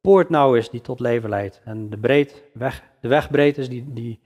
poort 0.00 0.28
nauw 0.28 0.54
is 0.54 0.70
die 0.70 0.80
tot 0.80 1.00
leven 1.00 1.28
leidt. 1.28 1.60
En 1.64 1.90
de, 1.90 1.98
breed 1.98 2.42
weg, 2.52 2.82
de 3.00 3.08
weg 3.08 3.30
breed 3.30 3.58
is 3.58 3.68
die, 3.68 3.92
die 3.92 4.20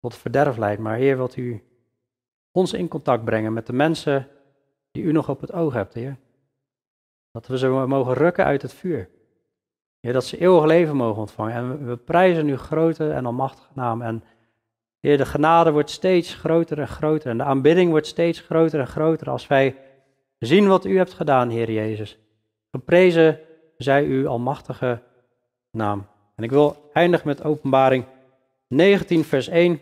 tot 0.00 0.16
verderf 0.16 0.56
leidt. 0.56 0.80
Maar 0.80 0.96
Heer, 0.96 1.16
wilt 1.16 1.36
u 1.36 1.62
ons 2.50 2.72
in 2.72 2.88
contact 2.88 3.24
brengen 3.24 3.52
met 3.52 3.66
de 3.66 3.72
mensen 3.72 4.28
die 4.90 5.02
u 5.02 5.12
nog 5.12 5.28
op 5.28 5.40
het 5.40 5.52
oog 5.52 5.72
hebt, 5.72 5.94
Heer. 5.94 6.16
Dat 7.30 7.46
we 7.46 7.58
ze 7.58 7.68
mogen 7.68 8.14
rukken 8.14 8.44
uit 8.44 8.62
het 8.62 8.74
vuur. 8.74 9.08
Heer, 10.00 10.12
dat 10.12 10.24
ze 10.24 10.38
eeuwig 10.38 10.64
leven 10.64 10.96
mogen 10.96 11.20
ontvangen. 11.20 11.54
En 11.54 11.86
we 11.86 11.96
prijzen 11.96 12.46
uw 12.46 12.56
grote 12.56 13.10
en 13.10 13.26
almachtige 13.26 13.72
naam. 13.74 14.02
En 14.02 14.24
Heer, 15.02 15.16
de 15.16 15.26
genade 15.26 15.70
wordt 15.70 15.90
steeds 15.90 16.34
groter 16.34 16.78
en 16.78 16.88
groter. 16.88 17.30
En 17.30 17.38
de 17.38 17.44
aanbidding 17.44 17.90
wordt 17.90 18.06
steeds 18.06 18.40
groter 18.40 18.80
en 18.80 18.86
groter 18.86 19.30
als 19.30 19.46
wij 19.46 19.76
zien 20.38 20.68
wat 20.68 20.84
u 20.84 20.96
hebt 20.96 21.12
gedaan, 21.12 21.48
Heer 21.48 21.70
Jezus. 21.70 22.18
Geprezen 22.70 23.38
zij 23.76 24.04
uw 24.04 24.28
almachtige 24.28 25.02
naam. 25.70 26.06
En 26.36 26.44
ik 26.44 26.50
wil 26.50 26.90
eindigen 26.92 27.28
met 27.28 27.44
openbaring 27.44 28.04
19, 28.68 29.24
vers 29.24 29.48
1. 29.48 29.80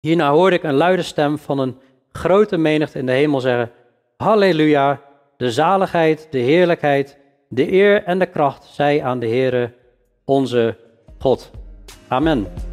Hierna 0.00 0.30
hoorde 0.30 0.56
ik 0.56 0.62
een 0.62 0.74
luide 0.74 1.02
stem 1.02 1.38
van 1.38 1.58
een 1.58 1.76
grote 2.12 2.56
menigte 2.56 2.98
in 2.98 3.06
de 3.06 3.12
hemel 3.12 3.40
zeggen: 3.40 3.70
Halleluja, 4.16 5.00
de 5.36 5.50
zaligheid, 5.50 6.28
de 6.30 6.38
heerlijkheid, 6.38 7.18
de 7.48 7.72
eer 7.72 8.04
en 8.04 8.18
de 8.18 8.26
kracht 8.26 8.64
zij 8.64 9.02
aan 9.02 9.18
de 9.18 9.28
Heere, 9.28 9.72
onze 10.24 10.76
God. 11.18 11.50
Amen. 12.08 12.71